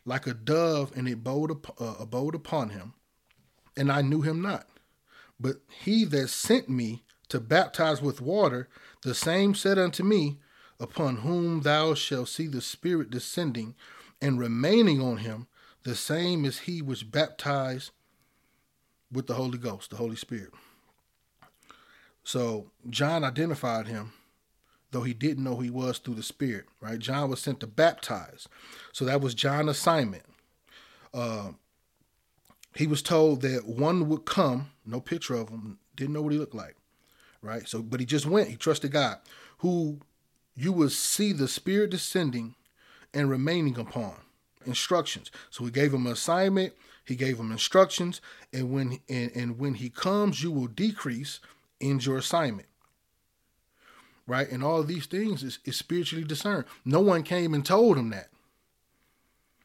like 0.05 0.25
a 0.25 0.33
dove, 0.33 0.91
and 0.95 1.07
it 1.07 1.13
abode, 1.13 1.51
up, 1.51 1.81
uh, 1.81 1.95
abode 1.99 2.35
upon 2.35 2.69
him. 2.69 2.93
And 3.77 3.91
I 3.91 4.01
knew 4.01 4.21
him 4.21 4.41
not. 4.41 4.67
But 5.39 5.57
he 5.83 6.05
that 6.05 6.29
sent 6.29 6.69
me 6.69 7.03
to 7.29 7.39
baptize 7.39 8.01
with 8.01 8.21
water, 8.21 8.69
the 9.03 9.15
same 9.15 9.55
said 9.55 9.77
unto 9.77 10.03
me, 10.03 10.39
Upon 10.79 11.17
whom 11.17 11.61
thou 11.61 11.93
shalt 11.93 12.29
see 12.29 12.47
the 12.47 12.61
Spirit 12.61 13.09
descending 13.09 13.75
and 14.21 14.39
remaining 14.39 15.01
on 15.01 15.17
him, 15.17 15.47
the 15.83 15.95
same 15.95 16.45
is 16.45 16.59
he 16.59 16.81
which 16.81 17.11
baptized 17.11 17.91
with 19.11 19.27
the 19.27 19.35
Holy 19.35 19.57
Ghost, 19.57 19.91
the 19.91 19.97
Holy 19.97 20.15
Spirit. 20.15 20.51
So 22.23 22.71
John 22.89 23.23
identified 23.23 23.87
him, 23.87 24.13
though 24.91 25.01
he 25.01 25.13
didn't 25.13 25.43
know 25.43 25.59
he 25.59 25.69
was 25.69 25.97
through 25.97 26.15
the 26.15 26.23
Spirit, 26.23 26.65
right? 26.81 26.99
John 26.99 27.29
was 27.29 27.41
sent 27.41 27.59
to 27.59 27.67
baptize. 27.67 28.47
So 28.91 29.05
that 29.05 29.21
was 29.21 29.33
John's 29.33 29.69
assignment. 29.69 30.23
Uh, 31.13 31.51
he 32.75 32.87
was 32.87 33.01
told 33.01 33.41
that 33.41 33.67
one 33.67 34.07
would 34.09 34.25
come, 34.25 34.71
no 34.85 34.99
picture 34.99 35.35
of 35.35 35.49
him, 35.49 35.79
didn't 35.95 36.13
know 36.13 36.21
what 36.21 36.33
he 36.33 36.39
looked 36.39 36.55
like, 36.55 36.75
right? 37.41 37.67
So, 37.67 37.81
but 37.81 37.99
he 37.99 38.05
just 38.05 38.25
went, 38.25 38.49
he 38.49 38.55
trusted 38.55 38.91
God, 38.91 39.17
who 39.59 39.99
you 40.55 40.71
will 40.71 40.89
see 40.89 41.33
the 41.33 41.47
Spirit 41.47 41.91
descending 41.91 42.55
and 43.13 43.29
remaining 43.29 43.77
upon 43.77 44.15
instructions. 44.65 45.29
So 45.51 45.65
he 45.65 45.71
gave 45.71 45.93
him 45.93 46.07
an 46.07 46.13
assignment, 46.13 46.73
he 47.05 47.15
gave 47.15 47.37
him 47.37 47.51
instructions, 47.51 48.21
and 48.51 48.71
when 48.71 48.99
and, 49.09 49.31
and 49.35 49.59
when 49.59 49.75
he 49.75 49.89
comes, 49.89 50.41
you 50.41 50.51
will 50.51 50.67
decrease 50.67 51.39
in 51.83 51.99
your 51.99 52.17
assignment. 52.17 52.67
Right? 54.25 54.49
And 54.49 54.63
all 54.63 54.83
these 54.83 55.05
things 55.05 55.43
is, 55.43 55.59
is 55.65 55.75
spiritually 55.75 56.23
discerned. 56.23 56.65
No 56.85 57.01
one 57.01 57.23
came 57.23 57.53
and 57.53 57.65
told 57.65 57.97
him 57.97 58.09
that. 58.11 58.29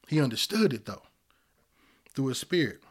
He 0.09 0.21
understood 0.21 0.73
it 0.73 0.87
though. 0.87 1.03
Through 2.15 2.29
his 2.29 2.39
spirit. 2.39 2.83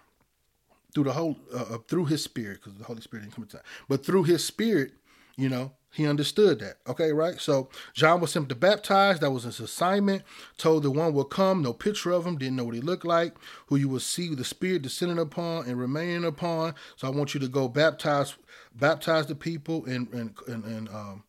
Through 0.94 1.06
the 1.06 1.14
whole 1.14 1.38
uh, 1.54 1.76
uh 1.76 1.78
through 1.88 2.06
his 2.06 2.24
spirit, 2.24 2.62
because 2.64 2.78
the 2.78 2.86
Holy 2.86 3.02
Spirit 3.02 3.24
didn't 3.24 3.36
come 3.36 3.46
to 3.46 3.58
into 3.58 3.68
But 3.90 4.06
through 4.06 4.24
his 4.24 4.44
spirit, 4.44 4.94
you 5.38 5.50
know, 5.50 5.72
he 5.94 6.06
understood 6.06 6.60
that. 6.60 6.78
Okay, 6.88 7.12
right? 7.12 7.40
So 7.40 7.70
John 7.94 8.20
was 8.22 8.32
sent 8.32 8.50
to 8.50 8.56
baptize. 8.56 9.20
That 9.20 9.32
was 9.32 9.44
his 9.44 9.60
assignment. 9.60 10.24
Told 10.58 10.84
the 10.84 10.92
one 10.92 11.14
will 11.14 11.24
come, 11.24 11.62
no 11.62 11.74
picture 11.74 12.12
of 12.12 12.26
him, 12.26 12.38
didn't 12.38 12.56
know 12.58 12.66
what 12.66 12.76
he 12.76 12.82
looked 12.82 13.06
like, 13.06 13.36
who 13.68 13.78
you 13.78 13.90
will 13.90 14.00
see 14.00 14.36
the 14.36 14.44
Spirit 14.44 14.82
descending 14.82 15.18
upon 15.18 15.66
and 15.66 15.80
remaining 15.80 16.26
upon. 16.26 16.76
So 16.98 17.08
I 17.08 17.12
want 17.12 17.34
you 17.34 17.40
to 17.40 17.48
go 17.48 17.68
baptize, 17.68 18.36
baptize 18.76 19.28
the 19.28 19.36
people 19.36 19.86
and 19.86 20.12
and 20.14 20.36
and, 20.48 20.64
and 20.66 20.90
um, 20.90 21.24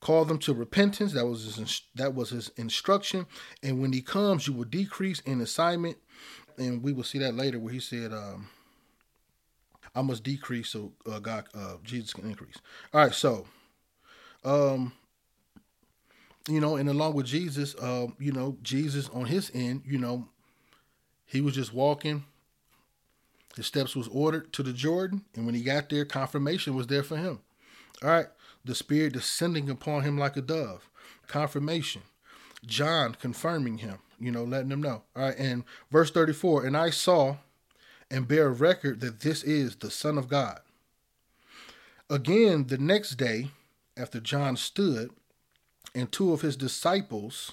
call 0.00 0.24
them 0.24 0.38
to 0.40 0.54
repentance. 0.54 1.12
That 1.12 1.26
was 1.26 1.56
his 1.56 1.82
that 1.94 2.14
was 2.14 2.30
his 2.30 2.50
instruction. 2.56 3.26
And 3.62 3.80
when 3.80 3.92
he 3.92 4.00
comes, 4.02 4.46
you 4.46 4.54
will 4.54 4.64
decrease 4.64 5.20
in 5.20 5.40
assignment. 5.40 5.98
And 6.58 6.82
we 6.82 6.92
will 6.92 7.04
see 7.04 7.18
that 7.18 7.34
later, 7.34 7.58
where 7.58 7.72
he 7.72 7.80
said. 7.80 8.12
Um, 8.12 8.48
I 9.96 10.02
must 10.02 10.22
decrease 10.22 10.68
so 10.68 10.92
uh, 11.10 11.18
God, 11.18 11.46
uh, 11.54 11.76
Jesus 11.82 12.12
can 12.12 12.28
increase. 12.28 12.56
All 12.92 13.00
right, 13.00 13.14
so 13.14 13.46
um, 14.44 14.92
you 16.48 16.60
know, 16.60 16.76
and 16.76 16.88
along 16.88 17.14
with 17.14 17.26
Jesus, 17.26 17.74
uh, 17.76 18.06
you 18.18 18.30
know, 18.30 18.58
Jesus 18.62 19.08
on 19.08 19.24
his 19.24 19.50
end, 19.54 19.82
you 19.84 19.98
know, 19.98 20.28
he 21.24 21.40
was 21.40 21.54
just 21.54 21.74
walking. 21.74 22.24
His 23.56 23.66
steps 23.66 23.96
was 23.96 24.06
ordered 24.08 24.52
to 24.52 24.62
the 24.62 24.74
Jordan, 24.74 25.24
and 25.34 25.46
when 25.46 25.54
he 25.54 25.62
got 25.62 25.88
there, 25.88 26.04
confirmation 26.04 26.76
was 26.76 26.86
there 26.88 27.02
for 27.02 27.16
him. 27.16 27.40
All 28.02 28.10
right, 28.10 28.26
the 28.64 28.74
Spirit 28.74 29.14
descending 29.14 29.70
upon 29.70 30.02
him 30.02 30.18
like 30.18 30.36
a 30.36 30.42
dove, 30.42 30.90
confirmation. 31.26 32.02
John 32.66 33.14
confirming 33.14 33.78
him, 33.78 33.98
you 34.20 34.30
know, 34.30 34.44
letting 34.44 34.70
him 34.70 34.82
know. 34.82 35.02
All 35.16 35.22
right, 35.22 35.38
and 35.38 35.64
verse 35.90 36.10
34, 36.10 36.66
and 36.66 36.76
I 36.76 36.90
saw 36.90 37.36
and 38.10 38.28
bear 38.28 38.50
record 38.50 39.00
that 39.00 39.20
this 39.20 39.42
is 39.42 39.76
the 39.76 39.90
Son 39.90 40.18
of 40.18 40.28
God. 40.28 40.60
Again, 42.08 42.66
the 42.68 42.78
next 42.78 43.16
day, 43.16 43.50
after 43.96 44.20
John 44.20 44.56
stood, 44.56 45.10
and 45.94 46.12
two 46.12 46.32
of 46.32 46.42
his 46.42 46.56
disciples, 46.56 47.52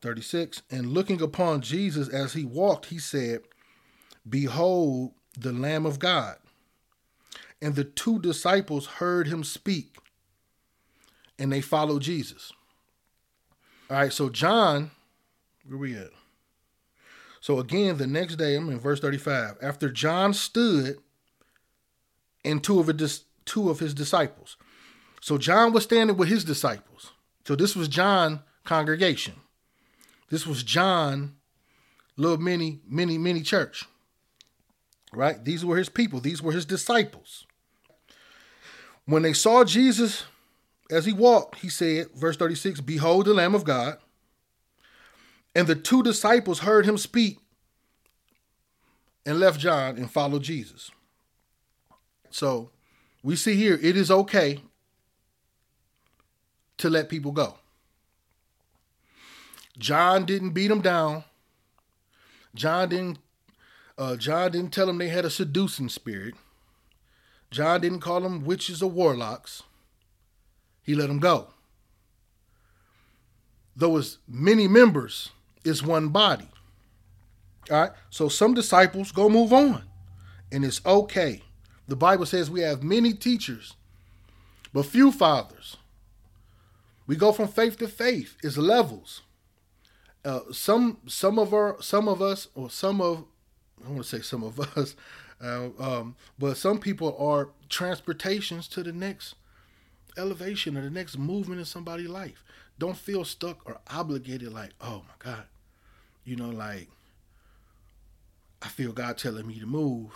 36, 0.00 0.62
and 0.70 0.92
looking 0.92 1.20
upon 1.20 1.60
Jesus 1.60 2.08
as 2.08 2.32
he 2.32 2.44
walked, 2.44 2.86
he 2.86 2.98
said, 2.98 3.40
Behold 4.28 5.12
the 5.38 5.52
Lamb 5.52 5.84
of 5.84 5.98
God. 5.98 6.36
And 7.60 7.74
the 7.74 7.84
two 7.84 8.18
disciples 8.20 8.86
heard 8.86 9.26
him 9.26 9.42
speak, 9.42 9.96
and 11.38 11.52
they 11.52 11.60
followed 11.60 12.02
Jesus. 12.02 12.52
All 13.90 13.96
right, 13.96 14.12
so 14.12 14.28
John, 14.28 14.90
where 15.66 15.78
we 15.78 15.96
at? 15.96 16.10
So 17.44 17.58
again, 17.58 17.98
the 17.98 18.06
next 18.06 18.36
day, 18.36 18.56
I'm 18.56 18.70
in 18.70 18.80
verse 18.80 19.00
35. 19.00 19.58
After 19.60 19.90
John 19.90 20.32
stood, 20.32 20.96
and 22.42 22.64
two 22.64 22.80
of 22.80 22.86
his 22.86 23.26
two 23.44 23.68
of 23.68 23.80
his 23.80 23.92
disciples. 23.92 24.56
So 25.20 25.36
John 25.36 25.74
was 25.74 25.82
standing 25.82 26.16
with 26.16 26.30
his 26.30 26.42
disciples. 26.42 27.12
So 27.46 27.54
this 27.54 27.76
was 27.76 27.86
John 27.88 28.40
congregation. 28.64 29.34
This 30.30 30.46
was 30.46 30.62
John 30.62 31.34
little 32.16 32.38
mini 32.38 32.80
mini 32.88 33.18
mini 33.18 33.42
church. 33.42 33.84
Right? 35.12 35.44
These 35.44 35.66
were 35.66 35.76
his 35.76 35.90
people. 35.90 36.20
These 36.20 36.40
were 36.40 36.52
his 36.52 36.64
disciples. 36.64 37.44
When 39.04 39.20
they 39.20 39.34
saw 39.34 39.64
Jesus 39.64 40.24
as 40.90 41.04
he 41.04 41.12
walked, 41.12 41.58
he 41.58 41.68
said, 41.68 42.06
verse 42.14 42.38
36, 42.38 42.80
Behold 42.80 43.26
the 43.26 43.34
Lamb 43.34 43.54
of 43.54 43.64
God. 43.64 43.98
And 45.54 45.66
the 45.66 45.76
two 45.76 46.02
disciples 46.02 46.60
heard 46.60 46.86
him 46.86 46.98
speak 46.98 47.38
and 49.26 49.40
left 49.40 49.60
John 49.60 49.96
and 49.96 50.10
followed 50.10 50.42
Jesus. 50.42 50.90
So 52.30 52.70
we 53.22 53.36
see 53.36 53.56
here 53.56 53.78
it 53.82 53.96
is 53.96 54.10
okay 54.10 54.60
to 56.78 56.90
let 56.90 57.08
people 57.08 57.32
go. 57.32 57.56
John 59.78 60.24
didn't 60.26 60.50
beat 60.50 60.68
them 60.68 60.80
down. 60.80 61.24
John 62.54 62.88
didn't 62.88 63.18
uh, 63.98 64.16
John 64.16 64.50
didn't 64.52 64.72
tell 64.72 64.86
them 64.86 64.98
they 64.98 65.08
had 65.08 65.24
a 65.24 65.30
seducing 65.30 65.88
spirit. 65.88 66.34
John 67.50 67.80
didn't 67.80 68.00
call 68.00 68.20
them 68.20 68.44
witches 68.44 68.82
or 68.82 68.90
warlocks. 68.90 69.62
He 70.82 70.94
let 70.94 71.08
them 71.08 71.20
go. 71.20 71.48
though 73.76 73.96
it's 73.96 74.18
many 74.28 74.68
members, 74.68 75.30
it's 75.64 75.82
one 75.82 76.08
body. 76.08 76.48
All 77.70 77.80
right. 77.80 77.90
So 78.10 78.28
some 78.28 78.54
disciples 78.54 79.12
go 79.12 79.28
move 79.28 79.52
on, 79.52 79.82
and 80.52 80.64
it's 80.64 80.84
okay. 80.84 81.42
The 81.88 81.96
Bible 81.96 82.26
says 82.26 82.50
we 82.50 82.60
have 82.60 82.82
many 82.82 83.12
teachers, 83.12 83.74
but 84.72 84.86
few 84.86 85.12
fathers. 85.12 85.76
We 87.06 87.16
go 87.16 87.32
from 87.32 87.48
faith 87.48 87.78
to 87.78 87.88
faith. 87.88 88.36
It's 88.42 88.56
levels. 88.56 89.22
Uh, 90.24 90.40
some 90.52 90.98
some 91.06 91.38
of 91.38 91.52
our 91.52 91.76
some 91.80 92.08
of 92.08 92.22
us 92.22 92.48
or 92.54 92.70
some 92.70 93.00
of 93.00 93.24
I 93.84 93.90
want 93.90 94.04
to 94.04 94.08
say 94.08 94.22
some 94.22 94.42
of 94.42 94.58
us, 94.78 94.96
uh, 95.42 95.68
um, 95.78 96.16
but 96.38 96.56
some 96.56 96.78
people 96.78 97.16
are 97.18 97.50
transportations 97.68 98.68
to 98.68 98.82
the 98.82 98.92
next 98.92 99.34
elevation 100.16 100.76
or 100.76 100.82
the 100.82 100.90
next 100.90 101.18
movement 101.18 101.58
in 101.60 101.66
somebody's 101.66 102.08
life. 102.08 102.44
Don't 102.78 102.96
feel 102.96 103.24
stuck 103.24 103.66
or 103.66 103.78
obligated 103.90 104.52
like, 104.52 104.70
oh 104.80 105.02
my 105.06 105.14
God, 105.18 105.44
you 106.24 106.36
know, 106.36 106.50
like 106.50 106.88
I 108.62 108.68
feel 108.68 108.92
God 108.92 109.18
telling 109.18 109.46
me 109.46 109.60
to 109.60 109.66
move, 109.66 110.12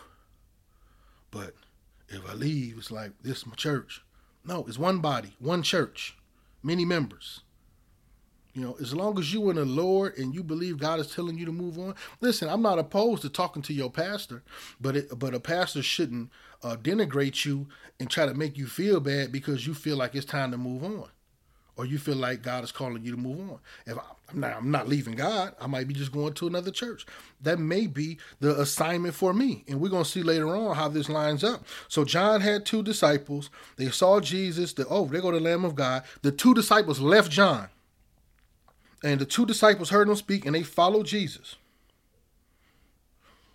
but 1.31 1.55
if 2.09 2.29
I 2.29 2.35
leave, 2.35 2.79
it's 2.79 2.91
like 2.91 3.13
this 3.23 3.39
is 3.39 3.47
my 3.47 3.55
church. 3.55 4.03
No, 4.45 4.65
it's 4.67 4.79
one 4.79 5.01
body, 5.01 5.37
one 5.39 5.63
church, 5.63 6.17
many 6.63 6.85
members. 6.85 7.43
You 8.55 8.63
know, 8.63 8.77
as 8.81 8.95
long 8.95 9.19
as 9.19 9.33
you 9.33 9.51
in 9.51 9.57
the 9.57 9.65
Lord 9.65 10.17
and 10.19 10.35
you 10.35 10.43
believe 10.43 10.79
God 10.79 10.99
is 10.99 11.15
telling 11.15 11.39
you 11.39 11.45
to 11.45 11.53
move 11.53 11.79
on. 11.79 11.95
Listen, 12.21 12.49
I'm 12.49 12.63
not 12.63 12.79
opposed 12.79 13.23
to 13.23 13.29
talking 13.29 13.63
to 13.63 13.73
your 13.73 13.91
pastor, 13.91 14.43
but 14.81 14.97
it, 14.97 15.19
but 15.19 15.35
a 15.35 15.39
pastor 15.39 15.83
shouldn't 15.83 16.31
uh, 16.63 16.77
denigrate 16.77 17.45
you 17.45 17.69
and 18.01 18.11
try 18.11 18.27
to 18.27 18.35
make 18.35 18.57
you 18.57 18.67
feel 18.67 18.99
bad 19.01 19.31
because 19.31 19.67
you 19.67 19.75
feel 19.75 19.97
like 19.97 20.15
it's 20.15 20.27
time 20.27 20.51
to 20.51 20.59
move 20.59 20.83
on, 20.83 21.09
or 21.79 21.87
you 21.87 21.97
feel 21.97 22.17
like 22.17 22.43
God 22.43 22.65
is 22.65 22.73
calling 22.73 23.05
you 23.05 23.13
to 23.13 23.17
move 23.17 23.39
on. 23.39 23.59
If 23.87 23.97
I'm 24.31 24.41
not, 24.41 24.57
I'm 24.57 24.71
not 24.71 24.89
leaving 24.89 25.15
God. 25.15 25.55
I 25.61 25.69
might 25.69 25.89
be 25.89 25.95
just 25.95 26.13
going 26.13 26.35
to 26.35 26.47
another 26.49 26.73
church. 26.73 27.07
That 27.41 27.59
may 27.59 27.87
be 27.87 28.19
the 28.41 28.61
assignment 28.61 29.15
for 29.15 29.33
me, 29.33 29.65
and 29.69 29.81
we're 29.81 29.89
gonna 29.89 30.05
see 30.05 30.23
later 30.23 30.55
on 30.55 30.75
how 30.75 30.89
this 30.89 31.09
lines 31.09 31.45
up. 31.45 31.65
So 31.87 32.05
John 32.05 32.41
had 32.41 32.67
two 32.67 32.83
disciples. 32.83 33.49
They 33.77 33.89
saw 33.91 34.21
Jesus. 34.21 34.73
The, 34.73 34.87
oh, 34.89 35.07
they 35.07 35.21
go 35.21 35.31
to 35.31 35.39
the 35.39 35.45
Lamb 35.45 35.65
of 35.65 35.77
God. 35.77 36.03
The 36.23 36.33
two 36.33 36.53
disciples 36.53 37.01
left 37.01 37.31
John. 37.31 37.69
And 39.03 39.21
the 39.21 39.27
two 39.27 39.47
disciples 39.47 39.91
heard 39.91 40.09
him 40.09 40.17
speak 40.17 40.45
and 40.45 40.55
they 40.55 40.65
followed 40.65 41.07
Jesus. 41.07 41.55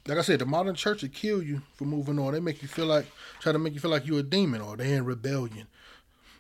Like 0.08 0.18
I 0.18 0.22
said, 0.22 0.40
the 0.40 0.46
modern 0.46 0.76
church 0.76 1.02
will 1.02 1.10
kill 1.10 1.42
you 1.42 1.62
for 1.76 1.86
moving 1.86 2.20
on. 2.20 2.34
They 2.34 2.40
make 2.40 2.62
you 2.62 2.68
feel 2.68 2.86
like, 2.86 3.06
try 3.40 3.52
to 3.52 3.60
make 3.60 3.74
you 3.74 3.80
feel 3.80 3.92
like 3.92 4.06
you're 4.06 4.20
a 4.20 4.24
demon 4.24 4.62
or 4.62 4.76
they're 4.76 4.98
in 4.98 5.06
rebellion. 5.06 5.68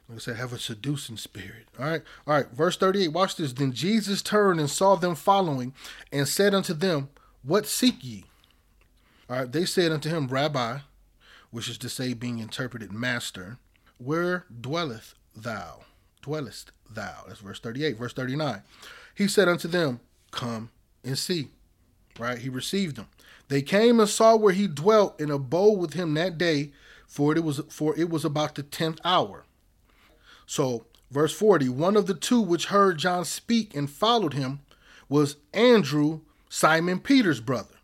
Like 0.10 0.18
I 0.18 0.20
said, 0.20 0.36
have 0.36 0.54
a 0.54 0.60
seducing 0.60 1.18
spirit. 1.18 1.68
All 1.80 1.86
right. 1.86 2.02
All 2.28 2.34
right. 2.36 2.50
Verse 2.52 2.78
38. 2.78 3.10
Watch 3.10 3.36
this. 3.36 3.54
Then 3.54 3.72
Jesus 3.72 4.22
turned 4.22 4.60
and 4.60 4.70
saw 4.70 4.96
them 4.96 5.16
following 5.16 5.74
and 6.12 6.28
said 6.28 6.54
unto 6.54 6.74
them, 6.74 7.10
What 7.42 7.66
seek 7.66 8.04
ye? 8.04 8.26
All 9.30 9.40
right. 9.40 9.52
They 9.52 9.66
said 9.66 9.92
unto 9.92 10.10
him, 10.10 10.28
Rabbi, 10.28 10.80
which 11.52 11.70
is 11.70 11.78
to 11.80 11.90
say, 11.90 12.14
being 12.14 12.40
interpreted, 12.40 12.92
Master, 12.92 13.58
where 13.98 14.46
dwelleth 14.62 15.16
thou? 15.36 15.82
Dwellest 16.22 16.72
thou? 16.90 17.24
That's 17.28 17.40
verse 17.40 17.60
38. 17.60 17.98
Verse 17.98 18.14
39. 18.14 18.62
He 19.16 19.28
said 19.28 19.48
unto 19.48 19.68
them, 19.68 20.02
Come 20.32 20.70
and 21.04 21.18
see. 21.18 21.48
Right? 22.20 22.40
He 22.40 22.50
received 22.50 22.98
them. 22.98 23.08
They 23.48 23.62
came 23.62 24.00
and 24.00 24.10
saw 24.10 24.36
where 24.36 24.54
he 24.54 24.68
dwelt 24.68 25.20
and 25.20 25.32
abode 25.32 25.80
with 25.80 25.94
him 25.94 26.14
that 26.16 26.38
day, 26.38 26.72
for 27.08 27.36
it 27.36 27.44
was 27.44 27.62
for 27.70 27.96
it 27.98 28.10
was 28.10 28.26
about 28.26 28.56
the 28.56 28.64
tenth 28.64 29.00
hour. 29.04 29.46
So, 30.46 30.86
verse 31.12 31.34
40, 31.34 31.70
one 31.70 31.96
of 31.96 32.06
the 32.06 32.14
two 32.14 32.42
which 32.42 32.66
heard 32.66 32.98
John 32.98 33.26
speak 33.26 33.76
and 33.76 33.90
followed 33.90 34.34
him 34.34 34.60
was 35.10 35.38
Andrew, 35.54 36.22
Simon 36.50 37.00
Peter's 37.00 37.40
brother. 37.40 37.76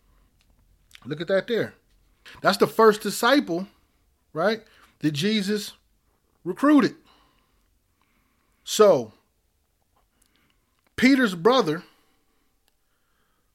Look 1.06 1.22
at 1.22 1.28
that 1.28 1.48
there. 1.48 1.74
That's 2.42 2.58
the 2.58 2.68
first 2.68 3.02
disciple, 3.02 3.68
right? 4.34 4.64
That 5.00 5.12
Jesus 5.12 5.74
recruited. 6.44 6.96
So, 8.64 9.14
Peter's 10.96 11.34
brother 11.34 11.84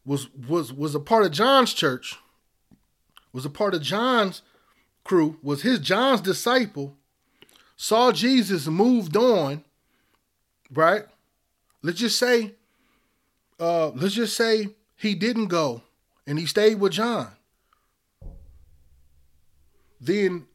was 0.04 0.28
was 0.34 0.72
was 0.72 0.94
a 0.94 1.00
part 1.00 1.24
of 1.24 1.32
John's 1.32 1.72
church, 1.72 2.16
was 3.32 3.44
a 3.44 3.50
part 3.50 3.74
of 3.74 3.82
John's 3.82 4.42
crew, 5.04 5.38
was 5.42 5.62
his 5.62 5.78
John's 5.78 6.20
disciple, 6.20 6.96
saw 7.76 8.12
Jesus 8.12 8.66
moved 8.66 9.16
on, 9.16 9.64
right? 10.72 11.04
Let's 11.82 11.98
just 11.98 12.18
say, 12.18 12.52
uh, 13.58 13.88
let's 13.90 14.14
just 14.14 14.36
say 14.36 14.68
he 14.96 15.14
didn't 15.14 15.48
go 15.48 15.82
and 16.26 16.38
he 16.38 16.46
stayed 16.46 16.80
with 16.80 16.92
John. 16.92 17.28
Then 20.00 20.46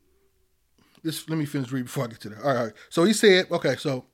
this 1.03 1.27
let 1.29 1.37
me 1.37 1.45
finish 1.45 1.71
reading 1.71 1.85
before 1.85 2.05
I 2.05 2.07
get 2.07 2.19
to 2.21 2.29
that. 2.29 2.41
All 2.41 2.47
right, 2.47 2.57
all 2.57 2.65
right. 2.65 2.73
So 2.89 3.03
he 3.03 3.13
said, 3.13 3.51
okay, 3.51 3.75
so 3.77 4.05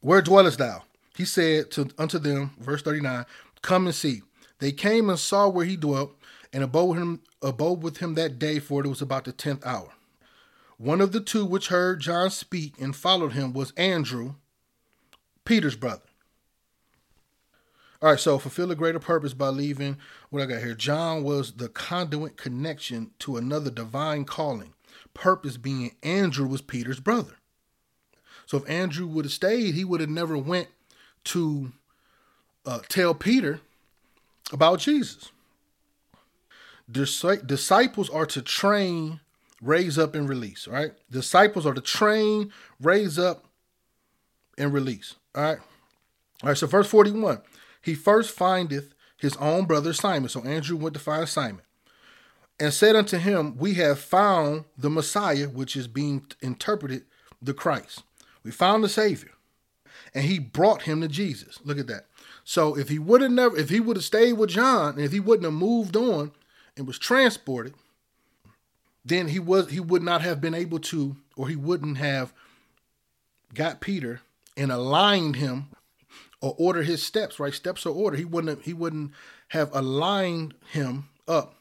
where 0.00 0.22
dwellest 0.22 0.58
thou? 0.58 0.82
He 1.16 1.24
said 1.24 1.70
to 1.72 1.88
unto 1.98 2.18
them, 2.18 2.52
verse 2.58 2.82
39, 2.82 3.26
Come 3.60 3.86
and 3.86 3.94
see. 3.94 4.22
They 4.58 4.72
came 4.72 5.10
and 5.10 5.18
saw 5.18 5.48
where 5.48 5.66
he 5.66 5.76
dwelt, 5.76 6.14
and 6.52 6.62
abode 6.62 6.96
him 6.96 7.20
abode 7.40 7.82
with 7.82 7.98
him 7.98 8.14
that 8.14 8.38
day, 8.38 8.58
for 8.58 8.84
it 8.84 8.88
was 8.88 9.02
about 9.02 9.24
the 9.24 9.32
tenth 9.32 9.66
hour. 9.66 9.90
One 10.78 11.00
of 11.00 11.12
the 11.12 11.20
two 11.20 11.44
which 11.44 11.68
heard 11.68 12.00
John 12.00 12.30
speak 12.30 12.80
and 12.80 12.94
followed 12.94 13.32
him 13.32 13.52
was 13.52 13.72
Andrew, 13.76 14.34
Peter's 15.44 15.76
brother. 15.76 16.02
All 18.00 18.10
right, 18.10 18.18
so 18.18 18.38
fulfill 18.38 18.72
a 18.72 18.74
greater 18.74 18.98
purpose 18.98 19.32
by 19.32 19.48
leaving 19.48 19.96
what 20.30 20.42
I 20.42 20.46
got 20.46 20.62
here. 20.62 20.74
John 20.74 21.22
was 21.22 21.52
the 21.52 21.68
conduit 21.68 22.36
connection 22.36 23.12
to 23.20 23.36
another 23.36 23.70
divine 23.70 24.24
calling. 24.24 24.74
Purpose 25.14 25.56
being 25.56 25.94
Andrew 26.02 26.48
was 26.48 26.62
Peter's 26.62 26.98
brother. 26.98 27.36
So 28.46 28.58
if 28.58 28.68
Andrew 28.68 29.06
would 29.06 29.24
have 29.24 29.32
stayed, 29.32 29.74
he 29.74 29.84
would 29.84 30.00
have 30.00 30.10
never 30.10 30.36
went 30.36 30.68
to 31.24 31.72
uh, 32.66 32.80
tell 32.88 33.14
Peter 33.14 33.60
about 34.52 34.80
Jesus. 34.80 35.30
Dis- 36.90 37.24
disciples 37.46 38.10
are 38.10 38.26
to 38.26 38.42
train, 38.42 39.20
raise 39.62 39.98
up, 39.98 40.14
and 40.14 40.28
release. 40.28 40.68
Right? 40.68 40.92
Disciples 41.10 41.64
are 41.64 41.74
to 41.74 41.80
train, 41.80 42.52
raise 42.80 43.18
up, 43.18 43.46
and 44.58 44.72
release. 44.72 45.14
All 45.34 45.42
right. 45.42 45.58
All 46.42 46.48
right. 46.50 46.58
So 46.58 46.66
verse 46.66 46.88
forty-one. 46.88 47.40
He 47.80 47.94
first 47.94 48.30
findeth 48.32 48.92
his 49.16 49.36
own 49.36 49.64
brother 49.64 49.92
Simon. 49.92 50.28
So 50.28 50.42
Andrew 50.42 50.76
went 50.76 50.94
to 50.94 51.00
find 51.00 51.28
Simon 51.28 51.62
and 52.60 52.72
said 52.72 52.94
unto 52.94 53.18
him, 53.18 53.56
We 53.56 53.74
have 53.74 53.98
found 53.98 54.64
the 54.76 54.90
Messiah, 54.90 55.46
which 55.46 55.76
is 55.76 55.88
being 55.88 56.26
interpreted 56.40 57.04
the 57.40 57.54
Christ. 57.54 58.02
We 58.44 58.50
found 58.50 58.84
the 58.84 58.88
Savior. 58.88 59.30
And 60.14 60.24
he 60.24 60.38
brought 60.38 60.82
him 60.82 61.00
to 61.00 61.08
Jesus. 61.08 61.58
Look 61.64 61.78
at 61.78 61.86
that. 61.86 62.06
So 62.44 62.76
if 62.76 62.88
he 62.88 62.98
would 62.98 63.20
have 63.20 63.30
never, 63.30 63.56
if 63.56 63.70
he 63.70 63.80
would 63.80 63.96
have 63.96 64.04
stayed 64.04 64.34
with 64.34 64.50
John, 64.50 64.94
and 64.94 65.04
if 65.04 65.12
he 65.12 65.20
wouldn't 65.20 65.44
have 65.44 65.52
moved 65.54 65.96
on 65.96 66.32
and 66.76 66.86
was 66.86 66.98
transported, 66.98 67.74
then 69.04 69.28
he 69.28 69.38
was 69.38 69.70
he 69.70 69.80
would 69.80 70.02
not 70.02 70.22
have 70.22 70.40
been 70.40 70.54
able 70.54 70.78
to, 70.78 71.16
or 71.36 71.48
he 71.48 71.56
wouldn't 71.56 71.98
have 71.98 72.32
got 73.54 73.80
Peter 73.80 74.20
and 74.56 74.70
aligned 74.70 75.36
him 75.36 75.68
or 76.40 76.54
order 76.58 76.82
his 76.82 77.02
steps, 77.02 77.38
right? 77.38 77.54
Steps 77.54 77.86
or 77.86 77.94
order. 77.94 78.16
He 78.16 78.24
wouldn't 78.24 78.58
have, 78.58 78.64
he 78.64 78.72
wouldn't 78.72 79.12
have 79.48 79.74
aligned 79.74 80.54
him 80.70 81.08
up 81.26 81.54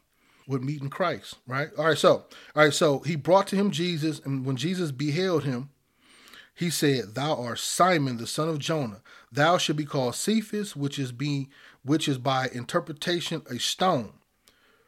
with 0.47 0.63
meeting 0.63 0.89
Christ, 0.89 1.35
right? 1.47 1.69
All 1.77 1.85
right, 1.85 1.97
so 1.97 2.25
all 2.55 2.63
right, 2.63 2.73
so 2.73 2.99
he 2.99 3.15
brought 3.15 3.47
to 3.47 3.55
him 3.55 3.71
Jesus, 3.71 4.19
and 4.19 4.45
when 4.45 4.55
Jesus 4.55 4.91
beheld 4.91 5.43
him, 5.43 5.69
he 6.53 6.69
said, 6.69 7.15
Thou 7.15 7.41
art 7.41 7.59
Simon, 7.59 8.17
the 8.17 8.27
son 8.27 8.49
of 8.49 8.59
Jonah. 8.59 9.01
Thou 9.31 9.57
should 9.57 9.77
be 9.77 9.85
called 9.85 10.15
Cephas, 10.15 10.75
which 10.75 10.99
is 10.99 11.11
be 11.11 11.49
which 11.83 12.07
is 12.07 12.17
by 12.17 12.49
interpretation 12.53 13.41
a 13.49 13.57
stone. 13.57 14.13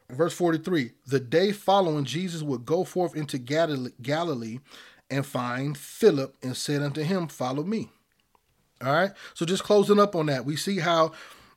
Verse 0.10 0.34
43 0.34 0.92
The 1.08 1.20
day 1.20 1.52
following, 1.52 2.06
Jesus 2.06 2.42
would 2.42 2.66
go 2.66 2.84
forth 2.84 3.16
into 3.16 3.38
Galilee 3.38 4.60
and 5.10 5.26
find 5.26 5.78
Philip 5.78 6.36
and 6.42 6.56
said 6.56 6.82
unto 6.82 7.02
him, 7.02 7.28
Follow 7.28 7.64
me. 7.64 7.90
All 8.84 8.94
right. 8.94 9.12
So 9.34 9.46
just 9.46 9.64
closing 9.64 10.00
up 10.00 10.16
on 10.16 10.26
that, 10.28 10.46
we 10.46 10.56
see 10.56 10.80
how 10.80 11.14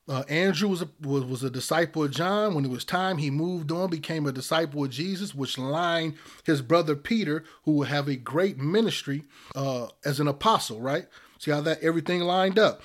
uh, 0.08 0.22
Andrew 0.28 0.68
was 0.68 0.82
a, 0.82 0.88
was, 1.02 1.24
was 1.24 1.42
a 1.42 1.50
disciple 1.50 2.04
of 2.04 2.12
John. 2.12 2.54
When 2.54 2.64
it 2.64 2.70
was 2.70 2.84
time, 2.84 3.18
he 3.18 3.30
moved 3.30 3.72
on, 3.72 3.90
became 3.90 4.26
a 4.26 4.32
disciple 4.32 4.84
of 4.84 4.90
Jesus, 4.90 5.34
which 5.34 5.58
lined 5.58 6.14
his 6.44 6.62
brother 6.62 6.94
Peter, 6.94 7.44
who 7.64 7.72
will 7.72 7.86
have 7.86 8.08
a 8.08 8.16
great 8.16 8.58
ministry 8.58 9.24
uh, 9.54 9.88
as 10.04 10.20
an 10.20 10.28
apostle, 10.28 10.80
right? 10.80 11.06
See 11.38 11.50
how 11.50 11.60
that 11.62 11.82
everything 11.82 12.20
lined 12.20 12.58
up. 12.58 12.82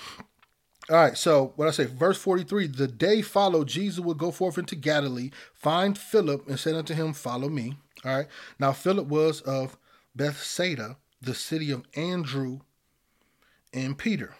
All 0.92 0.98
right, 0.98 1.18
so 1.18 1.54
what 1.56 1.70
I 1.70 1.72
say, 1.72 1.86
verse 1.86 2.18
43 2.18 2.68
the 2.68 2.86
day 2.86 3.22
followed, 3.22 3.70
Jesus 3.70 4.02
would 4.02 4.18
go 4.18 4.30
forth 4.30 4.58
into 4.58 4.76
Galilee, 4.76 5.32
find 5.54 5.98
Philip, 5.98 6.50
and 6.50 6.60
said 6.60 6.76
unto 6.76 6.94
him, 6.94 7.14
Follow 7.14 7.48
me. 7.48 7.78
All 8.04 8.18
right, 8.18 8.28
now 8.60 8.74
Philip 8.74 9.08
was 9.08 9.39
of 9.39 9.78
Bethsaida, 10.14 10.98
the 11.22 11.34
city 11.34 11.72
of 11.72 11.86
Andrew 11.96 12.60
and 13.74 13.98
Peter. 13.98 14.36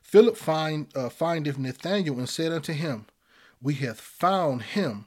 Philip 0.00 0.38
find 0.38 0.86
uh, 0.96 1.10
findeth 1.10 1.58
Nathanael 1.58 2.18
and 2.18 2.30
said 2.30 2.50
unto 2.50 2.72
him, 2.72 3.04
We 3.60 3.74
have 3.74 4.00
found 4.00 4.62
him 4.62 5.04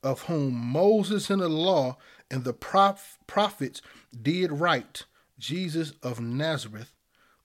of 0.00 0.22
whom 0.22 0.54
Moses 0.54 1.28
in 1.28 1.40
the 1.40 1.48
law 1.48 1.96
and 2.30 2.44
the 2.44 2.52
prof- 2.52 3.18
prophets 3.26 3.82
did 4.22 4.52
write, 4.52 5.06
Jesus 5.40 5.94
of 6.04 6.20
Nazareth, 6.20 6.92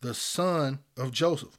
the 0.02 0.14
son 0.14 0.80
of 0.96 1.12
Joseph. 1.12 1.58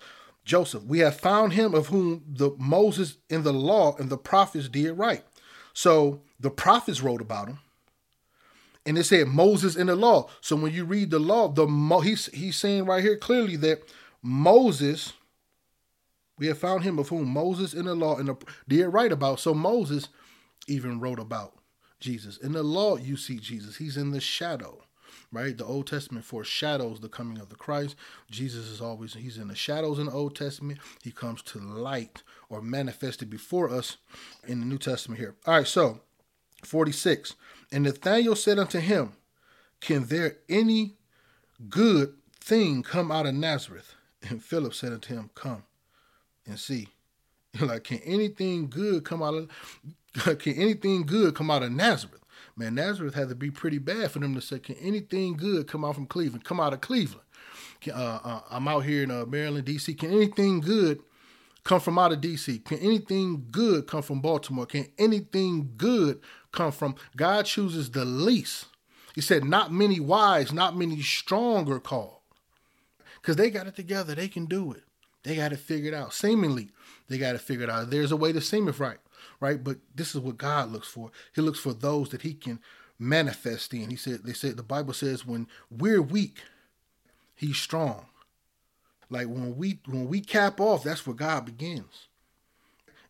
Joseph, 0.49 0.83
we 0.85 1.01
have 1.01 1.21
found 1.21 1.53
him 1.53 1.75
of 1.75 1.89
whom 1.89 2.25
the 2.27 2.51
Moses 2.59 3.19
in 3.29 3.43
the 3.43 3.53
law 3.53 3.95
and 3.99 4.09
the 4.09 4.17
prophets 4.17 4.67
did 4.69 4.97
write. 4.97 5.23
So 5.75 6.23
the 6.41 6.51
prophets 6.51 7.03
wrote 7.03 7.21
about 7.21 7.49
him 7.49 7.59
and 8.87 8.97
it 8.97 9.05
said 9.05 9.29
Moses 9.29 9.77
in 9.77 9.89
the 9.89 9.95
law. 9.95 10.31
So 10.41 10.57
when 10.57 10.73
you 10.73 10.87
read 10.87 11.11
the 11.11 11.19
law, 11.19 11.49
the 11.49 11.67
Mo, 11.67 12.01
he's 12.01 12.27
he's 12.33 12.57
saying 12.57 12.87
right 12.87 13.05
here 13.05 13.19
clearly 13.19 13.57
that 13.57 13.83
Moses, 14.23 15.13
we 16.39 16.47
have 16.47 16.57
found 16.57 16.83
him 16.83 16.99
of 16.99 17.11
whom 17.11 17.29
Moses 17.29 17.75
in 17.75 17.85
the 17.85 17.95
law 17.95 18.17
and 18.17 18.29
the, 18.29 18.37
did 18.67 18.87
write 18.87 19.13
about. 19.13 19.41
So 19.41 19.53
Moses 19.53 20.09
even 20.67 20.99
wrote 20.99 21.19
about 21.19 21.53
Jesus 22.01 22.39
in 22.39 22.53
the 22.53 22.63
law. 22.63 22.97
You 22.97 23.19
see 23.19 23.37
Jesus; 23.37 23.77
he's 23.77 23.99
in 23.99 24.13
the 24.13 24.21
shadow, 24.21 24.83
right? 25.33 25.57
The 25.57 25.65
Old 25.65 25.87
Testament 25.87 26.25
foreshadows 26.25 27.01
the 27.01 27.09
coming 27.09 27.39
of 27.39 27.49
the 27.49 27.57
Christ. 27.57 27.97
Jesus 28.31 28.67
is 28.67 28.81
always 28.81 29.15
he's 29.15 29.39
in 29.39 29.49
the 29.49 29.55
shadows 29.55 29.99
in 29.99 30.07
the 30.07 30.13
Old 30.13 30.37
Testament. 30.37 30.79
He 31.03 31.11
comes 31.11 31.43
to 31.43 31.59
light 31.59 32.23
or 32.49 32.63
manifested 32.63 33.29
before 33.29 33.71
us 33.71 33.97
in 34.47 34.61
the 34.61 34.67
New 34.67 34.79
Testament 34.79 35.21
here. 35.21 35.35
All 35.47 35.59
right, 35.59 35.67
so 35.67 36.01
46. 36.65 37.35
And 37.71 37.85
Nathanael 37.85 38.37
said 38.37 38.59
unto 38.59 38.81
him, 38.81 39.13
Can 39.81 40.07
there 40.07 40.39
any 40.49 40.95
good 41.69 42.15
thing 42.41 42.83
come 42.83 43.13
out 43.13 43.27
of 43.27 43.35
Nazareth? 43.35 43.95
And 44.29 44.43
Philip 44.43 44.75
said 44.75 44.93
unto 44.93 45.15
him, 45.15 45.31
Come 45.35 45.65
and 46.47 46.59
see. 46.59 46.89
Like, 47.61 47.85
can 47.85 47.99
anything 48.05 48.69
good 48.69 49.05
come 49.05 49.23
out 49.23 49.35
of 49.35 49.49
can 50.39 50.55
anything 50.55 51.07
good 51.07 51.35
come 51.35 51.51
out 51.51 51.63
of 51.63 51.73
Nazareth? 51.73 52.21
Man, 52.59 52.75
Nazareth 52.75 53.15
had 53.15 53.29
to 53.29 53.37
be 53.37 53.53
pretty 53.53 53.79
bad 53.79 54.11
for 54.11 54.19
them 54.19 54.35
to 54.35 54.41
say, 54.41 54.59
Can 54.59 54.75
anything 54.77 55.37
good 55.37 55.69
come 55.69 55.85
out 55.85 55.95
from 55.95 56.07
Cleveland? 56.07 56.45
Come 56.45 56.59
out 56.59 56.73
of 56.73 56.81
Cleveland. 56.81 57.25
Uh, 57.87 58.19
uh, 58.25 58.41
I'm 58.51 58.67
out 58.67 58.81
here 58.81 59.05
in 59.05 59.13
uh, 59.13 59.25
Maryland, 59.25 59.65
D.C. 59.65 59.95
Can 59.95 60.13
anything 60.13 60.61
good 60.61 61.01
come 61.63 61.79
from 61.79 61.99
out 61.99 62.13
of 62.13 62.21
DC? 62.21 62.65
Can 62.65 62.79
anything 62.79 63.47
good 63.53 63.87
come 63.87 64.03
from 64.03 64.21
Baltimore? 64.21 64.67
Can 64.67 64.89
anything 64.99 65.71
good 65.77 66.21
come 66.51 66.73
from 66.73 66.97
God 67.17 67.47
chooses 67.47 67.91
the 67.91 68.05
least? 68.05 68.67
He 69.15 69.21
said, 69.21 69.45
not 69.45 69.73
many 69.73 70.01
wise, 70.01 70.53
not 70.53 70.77
many 70.77 71.01
strong 71.03 71.71
are 71.71 71.79
called. 71.79 72.19
Because 73.21 73.37
they 73.37 73.51
got 73.51 73.67
it 73.67 73.77
together. 73.77 74.15
They 74.15 74.29
can 74.29 74.47
do 74.47 74.73
it. 74.73 74.83
They 75.23 75.37
got 75.37 75.53
it 75.53 75.59
figured 75.59 75.95
out. 75.95 76.13
Seemingly, 76.15 76.71
they 77.09 77.19
got 77.19 77.35
it 77.35 77.41
figured 77.41 77.71
out. 77.71 77.91
There's 77.91 78.13
a 78.13 78.17
way 78.17 78.33
to 78.33 78.41
seem 78.41 78.69
it 78.69 78.79
right, 78.79 78.99
right? 79.41 79.63
But 79.63 79.79
this 79.95 80.15
is 80.15 80.21
what 80.21 80.39
God 80.39 80.71
looks 80.71 80.89
for. 80.89 81.11
He 81.35 81.41
looks 81.41 81.59
for 81.59 81.73
those 81.73 82.11
that 82.11 82.23
he 82.23 82.35
can 82.35 82.61
manifest 82.99 83.73
in. 83.75 83.91
He 83.91 83.97
said, 83.97 84.25
they 84.25 84.33
said, 84.33 84.57
the 84.57 84.63
Bible 84.63 84.93
says, 84.93 85.27
when 85.27 85.47
we're 85.71 86.03
weak, 86.03 86.43
he's 87.35 87.57
strong. 87.57 88.07
Like 89.11 89.27
when 89.29 89.57
we 89.57 89.81
when 89.87 90.09
we 90.09 90.21
cap 90.21 90.61
off, 90.61 90.85
that's 90.85 91.07
where 91.07 91.17
God 91.17 91.47
begins. 91.47 92.09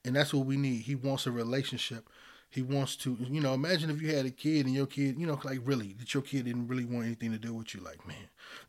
And 0.04 0.14
that's 0.14 0.32
what 0.32 0.46
we 0.46 0.56
need. 0.56 0.82
He 0.82 0.94
wants 0.94 1.26
a 1.26 1.32
relationship. 1.32 2.08
He 2.50 2.62
wants 2.62 2.96
to, 2.96 3.16
you 3.20 3.40
know, 3.40 3.52
imagine 3.52 3.90
if 3.90 4.00
you 4.00 4.14
had 4.14 4.24
a 4.24 4.30
kid 4.30 4.66
and 4.66 4.74
your 4.74 4.86
kid, 4.86 5.18
you 5.18 5.26
know, 5.26 5.38
like 5.44 5.60
really, 5.64 5.94
that 5.98 6.14
your 6.14 6.22
kid 6.22 6.46
didn't 6.46 6.68
really 6.68 6.84
want 6.84 7.04
anything 7.04 7.30
to 7.32 7.38
do 7.38 7.52
with 7.52 7.74
you. 7.74 7.80
Like, 7.80 8.06
man, 8.06 8.16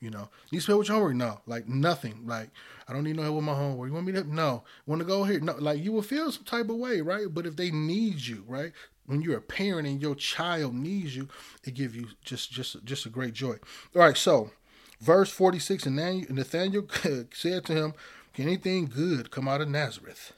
you 0.01 0.09
know, 0.09 0.29
you 0.51 0.59
spell 0.59 0.79
with 0.79 0.89
your 0.89 0.97
homework? 0.97 1.15
No, 1.15 1.39
like 1.45 1.67
nothing. 1.67 2.23
Like, 2.25 2.49
I 2.87 2.93
don't 2.93 3.03
need 3.03 3.15
no 3.15 3.23
help 3.23 3.35
with 3.35 3.45
my 3.45 3.55
homework. 3.55 3.87
You 3.87 3.93
want 3.93 4.05
me 4.07 4.13
to? 4.13 4.23
No. 4.23 4.63
Want 4.85 4.99
to 4.99 5.07
go 5.07 5.23
here? 5.23 5.39
No. 5.39 5.55
Like, 5.57 5.83
you 5.83 5.91
will 5.91 6.01
feel 6.01 6.31
some 6.31 6.43
type 6.43 6.69
of 6.69 6.75
way, 6.75 7.01
right? 7.01 7.27
But 7.29 7.45
if 7.45 7.55
they 7.55 7.71
need 7.71 8.19
you, 8.19 8.43
right? 8.47 8.73
When 9.05 9.21
you're 9.21 9.37
a 9.37 9.41
parent 9.41 9.87
and 9.87 10.01
your 10.01 10.13
child 10.13 10.75
needs 10.75 11.15
you, 11.15 11.29
it 11.63 11.73
gives 11.73 11.95
you 11.95 12.09
just, 12.23 12.51
just, 12.51 12.83
just 12.83 13.05
a 13.05 13.09
great 13.09 13.33
joy. 13.33 13.55
All 13.95 14.01
right, 14.01 14.15
so 14.15 14.51
Verse 14.99 15.31
46 15.31 15.85
And 15.85 15.95
Nathanael 16.29 16.87
said 17.33 17.65
to 17.65 17.73
him, 17.73 17.93
Can 18.33 18.47
anything 18.47 18.85
good 18.85 19.31
come 19.31 19.47
out 19.47 19.61
of 19.61 19.69
Nazareth? 19.69 20.33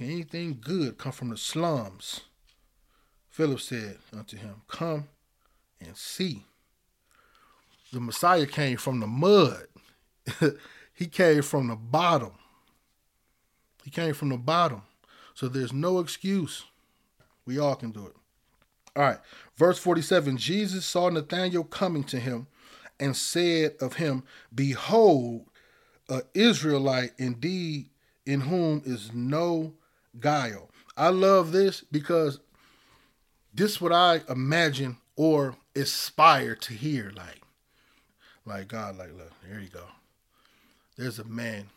Can 0.00 0.10
anything 0.10 0.58
good 0.58 0.96
come 0.96 1.12
from 1.12 1.28
the 1.28 1.36
slums? 1.36 2.22
Philip 3.28 3.60
said 3.60 3.98
unto 4.16 4.38
him, 4.38 4.62
Come 4.66 5.08
and 5.78 5.94
see. 5.94 6.46
The 7.92 8.00
Messiah 8.00 8.46
came 8.46 8.78
from 8.78 9.00
the 9.00 9.06
mud. 9.06 9.66
he 10.94 11.04
came 11.06 11.42
from 11.42 11.68
the 11.68 11.76
bottom. 11.76 12.32
He 13.84 13.90
came 13.90 14.14
from 14.14 14.30
the 14.30 14.38
bottom. 14.38 14.80
So 15.34 15.48
there's 15.48 15.74
no 15.74 15.98
excuse. 15.98 16.64
We 17.44 17.58
all 17.58 17.76
can 17.76 17.90
do 17.90 18.06
it. 18.06 18.16
All 18.96 19.02
right. 19.02 19.18
Verse 19.58 19.78
47 19.78 20.38
Jesus 20.38 20.86
saw 20.86 21.10
Nathanael 21.10 21.64
coming 21.64 22.04
to 22.04 22.18
him 22.18 22.46
and 22.98 23.14
said 23.14 23.74
of 23.82 23.96
him, 23.96 24.22
Behold, 24.54 25.44
a 26.08 26.22
Israelite 26.32 27.12
indeed, 27.18 27.90
in 28.24 28.40
whom 28.40 28.80
is 28.86 29.12
no 29.12 29.74
guile. 30.18 30.70
I 30.96 31.08
love 31.08 31.52
this 31.52 31.82
because 31.82 32.40
this 33.54 33.72
is 33.72 33.80
what 33.80 33.92
I 33.92 34.22
imagine 34.28 34.96
or 35.16 35.56
aspire 35.74 36.54
to 36.56 36.72
hear. 36.72 37.12
Like, 37.14 37.40
like 38.44 38.68
God, 38.68 38.96
like, 38.96 39.12
look, 39.16 39.32
here 39.48 39.60
you 39.60 39.68
go. 39.68 39.84
There's 40.96 41.18
a 41.18 41.24
man 41.24 41.70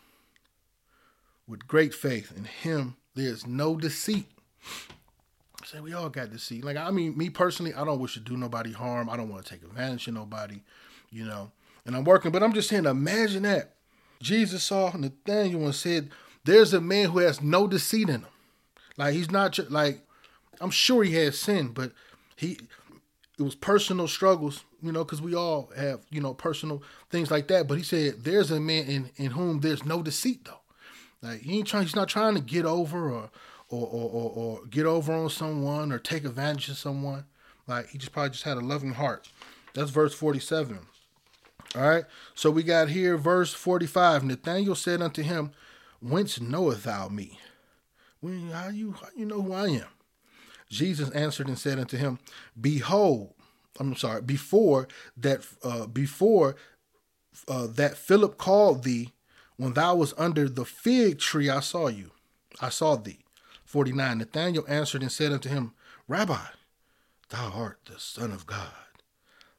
with 1.48 1.68
great 1.68 1.94
faith. 1.94 2.34
In 2.36 2.46
him, 2.46 2.96
there's 3.16 3.46
no 3.46 3.76
deceit. 3.76 4.28
Say 5.66 5.80
we 5.80 5.94
all 5.94 6.10
got 6.10 6.32
deceit. 6.32 6.64
Like 6.64 6.78
I 6.78 6.92
mean, 6.92 7.18
me 7.18 7.30
personally, 7.30 7.74
I 7.74 7.86
don't 7.86 8.00
wish 8.00 8.16
to 8.16 8.20
do 8.20 8.36
nobody 8.36 8.72
harm. 8.72 9.10
I 9.10 9.18
don't 9.18 9.30
want 9.30 9.46
to 9.46 9.50
take 9.50 9.64
advantage 9.64 10.08
of 10.08 10.14
nobody, 10.14 10.62
you 11.10 11.26
know. 11.26 11.52
And 11.86 11.96
I'm 11.96 12.04
working, 12.04 12.32
but 12.32 12.44
I'm 12.44 12.54
just 12.54 12.70
saying, 12.70 12.86
imagine 12.86 13.44
that. 13.44 13.76
Jesus 14.22 14.64
saw 14.64 14.92
Nathanael 14.96 15.66
and 15.66 15.76
said, 15.76 16.10
"There's 16.44 16.74
a 16.74 16.82
man 16.82 17.10
who 17.10 17.20
has 17.20 17.42
no 17.42 17.68
deceit 17.68 18.10
in 18.10 18.22
him. 18.22 18.28
Like 18.98 19.14
he's 19.14 19.32
not 19.32 19.58
like 19.72 20.02
I'm 20.62 20.72
sure 20.72 21.04
he 21.04 21.14
had 21.14 21.36
sin, 21.36 21.70
but 21.70 21.92
he 22.36 22.60
it 23.38 23.42
was 23.42 23.56
personal 23.56 24.08
struggles, 24.08 24.64
you 24.82 24.92
know, 24.92 25.04
because 25.04 25.22
we 25.22 25.36
all 25.36 25.72
have 25.76 26.02
you 26.10 26.22
know 26.22 26.34
personal 26.34 26.84
things 27.10 27.32
like 27.32 27.48
that. 27.48 27.68
But 27.68 27.78
he 27.78 27.84
said, 27.84 28.24
"There's 28.24 28.52
a 28.52 28.60
man 28.60 28.86
in 28.86 29.10
in 29.18 29.32
whom 29.32 29.62
there's 29.62 29.86
no 29.86 30.02
deceit, 30.04 30.46
though. 30.46 30.62
Like 31.22 31.42
he 31.42 31.58
ain't 31.58 31.68
trying. 31.68 31.84
He's 31.84 31.96
not 31.96 32.10
trying 32.10 32.36
to 32.36 32.42
get 32.42 32.66
over 32.66 33.12
or." 33.12 33.30
Or, 33.70 33.88
or, 33.88 34.10
or, 34.12 34.32
or 34.36 34.66
get 34.68 34.86
over 34.86 35.12
on 35.12 35.32
someone 35.32 35.92
or 35.92 35.98
take 35.98 36.26
advantage 36.26 36.70
of 36.70 36.78
someone. 36.78 37.26
Like 37.66 37.90
he 37.90 37.98
just 37.98 38.12
probably 38.12 38.30
just 38.30 38.44
had 38.44 38.58
a 38.58 38.62
loving 38.62 38.94
heart. 38.94 39.28
That's 39.74 39.90
verse 39.90 40.14
47. 40.14 40.78
All 41.76 41.82
right. 41.82 42.06
So 42.36 42.52
we 42.52 42.62
got 42.62 42.90
here 42.90 43.18
verse 43.18 43.52
45. 43.52 44.26
Nathanael 44.26 44.76
said 44.76 45.02
unto 45.02 45.24
him, 45.24 45.52
Whence 46.04 46.42
knowest 46.42 46.84
thou 46.84 47.08
me? 47.08 47.40
When, 48.20 48.50
how 48.50 48.68
you 48.68 48.92
how 48.92 49.08
you 49.16 49.26
know 49.26 49.42
who 49.42 49.54
I 49.54 49.68
am? 49.68 49.88
Jesus 50.70 51.10
answered 51.12 51.48
and 51.48 51.58
said 51.58 51.80
unto 51.80 51.98
him, 51.98 52.20
Behold, 52.60 53.34
I'm 53.80 53.96
sorry, 53.96 54.22
before 54.22 54.90
that 55.16 55.48
uh, 55.64 55.88
before 55.88 56.56
uh, 57.48 57.68
that 57.68 57.96
Philip 57.98 58.38
called 58.38 58.84
thee, 58.84 59.12
when 59.56 59.74
thou 59.74 59.96
was 59.96 60.14
under 60.18 60.50
the 60.50 60.66
fig 60.66 61.20
tree, 61.20 61.50
I 61.50 61.62
saw 61.62 61.88
you. 61.88 62.12
I 62.60 62.70
saw 62.70 62.96
thee. 62.96 63.20
49. 63.66 64.18
Nathanael 64.18 64.66
answered 64.68 65.02
and 65.02 65.12
said 65.12 65.32
unto 65.32 65.50
him, 65.50 65.74
Rabbi, 66.08 66.38
thou 67.30 67.52
art 67.56 67.80
the 67.86 68.00
Son 68.00 68.32
of 68.32 68.46
God. 68.46 68.72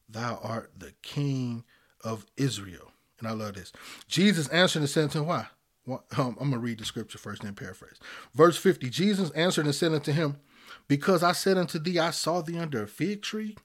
Thou 0.08 0.38
art 0.42 0.72
the 0.76 0.92
King 1.02 1.64
of 2.02 2.26
Israel. 2.36 2.92
And 3.18 3.26
I 3.26 3.32
love 3.32 3.54
this. 3.54 3.72
Jesus 4.06 4.46
answered 4.48 4.80
and 4.80 4.90
said 4.90 5.04
unto 5.04 5.20
him, 5.20 5.26
Why? 5.26 5.46
Um, 5.86 6.02
I'm 6.16 6.34
going 6.34 6.52
to 6.52 6.58
read 6.58 6.78
the 6.78 6.84
scripture 6.84 7.18
first 7.18 7.42
and 7.42 7.48
then 7.48 7.54
paraphrase. 7.54 7.98
Verse 8.34 8.56
50 8.56 8.88
Jesus 8.90 9.30
answered 9.32 9.66
and 9.66 9.74
said 9.74 9.92
unto 9.92 10.12
him, 10.12 10.36
Because 10.88 11.22
I 11.22 11.32
said 11.32 11.58
unto 11.58 11.78
thee, 11.78 11.98
I 11.98 12.10
saw 12.10 12.40
thee 12.40 12.58
under 12.58 12.82
a 12.82 12.88
fig 12.88 13.22
tree, 13.22 13.56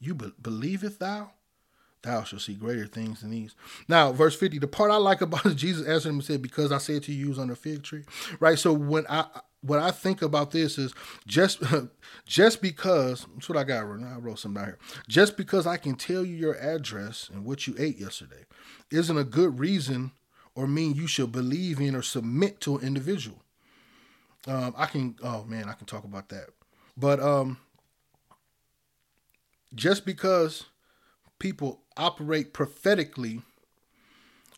you 0.00 0.14
be- 0.14 0.32
believeth 0.40 0.98
thou? 0.98 1.32
Thou 2.02 2.24
shalt 2.24 2.42
see 2.42 2.54
greater 2.54 2.86
things 2.86 3.20
than 3.20 3.30
these. 3.30 3.54
Now, 3.86 4.10
verse 4.12 4.34
50, 4.34 4.58
the 4.58 4.66
part 4.66 4.90
I 4.90 4.96
like 4.96 5.20
about 5.20 5.46
it, 5.46 5.54
Jesus 5.56 5.86
answered 5.86 6.08
him 6.08 6.16
and 6.16 6.24
said, 6.24 6.42
Because 6.42 6.72
I 6.72 6.78
said 6.78 7.02
to 7.04 7.12
you, 7.12 7.26
use 7.26 7.38
under 7.38 7.52
a 7.52 7.56
fig 7.56 7.82
tree. 7.82 8.04
Right? 8.40 8.58
So 8.58 8.72
when 8.72 9.06
I 9.08 9.26
what 9.62 9.78
I 9.78 9.90
think 9.90 10.22
about 10.22 10.52
this 10.52 10.78
is 10.78 10.94
just 11.26 11.62
just 12.26 12.62
because 12.62 13.26
that's 13.34 13.48
what 13.48 13.58
I 13.58 13.64
got 13.64 13.86
written. 13.86 14.10
I 14.10 14.16
wrote 14.18 14.38
something 14.38 14.62
down 14.62 14.70
here. 14.70 14.78
Just 15.08 15.36
because 15.36 15.66
I 15.66 15.76
can 15.76 15.94
tell 15.94 16.24
you 16.24 16.34
your 16.34 16.56
address 16.56 17.30
and 17.32 17.44
what 17.44 17.66
you 17.66 17.74
ate 17.78 17.98
yesterday 17.98 18.46
isn't 18.90 19.18
a 19.18 19.24
good 19.24 19.58
reason 19.58 20.12
or 20.54 20.66
mean 20.66 20.94
you 20.94 21.06
should 21.06 21.32
believe 21.32 21.80
in 21.80 21.94
or 21.94 22.02
submit 22.02 22.60
to 22.60 22.76
an 22.76 22.86
individual. 22.86 23.42
Um, 24.46 24.74
I 24.76 24.86
can 24.86 25.16
oh 25.22 25.44
man, 25.44 25.68
I 25.68 25.72
can 25.72 25.86
talk 25.86 26.04
about 26.04 26.28
that. 26.30 26.48
But 26.96 27.20
um 27.20 27.58
just 29.74 30.04
because 30.04 30.64
people 31.38 31.82
operate 31.96 32.52
prophetically 32.52 33.42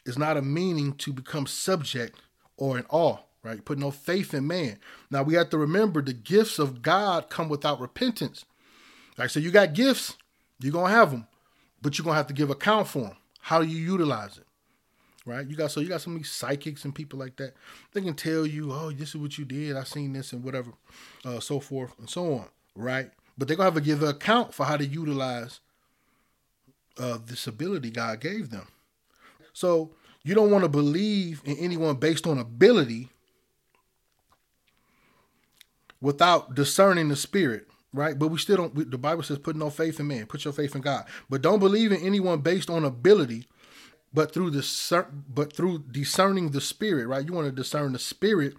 is 0.05 0.19
not 0.19 0.37
a 0.37 0.43
meaning 0.43 0.95
to 0.95 1.13
become 1.13 1.47
subject 1.47 2.21
or 2.57 2.79
in 2.79 2.85
awe, 2.89 3.19
right? 3.43 3.65
Put 3.65 3.79
no 3.79 3.91
faith 3.91 4.35
in 4.35 4.47
man. 4.47 4.79
Now 5.11 5.23
we 5.23 5.35
have 5.35 5.51
to 5.51 5.59
remember 5.59 6.03
the 6.03 6.13
gifts 6.13 6.59
of 6.59 6.83
God 6.83 7.31
come 7.31 7.49
without 7.49 7.81
repentance. 7.81 8.45
Like 9.19 9.31
so, 9.31 9.41
you 9.41 9.51
got 9.51 9.75
gifts, 9.75 10.17
you're 10.61 10.73
gonna 10.73 10.93
have 10.93 11.11
them, 11.11 11.27
but 11.81 11.99
you're 11.99 12.05
gonna 12.05 12.17
have 12.17 12.27
to 12.29 12.35
give 12.35 12.51
account 12.51 12.89
for 12.89 13.01
them. 13.01 13.17
How 13.41 13.61
do 13.61 13.67
you 13.67 13.79
utilize 13.79 14.39
it? 14.39 14.47
Right? 15.25 15.47
You 15.47 15.57
got 15.57 15.71
so 15.71 15.81
you 15.81 15.89
got 15.89 16.01
so 16.01 16.11
many 16.11 16.25
psychics 16.25 16.85
and 16.85 16.95
people 16.95 17.19
like 17.19 17.37
that. 17.37 17.55
They 17.93 18.01
can 18.01 18.15
tell 18.15 18.47
you, 18.47 18.73
oh, 18.73 18.91
this 18.91 19.11
is 19.11 19.17
what 19.17 19.39
you 19.39 19.45
did. 19.45 19.77
I 19.77 19.85
seen 19.85 20.13
this 20.13 20.33
and 20.33 20.43
whatever, 20.43 20.73
uh, 21.25 21.41
so 21.41 21.61
forth 21.61 21.97
and 21.99 22.11
so 22.11 22.35
on. 22.35 22.47
Right? 22.75 23.11
But 23.39 23.49
they're 23.49 23.57
gonna 23.57 23.67
have 23.69 23.75
to 23.75 23.81
give 23.81 24.03
an 24.03 24.09
account 24.09 24.53
for 24.55 24.67
how 24.67 24.77
to 24.77 24.85
utilize 24.87 25.61
uh, 26.99 27.19
this 27.25 27.47
ability 27.47 27.91
God 27.91 28.21
gave 28.21 28.51
them. 28.51 28.67
So 29.53 29.91
you 30.25 30.35
don't 30.35 30.51
want 30.51 30.65
to 30.65 30.69
believe 30.69 31.43
in 31.45 31.57
anyone 31.59 31.97
based 31.97 32.27
on 32.27 32.39
ability 32.39 33.09
without 36.01 36.55
discerning 36.55 37.09
the 37.09 37.17
spirit, 37.17 37.69
right? 37.93 38.19
But 38.19 38.29
we 38.29 38.39
still 38.39 38.57
don't. 38.57 38.75
we- 38.75 38.85
The 38.85 38.99
Bible 38.99 39.23
says, 39.23 39.39
"Put 39.39 39.57
no 39.57 39.71
faith 39.71 40.01
in 40.01 40.09
man; 40.09 40.27
put 40.27 40.45
your 40.45 40.55
faith 40.55 40.75
in 40.75 40.83
God." 40.83 41.07
But 41.31 41.43
don't 41.43 41.61
believe 41.61 41.93
in 41.93 42.01
anyone 42.01 42.41
based 42.41 42.71
on 42.71 42.85
ability, 42.85 43.49
but 44.15 44.33
through 44.33 44.51
the 44.51 45.07
but 45.29 45.55
through 45.55 45.85
discerning 45.91 46.51
the 46.51 46.61
spirit, 46.61 47.07
right? 47.07 47.27
You 47.27 47.33
want 47.33 47.47
to 47.47 47.53
discern 47.53 47.93
the 47.93 47.99
spirit 47.99 48.55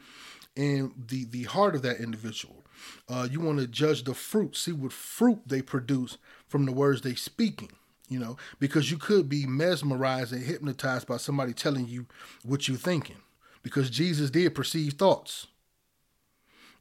and 0.55 0.91
the 1.07 1.25
the 1.25 1.43
heart 1.43 1.75
of 1.75 1.81
that 1.83 1.97
individual. 1.97 2.65
Uh, 3.07 3.27
you 3.29 3.39
want 3.39 3.59
to 3.59 3.67
judge 3.67 4.03
the 4.03 4.13
fruit, 4.13 4.55
see 4.55 4.71
what 4.71 4.91
fruit 4.91 5.41
they 5.45 5.61
produce 5.61 6.17
from 6.47 6.65
the 6.65 6.71
words 6.71 7.01
they 7.01 7.15
speaking. 7.15 7.71
You 8.09 8.19
know, 8.19 8.37
because 8.59 8.91
you 8.91 8.97
could 8.97 9.29
be 9.29 9.45
mesmerized 9.47 10.33
and 10.33 10.43
hypnotized 10.43 11.07
by 11.07 11.17
somebody 11.17 11.53
telling 11.53 11.87
you 11.87 12.05
what 12.43 12.67
you're 12.67 12.77
thinking. 12.77 13.17
Because 13.63 13.89
Jesus 13.89 14.29
did 14.29 14.53
perceive 14.53 14.93
thoughts 14.93 15.47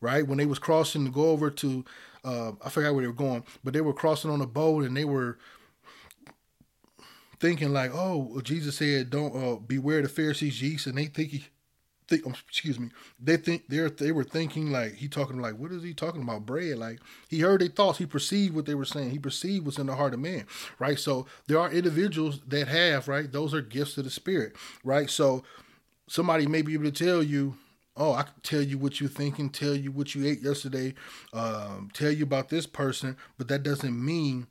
right? 0.03 0.27
When 0.27 0.37
they 0.37 0.47
was 0.47 0.59
crossing 0.59 1.07
to 1.07 1.11
go 1.11 1.31
over 1.31 1.49
to, 1.49 1.85
uh, 2.25 2.53
I 2.63 2.69
forgot 2.69 2.93
where 2.93 3.03
they 3.03 3.07
were 3.07 3.15
going, 3.15 3.45
but 3.65 3.73
they 3.73 3.81
were 3.81 3.95
crossing 3.95 4.31
on 4.31 4.43
a 4.43 4.47
boat 4.47 4.85
and 4.85 4.95
they 4.95 5.05
were 5.07 5.39
thinking 7.43 7.73
like, 7.73 7.91
oh, 7.93 8.41
Jesus 8.45 8.77
said, 8.77 9.11
don't 9.11 9.35
uh, 9.35 9.57
beware 9.57 10.01
the 10.01 10.09
Pharisees 10.09 10.63
yeast, 10.63 10.87
and 10.87 10.97
they 10.97 11.07
think 11.07 11.31
he, 11.31 11.45
think, 12.07 12.25
um, 12.25 12.35
excuse 12.49 12.79
me, 12.79 12.89
they 13.21 13.37
think 13.37 13.65
they're 13.69 13.91
they 13.91 14.13
were 14.13 14.23
thinking 14.23 14.71
like 14.71 14.95
he 14.95 15.09
talking 15.09 15.41
like, 15.41 15.57
what 15.57 15.73
is 15.73 15.83
he 15.83 15.93
talking 15.93 16.23
about 16.23 16.47
bread? 16.47 16.79
Like 16.79 17.01
he 17.29 17.41
heard 17.41 17.61
their 17.61 17.69
thoughts, 17.69 17.99
he 17.99 18.07
perceived 18.07 18.55
what 18.55 18.65
they 18.65 18.77
were 18.77 18.85
saying, 18.85 19.11
he 19.11 19.19
perceived 19.19 19.67
what's 19.67 19.79
in 19.79 19.87
the 19.89 19.97
heart 19.97 20.15
of 20.15 20.21
man, 20.21 20.47
right? 20.79 20.99
So 20.99 21.27
there 21.49 21.59
are 21.59 21.71
individuals 21.73 22.41
that 22.47 22.69
have 22.69 23.09
right, 23.09 23.31
those 23.31 23.53
are 23.55 23.61
gifts 23.61 23.99
of 23.99 24.05
the 24.05 24.11
spirit, 24.11 24.55
right? 24.85 25.11
So 25.11 25.43
somebody 26.09 26.47
may 26.47 26.63
be 26.63 26.75
able 26.75 26.85
to 26.85 26.93
tell 26.93 27.25
you, 27.25 27.57
oh, 27.97 28.13
I 28.13 28.23
can 28.23 28.35
tell 28.45 28.63
you 28.63 28.79
what 28.79 29.01
you're 29.01 29.11
thinking, 29.11 29.51
tell 29.51 29.75
you 29.75 29.91
what 29.91 30.15
you 30.15 30.25
ate 30.27 30.43
yesterday, 30.43 30.95
um, 31.33 31.91
tell 31.93 32.13
you 32.13 32.23
about 32.23 32.51
this 32.51 32.67
person, 32.69 33.17
but 33.37 33.49
that 33.49 33.65
doesn't 33.65 34.03
mean 34.03 34.47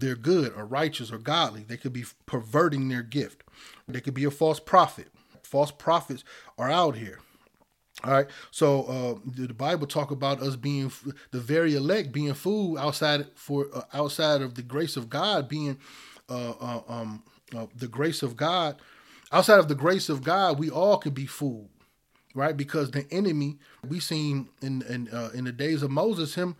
they're 0.00 0.16
good 0.16 0.52
or 0.56 0.64
righteous 0.66 1.12
or 1.12 1.18
godly. 1.18 1.62
They 1.62 1.76
could 1.76 1.92
be 1.92 2.04
perverting 2.26 2.88
their 2.88 3.02
gift. 3.02 3.42
They 3.86 4.00
could 4.00 4.14
be 4.14 4.24
a 4.24 4.30
false 4.30 4.60
prophet. 4.60 5.08
False 5.42 5.70
prophets 5.70 6.24
are 6.58 6.70
out 6.70 6.96
here. 6.96 7.20
All 8.04 8.12
right. 8.12 8.26
So 8.50 8.82
uh, 8.84 9.30
the 9.46 9.52
Bible 9.52 9.86
talk 9.86 10.10
about 10.10 10.40
us 10.40 10.56
being 10.56 10.92
the 11.32 11.40
very 11.40 11.74
elect 11.74 12.12
being 12.12 12.34
food 12.34 12.78
outside 12.78 13.26
for 13.34 13.66
uh, 13.74 13.82
outside 13.92 14.40
of 14.40 14.54
the 14.54 14.62
grace 14.62 14.96
of 14.96 15.10
God 15.10 15.48
being 15.48 15.78
uh, 16.28 16.52
uh, 16.60 16.80
um, 16.88 17.24
uh, 17.56 17.66
the 17.74 17.88
grace 17.88 18.22
of 18.22 18.36
God. 18.36 18.76
Outside 19.32 19.58
of 19.58 19.68
the 19.68 19.74
grace 19.74 20.08
of 20.08 20.22
God, 20.22 20.58
we 20.58 20.70
all 20.70 20.96
could 20.98 21.12
be 21.12 21.26
fooled, 21.26 21.68
right? 22.34 22.56
Because 22.56 22.92
the 22.92 23.06
enemy 23.10 23.58
we 23.86 23.98
seen 23.98 24.48
in 24.62 24.82
in 24.82 25.08
uh, 25.08 25.30
in 25.34 25.44
the 25.44 25.52
days 25.52 25.82
of 25.82 25.90
Moses 25.90 26.34
him 26.36 26.54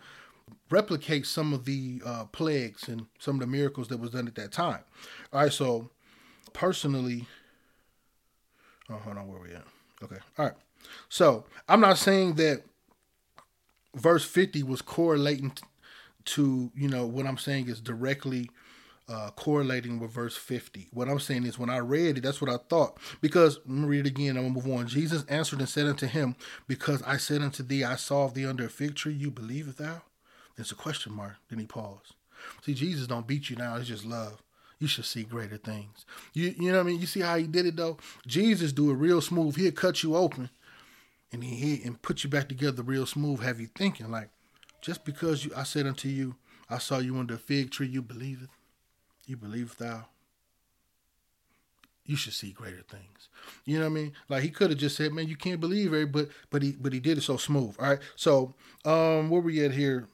replicate 0.69 1.25
some 1.25 1.53
of 1.53 1.65
the 1.65 2.01
uh, 2.05 2.25
plagues 2.25 2.87
and 2.87 3.05
some 3.19 3.35
of 3.35 3.41
the 3.41 3.47
miracles 3.47 3.87
that 3.89 3.99
was 3.99 4.11
done 4.11 4.27
at 4.27 4.35
that 4.35 4.51
time. 4.51 4.83
All 5.33 5.41
right. 5.41 5.53
So 5.53 5.89
personally, 6.53 7.27
oh, 8.89 8.95
hold 8.95 9.17
on, 9.17 9.27
where 9.27 9.39
we 9.39 9.53
at? 9.53 9.63
Okay. 10.03 10.19
All 10.37 10.45
right. 10.45 10.55
So 11.09 11.45
I'm 11.67 11.81
not 11.81 11.97
saying 11.97 12.35
that 12.35 12.63
verse 13.95 14.23
50 14.23 14.63
was 14.63 14.81
correlating 14.81 15.53
to, 16.25 16.71
you 16.75 16.87
know, 16.87 17.05
what 17.05 17.25
I'm 17.25 17.37
saying 17.37 17.67
is 17.67 17.81
directly 17.81 18.49
uh, 19.09 19.31
correlating 19.31 19.99
with 19.99 20.11
verse 20.11 20.37
50. 20.37 20.89
What 20.93 21.09
I'm 21.09 21.19
saying 21.19 21.45
is 21.45 21.57
when 21.57 21.69
I 21.69 21.79
read 21.79 22.17
it, 22.19 22.21
that's 22.21 22.39
what 22.39 22.49
I 22.49 22.57
thought. 22.69 22.99
Because, 23.21 23.59
let 23.65 23.69
me 23.69 23.87
read 23.87 24.05
it 24.05 24.09
again, 24.09 24.37
I'm 24.37 24.43
going 24.43 24.53
to 24.53 24.67
move 24.67 24.79
on. 24.79 24.87
Jesus 24.87 25.25
answered 25.27 25.59
and 25.59 25.67
said 25.67 25.87
unto 25.87 26.05
him, 26.05 26.35
Because 26.67 27.01
I 27.03 27.17
said 27.17 27.41
unto 27.41 27.63
thee, 27.63 27.83
I 27.83 27.95
saw 27.95 28.27
thee 28.27 28.45
under 28.45 28.65
a 28.65 28.69
fig 28.69 28.95
tree, 28.95 29.13
you 29.13 29.31
believest 29.31 29.79
thou? 29.79 30.03
It's 30.59 30.71
a 30.71 30.75
question 30.75 31.13
mark. 31.13 31.35
Then 31.49 31.59
he 31.59 31.65
paused. 31.65 32.15
See, 32.63 32.73
Jesus 32.73 33.07
don't 33.07 33.27
beat 33.27 33.49
you 33.49 33.55
now, 33.55 33.75
it's 33.75 33.87
just 33.87 34.05
love. 34.05 34.41
You 34.79 34.87
should 34.87 35.05
see 35.05 35.23
greater 35.23 35.57
things. 35.57 36.05
You 36.33 36.55
you 36.57 36.71
know 36.71 36.77
what 36.77 36.85
I 36.85 36.91
mean? 36.91 37.01
You 37.01 37.07
see 37.07 37.19
how 37.19 37.35
he 37.37 37.47
did 37.47 37.65
it 37.65 37.75
though? 37.75 37.97
Jesus 38.25 38.71
do 38.71 38.91
it 38.91 38.93
real 38.93 39.19
smooth. 39.19 39.55
He'll 39.57 39.71
cut 39.71 40.03
you 40.03 40.15
open 40.15 40.49
and 41.31 41.43
he 41.43 41.55
hit 41.55 41.85
and 41.85 42.01
put 42.01 42.23
you 42.23 42.29
back 42.29 42.49
together 42.49 42.81
real 42.81 43.05
smooth, 43.05 43.41
have 43.41 43.59
you 43.59 43.67
thinking 43.67 44.09
like, 44.09 44.29
just 44.81 45.05
because 45.05 45.45
you 45.45 45.51
I 45.55 45.63
said 45.63 45.85
unto 45.85 46.07
you, 46.07 46.35
I 46.69 46.77
saw 46.77 46.99
you 46.99 47.17
under 47.17 47.35
a 47.35 47.39
fig 47.39 47.71
tree, 47.71 47.87
you 47.87 48.01
believe 48.01 48.41
it. 48.43 48.49
You 49.27 49.37
believe 49.37 49.77
thou. 49.77 50.05
You 52.05 52.15
should 52.15 52.33
see 52.33 52.51
greater 52.51 52.83
things. 52.89 53.29
You 53.65 53.77
know 53.77 53.85
what 53.85 53.91
I 53.91 53.93
mean? 53.93 54.13
Like 54.29 54.41
he 54.41 54.49
could 54.49 54.71
have 54.71 54.79
just 54.79 54.95
said, 54.95 55.13
"Man, 55.13 55.27
you 55.27 55.35
can't 55.35 55.59
believe 55.59 55.93
it," 55.93 56.11
but 56.11 56.29
but 56.49 56.63
he 56.63 56.71
but 56.71 56.91
he 56.91 56.99
did 56.99 57.19
it 57.19 57.21
so 57.21 57.37
smooth. 57.37 57.75
All 57.77 57.89
right. 57.89 57.99
So 58.15 58.55
um, 58.85 59.29
where 59.29 59.41
we 59.41 59.63
at 59.63 59.71
here? 59.71 60.07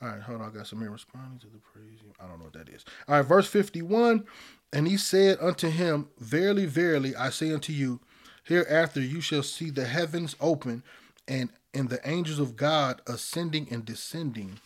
All 0.00 0.08
right, 0.08 0.20
hold 0.20 0.40
on. 0.40 0.48
I 0.48 0.54
got 0.54 0.66
some 0.66 0.80
here 0.80 0.90
responding 0.90 1.38
to 1.40 1.46
the 1.46 1.58
praise. 1.58 1.98
I 2.20 2.26
don't 2.28 2.38
know 2.38 2.44
what 2.44 2.52
that 2.54 2.68
is. 2.68 2.84
All 3.08 3.16
right, 3.16 3.26
verse 3.26 3.48
51. 3.48 4.24
And 4.72 4.86
he 4.86 4.96
said 4.96 5.38
unto 5.40 5.68
him, 5.68 6.08
Verily, 6.18 6.66
verily, 6.66 7.16
I 7.16 7.30
say 7.30 7.52
unto 7.52 7.72
you, 7.72 8.00
hereafter 8.44 9.00
you 9.00 9.20
shall 9.20 9.42
see 9.42 9.70
the 9.70 9.86
heavens 9.86 10.36
open 10.40 10.82
and, 11.26 11.50
and 11.74 11.88
the 11.88 12.06
angels 12.08 12.38
of 12.38 12.56
God 12.56 13.00
ascending 13.06 13.68
and 13.70 13.84
descending 13.84 14.60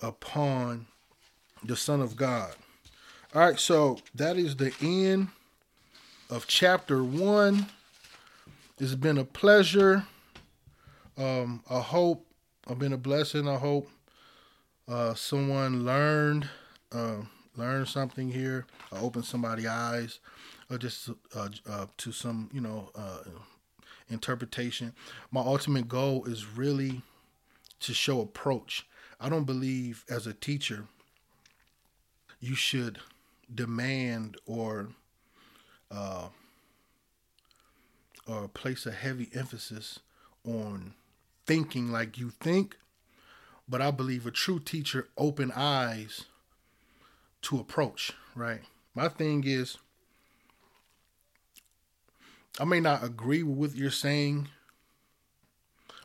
upon 0.00 0.86
the 1.62 1.76
Son 1.76 2.00
of 2.00 2.16
God. 2.16 2.54
All 3.34 3.42
right, 3.42 3.58
so 3.58 3.98
that 4.14 4.36
is 4.36 4.56
the 4.56 4.74
end 4.82 5.28
of 6.28 6.46
chapter 6.46 7.04
one. 7.04 7.66
It's 8.78 8.94
been 8.94 9.18
a 9.18 9.24
pleasure. 9.24 10.04
Um, 11.16 11.62
I 11.70 11.80
hope 11.80 12.26
I've 12.68 12.78
been 12.78 12.92
a 12.92 12.98
blessing. 12.98 13.48
I 13.48 13.56
hope 13.56 13.88
uh, 14.88 15.14
someone 15.14 15.84
learned 15.84 16.48
uh, 16.92 17.22
learned 17.56 17.88
something 17.88 18.30
here, 18.30 18.66
uh, 18.92 19.00
opened 19.00 19.24
somebody's 19.24 19.66
eyes, 19.66 20.20
or 20.70 20.78
just 20.78 21.10
uh, 21.34 21.48
uh, 21.68 21.86
to 21.98 22.12
some 22.12 22.50
you 22.52 22.60
know 22.60 22.90
uh, 22.94 23.18
interpretation. 24.08 24.92
My 25.30 25.40
ultimate 25.40 25.88
goal 25.88 26.24
is 26.24 26.46
really 26.46 27.02
to 27.80 27.94
show 27.94 28.20
approach. 28.20 28.86
I 29.20 29.28
don't 29.28 29.44
believe 29.44 30.04
as 30.08 30.26
a 30.26 30.34
teacher 30.34 30.86
you 32.40 32.54
should 32.54 32.98
demand 33.54 34.36
or 34.46 34.88
uh, 35.90 36.28
or 38.26 38.48
place 38.48 38.86
a 38.86 38.92
heavy 38.92 39.28
emphasis 39.34 40.00
on 40.44 40.94
thinking 41.46 41.90
like 41.90 42.18
you 42.18 42.30
think 42.30 42.76
but 43.68 43.80
I 43.80 43.90
believe 43.90 44.26
a 44.26 44.30
true 44.30 44.60
teacher 44.60 45.08
open 45.16 45.52
eyes 45.54 46.24
to 47.42 47.58
approach, 47.58 48.12
right? 48.34 48.60
My 48.94 49.08
thing 49.08 49.44
is 49.46 49.78
I 52.60 52.64
may 52.64 52.80
not 52.80 53.02
agree 53.02 53.42
with 53.42 53.56
what 53.56 53.76
you're 53.76 53.90
saying, 53.90 54.48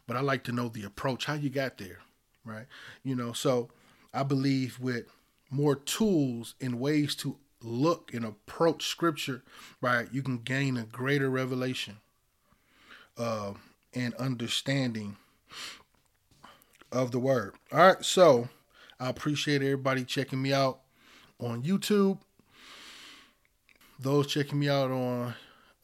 but 0.08 0.16
I 0.16 0.22
like 0.22 0.44
to 0.46 0.54
know 0.54 0.70
the 0.70 0.84
approach, 0.84 1.26
how 1.26 1.34
you 1.34 1.50
got 1.50 1.78
there, 1.78 2.00
right? 2.46 2.66
You 3.04 3.16
know, 3.16 3.34
so 3.34 3.70
I 4.14 4.24
believe 4.24 4.80
with 4.80 5.06
more 5.50 5.76
tools 5.76 6.56
and 6.62 6.80
ways 6.80 7.16
to 7.16 7.38
look 7.62 8.14
and 8.14 8.24
approach 8.24 8.88
scripture, 8.88 9.44
right, 9.82 10.08
you 10.12 10.22
can 10.22 10.38
gain 10.38 10.78
a 10.78 10.84
greater 10.84 11.30
revelation 11.30 11.98
uh, 13.18 13.54
and 13.94 14.14
understanding 14.16 15.18
of 16.92 17.12
the 17.12 17.20
word. 17.20 17.56
All 17.72 17.80
right, 17.80 18.04
so 18.04 18.50
I 19.00 19.10
appreciate 19.10 19.62
everybody 19.62 20.04
checking 20.04 20.42
me 20.42 20.54
out 20.54 20.80
on 21.40 21.64
YouTube. 21.64 22.20
Those 24.00 24.28
checking 24.28 24.60
me 24.60 24.70
out 24.70 24.92
on 24.92 25.34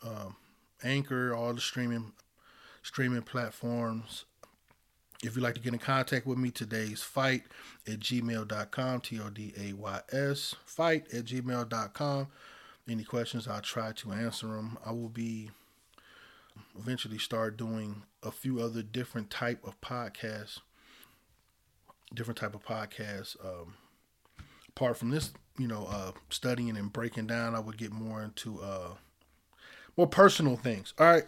um, 0.04 0.36
Anchor, 0.84 1.34
all 1.34 1.54
the 1.54 1.62
streaming 1.62 2.12
streaming 2.82 3.22
platforms. 3.22 4.26
If 5.24 5.36
you'd 5.36 5.42
like 5.42 5.56
to 5.56 5.62
get 5.62 5.74
in 5.74 5.80
contact 5.80 6.28
with 6.28 6.38
me, 6.38 6.52
today's 6.52 7.02
fight 7.02 7.44
at 7.88 8.00
gmail.com, 8.00 9.02
T 9.02 9.20
O 9.22 9.30
D 9.30 9.54
A 9.58 9.74
Y 9.74 10.00
S, 10.12 10.56
fight 10.66 11.06
at 11.14 11.26
gmail.com. 11.26 12.28
any 12.90 13.04
questions. 13.06 13.48
I'll 13.48 13.62
try 13.62 13.94
to 13.94 14.12
answer 14.12 14.48
them. 14.48 14.78
I 14.86 14.92
will 14.92 15.10
be 15.10 15.50
eventually 16.78 17.18
start 17.18 17.58
doing 17.58 18.04
a 18.22 18.32
few 18.32 18.60
other 18.60 18.82
different 18.82 19.30
type 19.30 19.66
of 19.66 19.80
podcasts, 19.82 20.60
different 22.14 22.38
type 22.38 22.56
of 22.56 22.64
podcasts. 22.64 23.36
Um, 23.44 23.76
apart 24.70 24.98
from 24.98 25.10
this, 25.10 25.32
you 25.58 25.68
know, 25.68 25.88
uh, 25.90 26.12
studying 26.30 26.78
and 26.78 26.92
breaking 26.92 27.28
down, 27.28 27.56
I 27.56 27.60
would 27.60 27.78
get 27.78 27.92
more 27.92 28.24
into 28.24 28.62
uh, 28.62 28.96
more 29.98 30.08
personal 30.08 30.56
things. 30.56 30.94
All 31.00 31.08
right, 31.08 31.26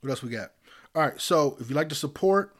what 0.00 0.10
else 0.10 0.22
we 0.22 0.30
got? 0.30 0.52
All 0.94 1.02
right, 1.02 1.20
so 1.20 1.56
if 1.60 1.70
you 1.70 1.76
like 1.76 1.88
to 1.88 1.94
support, 1.94 2.54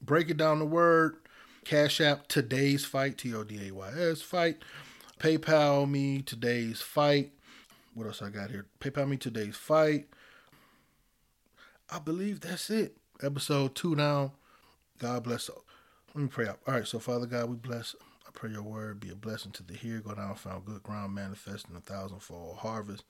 break 0.00 0.30
it 0.30 0.36
down 0.36 0.58
the 0.58 0.66
word. 0.66 1.16
Cash 1.64 2.00
App 2.00 2.28
today's 2.28 2.86
fight 2.86 3.18
T 3.18 3.34
O 3.34 3.44
D 3.44 3.68
A 3.68 3.74
Y 3.74 3.90
S 3.98 4.22
fight. 4.22 4.62
PayPal 5.18 5.90
me 5.90 6.22
today's 6.22 6.80
fight. 6.80 7.32
What 7.94 8.06
else 8.06 8.22
I 8.22 8.30
got 8.30 8.50
here? 8.50 8.66
PayPal 8.80 9.08
me 9.08 9.16
today's 9.16 9.56
fight. 9.56 10.06
I 11.90 11.98
believe 11.98 12.40
that's 12.40 12.70
it. 12.70 12.96
Episode 13.22 13.74
two 13.74 13.94
now. 13.94 14.32
God 14.98 15.24
bless. 15.24 15.50
Let 16.18 16.22
me 16.24 16.30
pray 16.30 16.48
up. 16.48 16.58
All 16.66 16.74
right, 16.74 16.84
so 16.84 16.98
Father 16.98 17.26
God, 17.26 17.48
we 17.48 17.54
bless. 17.54 17.94
I 18.26 18.30
pray 18.32 18.50
your 18.50 18.64
word 18.64 18.98
be 18.98 19.10
a 19.10 19.14
blessing 19.14 19.52
to 19.52 19.62
the 19.62 19.74
hearer. 19.74 20.00
Go 20.00 20.16
down, 20.16 20.34
found 20.34 20.64
good 20.64 20.82
ground, 20.82 21.14
manifesting 21.14 21.76
a 21.76 21.80
thousandfold 21.80 22.56
harvest. 22.56 23.04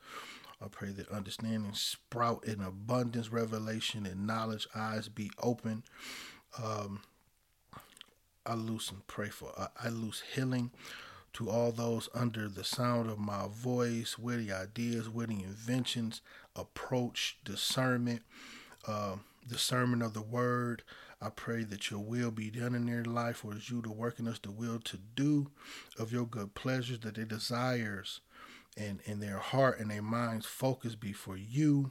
I 0.62 0.68
pray 0.68 0.90
that 0.90 1.08
understanding 1.08 1.72
sprout 1.72 2.44
in 2.44 2.60
abundance, 2.60 3.32
revelation 3.32 4.04
and 4.04 4.26
knowledge, 4.26 4.68
eyes 4.74 5.08
be 5.08 5.30
open. 5.42 5.84
Um, 6.62 7.00
I 8.44 8.52
loose 8.52 8.90
and 8.90 9.06
pray 9.06 9.30
for. 9.30 9.54
I, 9.56 9.86
I 9.86 9.88
loose 9.88 10.22
healing 10.34 10.70
to 11.32 11.48
all 11.48 11.72
those 11.72 12.10
under 12.14 12.46
the 12.46 12.62
sound 12.62 13.08
of 13.08 13.18
my 13.18 13.46
voice, 13.50 14.18
witty 14.18 14.52
ideas, 14.52 15.08
witty 15.08 15.42
inventions, 15.42 16.20
approach, 16.54 17.38
discernment, 17.42 18.20
uh, 18.86 19.16
discernment 19.48 20.02
of 20.02 20.12
the 20.12 20.20
word. 20.20 20.82
I 21.20 21.30
pray 21.30 21.64
that 21.64 21.90
your 21.90 22.00
will 22.00 22.30
be 22.30 22.50
done 22.50 22.74
in 22.74 22.86
their 22.86 23.04
life, 23.04 23.44
or 23.44 23.56
is 23.56 23.70
you 23.70 23.82
to 23.82 23.90
work 23.90 24.20
in 24.20 24.28
us 24.28 24.38
the 24.38 24.52
will 24.52 24.78
to 24.80 24.98
do 25.16 25.50
of 25.98 26.12
your 26.12 26.26
good 26.26 26.54
pleasures, 26.54 27.00
that 27.00 27.16
their 27.16 27.24
desires 27.24 28.20
and, 28.76 29.00
and 29.06 29.20
their 29.20 29.38
heart 29.38 29.80
and 29.80 29.90
their 29.90 30.02
minds 30.02 30.46
focus 30.46 30.94
be 30.94 31.12
for 31.12 31.36
you. 31.36 31.90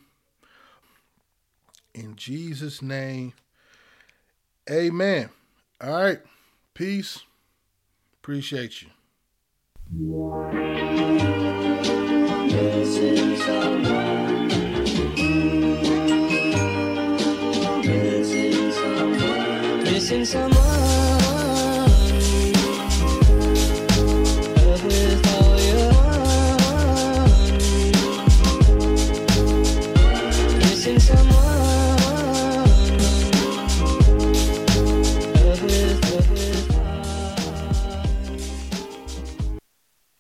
In 1.94 2.16
Jesus' 2.16 2.82
name, 2.82 3.34
amen. 4.70 5.30
All 5.82 5.92
right. 5.92 6.20
Peace. 6.74 7.20
Appreciate 8.22 8.82
you. 8.82 8.90
Someone. 9.90 10.48
Missing 12.48 13.36
Missing 20.10 20.24
someone. 20.24 20.87